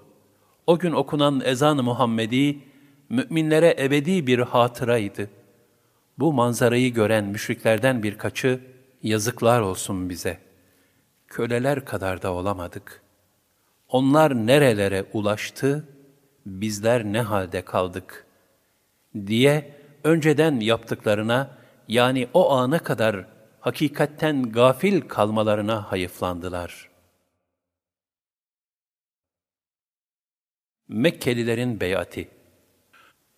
O 0.67 0.79
gün 0.79 0.91
okunan 0.91 1.41
ezan 1.45 1.83
Muhammedi, 1.83 2.68
müminlere 3.09 3.75
ebedi 3.79 4.27
bir 4.27 4.39
hatıraydı. 4.39 5.29
Bu 6.17 6.33
manzarayı 6.33 6.93
gören 6.93 7.25
müşriklerden 7.25 8.03
birkaçı, 8.03 8.59
yazıklar 9.03 9.61
olsun 9.61 10.09
bize. 10.09 10.39
Köleler 11.27 11.85
kadar 11.85 12.21
da 12.21 12.33
olamadık. 12.33 13.01
Onlar 13.87 14.35
nerelere 14.35 15.05
ulaştı, 15.13 15.87
bizler 16.45 17.03
ne 17.03 17.21
halde 17.21 17.65
kaldık? 17.65 18.25
diye 19.27 19.75
önceden 20.03 20.59
yaptıklarına 20.59 21.57
yani 21.87 22.27
o 22.33 22.51
ana 22.51 22.79
kadar 22.79 23.25
hakikatten 23.59 24.51
gafil 24.51 25.01
kalmalarına 25.01 25.91
hayıflandılar. 25.91 26.89
Mekkelilerin 30.87 31.79
beyati 31.79 32.38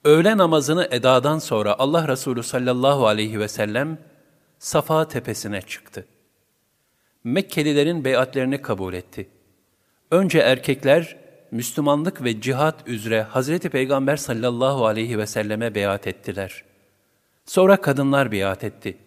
Öğle 0.04 0.38
namazını 0.38 0.88
edadan 0.92 1.40
sonra 1.40 1.76
Allah 1.80 2.08
Resulü 2.08 2.44
sallallahu 2.44 3.08
aleyhi 3.08 3.40
ve 3.40 3.48
sellem 3.48 3.98
Safa 4.60 5.08
tepesine 5.08 5.62
çıktı. 5.62 6.08
Mekkelilerin 7.24 8.06
beyatlerini 8.06 8.62
kabul 8.62 8.94
etti. 8.94 9.30
Önce 10.12 10.40
erkekler 10.40 11.18
Müslümanlık 11.52 12.24
ve 12.24 12.42
cihat 12.42 12.88
üzere 12.88 13.22
Hazreti 13.22 13.70
Peygamber 13.70 14.18
sallallahu 14.18 14.86
aleyhi 14.86 15.18
ve 15.18 15.28
selleme 15.28 15.76
beyat 15.76 16.08
ettiler. 16.08 16.64
Sonra 17.46 17.82
kadınlar 17.82 18.32
beyat 18.32 18.64
etti. 18.64 18.98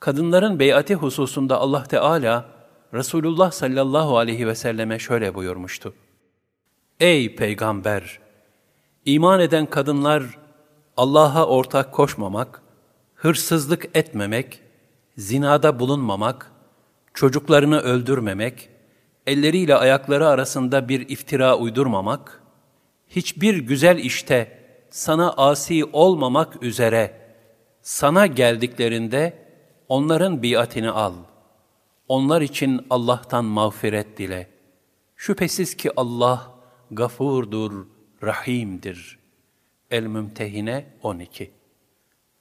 Kadınların 0.00 0.58
beyati 0.58 0.94
hususunda 0.94 1.58
Allah 1.58 1.84
Teala 1.84 2.46
Resulullah 2.94 3.50
sallallahu 3.50 4.18
aleyhi 4.18 4.46
ve 4.46 4.54
selleme 4.54 4.98
şöyle 4.98 5.34
buyurmuştu. 5.34 5.94
Ey 7.00 7.36
Peygamber! 7.36 8.23
İman 9.04 9.40
eden 9.40 9.66
kadınlar 9.66 10.38
Allah'a 10.96 11.46
ortak 11.46 11.92
koşmamak, 11.92 12.62
hırsızlık 13.14 13.88
etmemek, 13.94 14.60
zinada 15.16 15.80
bulunmamak, 15.80 16.52
çocuklarını 17.14 17.80
öldürmemek, 17.80 18.68
elleriyle 19.26 19.74
ayakları 19.74 20.28
arasında 20.28 20.88
bir 20.88 21.08
iftira 21.08 21.58
uydurmamak, 21.58 22.42
hiçbir 23.08 23.56
güzel 23.58 23.98
işte 23.98 24.58
sana 24.90 25.32
asi 25.32 25.84
olmamak 25.84 26.62
üzere 26.62 27.20
sana 27.82 28.26
geldiklerinde 28.26 29.38
onların 29.88 30.42
biatini 30.42 30.90
al. 30.90 31.14
Onlar 32.08 32.40
için 32.40 32.86
Allah'tan 32.90 33.44
mağfiret 33.44 34.18
dile. 34.18 34.50
Şüphesiz 35.16 35.76
ki 35.76 35.90
Allah 35.96 36.50
gafurdur, 36.90 37.86
rahimdir. 38.26 39.18
El-Mümtehine 39.90 40.86
12 41.02 41.50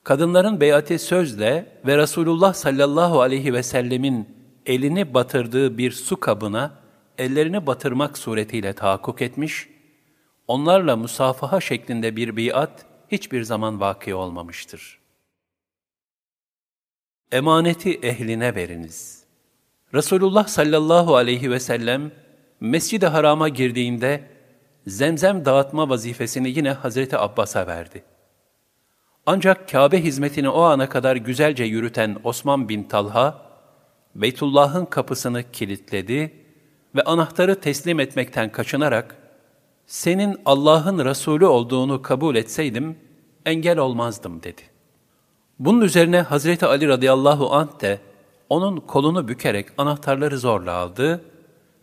Kadınların 0.04 0.60
beyati 0.60 1.00
sözle 1.00 1.80
ve 1.88 1.98
Resulullah 1.98 2.54
sallallahu 2.54 3.22
aleyhi 3.22 3.54
ve 3.54 3.64
sellemin 3.64 4.30
elini 4.66 5.14
batırdığı 5.14 5.78
bir 5.78 5.92
su 5.92 6.20
kabına 6.20 6.84
ellerini 7.18 7.68
batırmak 7.68 8.18
suretiyle 8.18 8.74
tahakkuk 8.74 9.22
etmiş, 9.22 9.70
onlarla 10.48 10.96
musafaha 10.96 11.62
şeklinde 11.62 12.16
bir 12.16 12.38
biat 12.38 12.86
hiçbir 13.12 13.44
zaman 13.44 13.80
vaki 13.80 14.16
olmamıştır. 14.16 15.00
Emaneti 17.32 17.94
ehline 17.94 18.56
veriniz. 18.56 19.24
Resulullah 19.94 20.48
sallallahu 20.48 21.16
aleyhi 21.16 21.52
ve 21.52 21.60
sellem 21.60 22.12
Mescid-i 22.60 23.08
Haram'a 23.08 23.50
girdiğinde 23.50 24.33
zemzem 24.88 25.46
dağıtma 25.46 25.90
vazifesini 25.90 26.50
yine 26.50 26.72
Hazreti 26.72 27.18
Abbas'a 27.18 27.68
verdi. 27.68 28.04
Ancak 29.26 29.70
Kabe 29.70 30.04
hizmetini 30.04 30.50
o 30.50 30.62
ana 30.62 30.90
kadar 30.90 31.16
güzelce 31.16 31.64
yürüten 31.64 32.18
Osman 32.24 32.70
bin 32.70 32.84
Talha, 32.84 33.42
Beytullah'ın 34.16 34.86
kapısını 34.86 35.52
kilitledi 35.52 36.34
ve 36.96 37.02
anahtarı 37.02 37.60
teslim 37.60 38.00
etmekten 38.00 38.52
kaçınarak, 38.52 39.16
senin 39.88 40.42
Allah'ın 40.46 41.06
Resulü 41.06 41.46
olduğunu 41.46 42.02
kabul 42.02 42.36
etseydim, 42.36 42.98
engel 43.46 43.78
olmazdım 43.78 44.44
dedi. 44.44 44.62
Bunun 45.60 45.82
üzerine 45.82 46.22
Hazreti 46.22 46.66
Ali 46.66 46.88
radıyallahu 46.88 47.54
anh 47.54 47.82
de 47.82 48.00
onun 48.50 48.78
kolunu 48.78 49.28
bükerek 49.28 49.68
anahtarları 49.78 50.40
zorla 50.40 50.72
aldı 50.72 51.22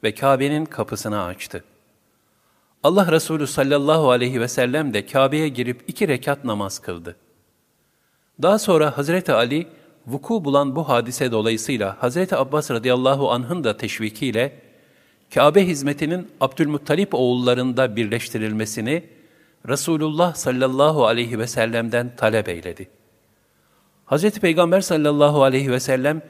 ve 0.03 0.15
Kabe'nin 0.15 0.65
kapısını 0.65 1.25
açtı. 1.25 1.65
Allah 2.83 3.13
Resulü 3.13 3.47
sallallahu 3.47 4.11
aleyhi 4.11 4.41
ve 4.41 4.49
sellem 4.49 4.95
de 4.95 5.07
Kabe'ye 5.07 5.49
girip 5.49 5.85
iki 5.87 6.09
rekat 6.09 6.45
namaz 6.45 6.79
kıldı. 6.79 7.17
Daha 8.43 8.59
sonra 8.59 8.99
Hazreti 8.99 9.33
Ali, 9.33 9.67
vuku 10.07 10.45
bulan 10.45 10.77
bu 10.77 10.89
hadise 10.89 11.33
dolayısıyla 11.33 11.97
Hazreti 12.01 12.37
Abbas 12.37 12.71
radıyallahu 12.71 13.31
anh'ın 13.31 13.65
da 13.65 13.77
teşvikiyle 13.77 14.53
Kabe 15.35 15.67
hizmetinin 15.67 16.29
Abdülmuttalip 16.41 17.15
oğullarında 17.15 17.97
birleştirilmesini 17.97 19.05
Resulullah 19.69 20.35
sallallahu 20.35 21.07
aleyhi 21.07 21.39
ve 21.39 21.47
sellem'den 21.47 22.17
talep 22.17 22.49
eyledi. 22.49 22.89
Hazreti 24.05 24.41
Peygamber 24.41 24.81
sallallahu 24.81 25.43
aleyhi 25.43 25.71
ve 25.71 25.81
sellem 25.81 26.23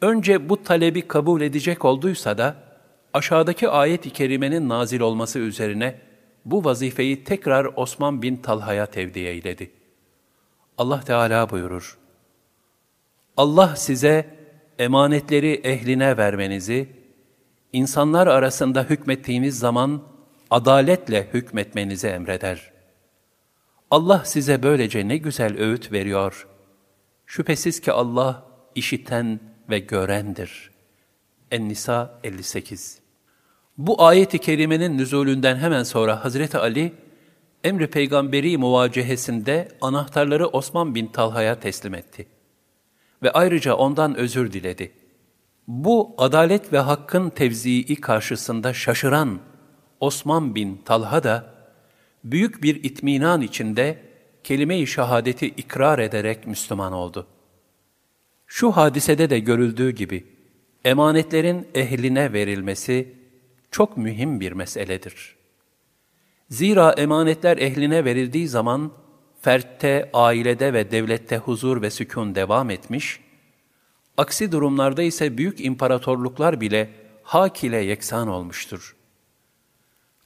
önce 0.00 0.48
bu 0.48 0.62
talebi 0.62 1.08
kabul 1.08 1.40
edecek 1.40 1.84
olduysa 1.84 2.38
da 2.38 2.67
aşağıdaki 3.14 3.68
ayet-i 3.68 4.10
kerimenin 4.10 4.68
nazil 4.68 5.00
olması 5.00 5.38
üzerine 5.38 6.00
bu 6.44 6.64
vazifeyi 6.64 7.24
tekrar 7.24 7.64
Osman 7.76 8.22
bin 8.22 8.36
Talha'ya 8.36 8.86
tevdi 8.86 9.18
eyledi. 9.18 9.70
Allah 10.78 11.00
Teala 11.00 11.50
buyurur, 11.50 11.98
Allah 13.36 13.76
size 13.76 14.38
emanetleri 14.78 15.52
ehline 15.64 16.16
vermenizi, 16.16 16.88
insanlar 17.72 18.26
arasında 18.26 18.82
hükmettiğiniz 18.82 19.58
zaman 19.58 20.02
adaletle 20.50 21.28
hükmetmenizi 21.34 22.06
emreder. 22.06 22.72
Allah 23.90 24.24
size 24.24 24.62
böylece 24.62 25.08
ne 25.08 25.16
güzel 25.16 25.58
öğüt 25.58 25.92
veriyor. 25.92 26.48
Şüphesiz 27.26 27.80
ki 27.80 27.92
Allah 27.92 28.46
işiten 28.74 29.40
ve 29.70 29.78
görendir. 29.78 30.70
En-Nisa 31.50 32.20
58 32.24 32.97
Bu 33.78 34.02
ayeti 34.02 34.38
kerimenin 34.38 34.98
nüzulünden 34.98 35.56
hemen 35.56 35.82
sonra 35.82 36.24
Hazreti 36.24 36.58
Ali, 36.58 36.92
emri 37.64 37.86
peygamberi 37.86 38.58
muvacehesinde 38.58 39.68
anahtarları 39.80 40.46
Osman 40.46 40.94
bin 40.94 41.06
Talha'ya 41.06 41.60
teslim 41.60 41.94
etti. 41.94 42.26
Ve 43.22 43.30
ayrıca 43.30 43.74
ondan 43.74 44.14
özür 44.14 44.52
diledi. 44.52 44.92
Bu 45.68 46.14
adalet 46.18 46.72
ve 46.72 46.78
hakkın 46.78 47.30
tevzii 47.30 47.96
karşısında 47.96 48.72
şaşıran 48.72 49.38
Osman 50.00 50.54
bin 50.54 50.76
Talha 50.84 51.22
da 51.22 51.54
büyük 52.24 52.62
bir 52.62 52.84
itminan 52.84 53.40
içinde 53.40 53.98
kelime-i 54.44 54.86
şehadeti 54.86 55.46
ikrar 55.46 55.98
ederek 55.98 56.46
Müslüman 56.46 56.92
oldu. 56.92 57.26
Şu 58.46 58.72
hadisede 58.72 59.30
de 59.30 59.38
görüldüğü 59.38 59.90
gibi 59.90 60.26
emanetlerin 60.84 61.68
ehline 61.74 62.32
verilmesi 62.32 63.17
çok 63.70 63.96
mühim 63.96 64.40
bir 64.40 64.52
meseledir. 64.52 65.36
Zira 66.50 66.92
emanetler 66.92 67.56
ehline 67.56 68.04
verildiği 68.04 68.48
zaman 68.48 68.92
fertte, 69.40 70.10
ailede 70.12 70.72
ve 70.72 70.90
devlette 70.90 71.36
huzur 71.36 71.82
ve 71.82 71.90
sükun 71.90 72.34
devam 72.34 72.70
etmiş, 72.70 73.20
aksi 74.16 74.52
durumlarda 74.52 75.02
ise 75.02 75.38
büyük 75.38 75.64
imparatorluklar 75.64 76.60
bile 76.60 76.90
hak 77.22 77.64
ile 77.64 77.76
yeksan 77.76 78.28
olmuştur. 78.28 78.96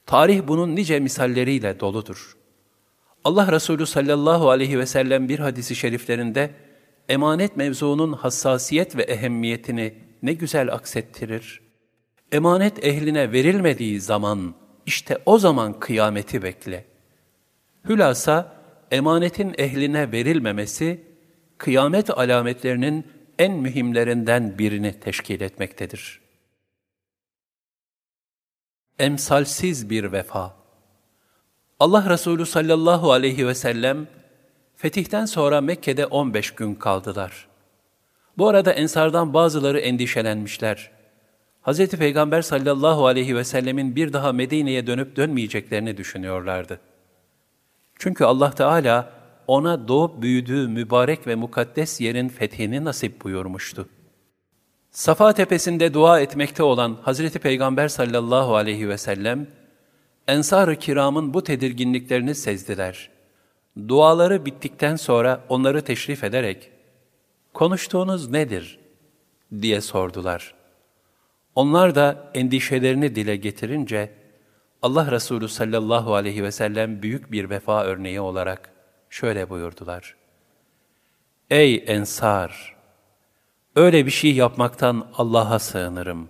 Tarih 0.05 0.41
bunun 0.47 0.75
nice 0.75 0.99
misalleriyle 0.99 1.79
doludur. 1.79 2.37
Allah 3.23 3.51
Resulü 3.51 3.85
sallallahu 3.85 4.49
aleyhi 4.49 4.79
ve 4.79 4.85
sellem 4.85 5.29
bir 5.29 5.39
hadisi 5.39 5.75
şeriflerinde 5.75 6.51
emanet 7.09 7.57
mevzuunun 7.57 8.13
hassasiyet 8.13 8.95
ve 8.95 9.03
ehemmiyetini 9.03 9.93
ne 10.23 10.33
güzel 10.33 10.73
aksettirir. 10.73 11.62
Emanet 12.33 12.85
ehline 12.85 13.31
verilmediği 13.31 14.01
zaman, 14.01 14.55
işte 14.85 15.17
o 15.25 15.37
zaman 15.37 15.79
kıyameti 15.79 16.43
bekle. 16.43 16.85
Hülasa, 17.89 18.55
emanetin 18.91 19.53
ehline 19.57 20.11
verilmemesi, 20.11 21.03
kıyamet 21.57 22.17
alametlerinin 22.17 23.07
en 23.39 23.53
mühimlerinden 23.53 24.57
birini 24.57 24.99
teşkil 24.99 25.41
etmektedir. 25.41 26.21
Emsalsiz 28.99 29.89
bir 29.89 30.11
vefa 30.11 30.55
Allah 31.79 32.09
Resulü 32.09 32.45
sallallahu 32.45 33.11
aleyhi 33.11 33.47
ve 33.47 33.55
sellem, 33.55 34.07
fetihten 34.75 35.25
sonra 35.25 35.61
Mekke'de 35.61 36.05
15 36.05 36.51
gün 36.51 36.75
kaldılar. 36.75 37.47
Bu 38.37 38.47
arada 38.47 38.73
ensardan 38.73 39.33
bazıları 39.33 39.79
endişelenmişler. 39.79 40.92
Hz. 41.63 41.87
Peygamber 41.87 42.41
sallallahu 42.41 43.07
aleyhi 43.07 43.35
ve 43.35 43.43
sellemin 43.43 43.95
bir 43.95 44.13
daha 44.13 44.33
Medine'ye 44.33 44.87
dönüp 44.87 45.15
dönmeyeceklerini 45.15 45.97
düşünüyorlardı. 45.97 46.79
Çünkü 47.99 48.23
Allah 48.23 48.51
Teala 48.51 49.13
ona 49.47 49.87
doğup 49.87 50.21
büyüdüğü 50.21 50.67
mübarek 50.67 51.27
ve 51.27 51.35
mukaddes 51.35 52.01
yerin 52.01 52.29
fethini 52.29 52.83
nasip 52.83 53.23
buyurmuştu. 53.23 53.89
Safa 54.91 55.33
tepesinde 55.33 55.93
dua 55.93 56.19
etmekte 56.19 56.63
olan 56.63 56.97
Hazreti 57.01 57.39
Peygamber 57.39 57.87
sallallahu 57.87 58.55
aleyhi 58.55 58.89
ve 58.89 58.97
sellem, 58.97 59.47
Ensar-ı 60.27 60.75
kiramın 60.75 61.33
bu 61.33 61.43
tedirginliklerini 61.43 62.35
sezdiler. 62.35 63.09
Duaları 63.87 64.45
bittikten 64.45 64.95
sonra 64.95 65.43
onları 65.49 65.81
teşrif 65.81 66.23
ederek, 66.23 66.71
konuştuğunuz 67.53 68.29
nedir? 68.29 68.79
diye 69.61 69.81
sordular. 69.81 70.62
Onlar 71.55 71.95
da 71.95 72.31
endişelerini 72.33 73.15
dile 73.15 73.35
getirince, 73.35 74.13
Allah 74.81 75.11
Resulü 75.11 75.47
sallallahu 75.47 76.15
aleyhi 76.15 76.43
ve 76.43 76.51
sellem 76.51 77.01
büyük 77.01 77.31
bir 77.31 77.49
vefa 77.49 77.83
örneği 77.83 78.19
olarak 78.21 78.69
şöyle 79.09 79.49
buyurdular. 79.49 80.15
Ey 81.49 81.83
Ensar! 81.87 82.75
Öyle 83.75 84.05
bir 84.05 84.11
şey 84.11 84.35
yapmaktan 84.35 85.07
Allah'a 85.17 85.59
sığınırım. 85.59 86.29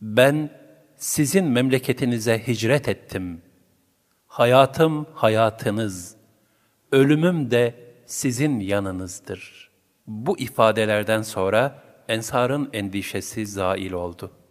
Ben 0.00 0.50
sizin 0.96 1.44
memleketinize 1.44 2.46
hicret 2.46 2.88
ettim. 2.88 3.42
Hayatım 4.26 5.06
hayatınız, 5.14 6.16
ölümüm 6.92 7.50
de 7.50 7.74
sizin 8.06 8.60
yanınızdır. 8.60 9.70
Bu 10.06 10.38
ifadelerden 10.38 11.22
sonra 11.22 11.83
Ensar'ın 12.08 12.70
endişesi 12.72 13.46
zail 13.46 13.92
oldu.'' 13.92 14.43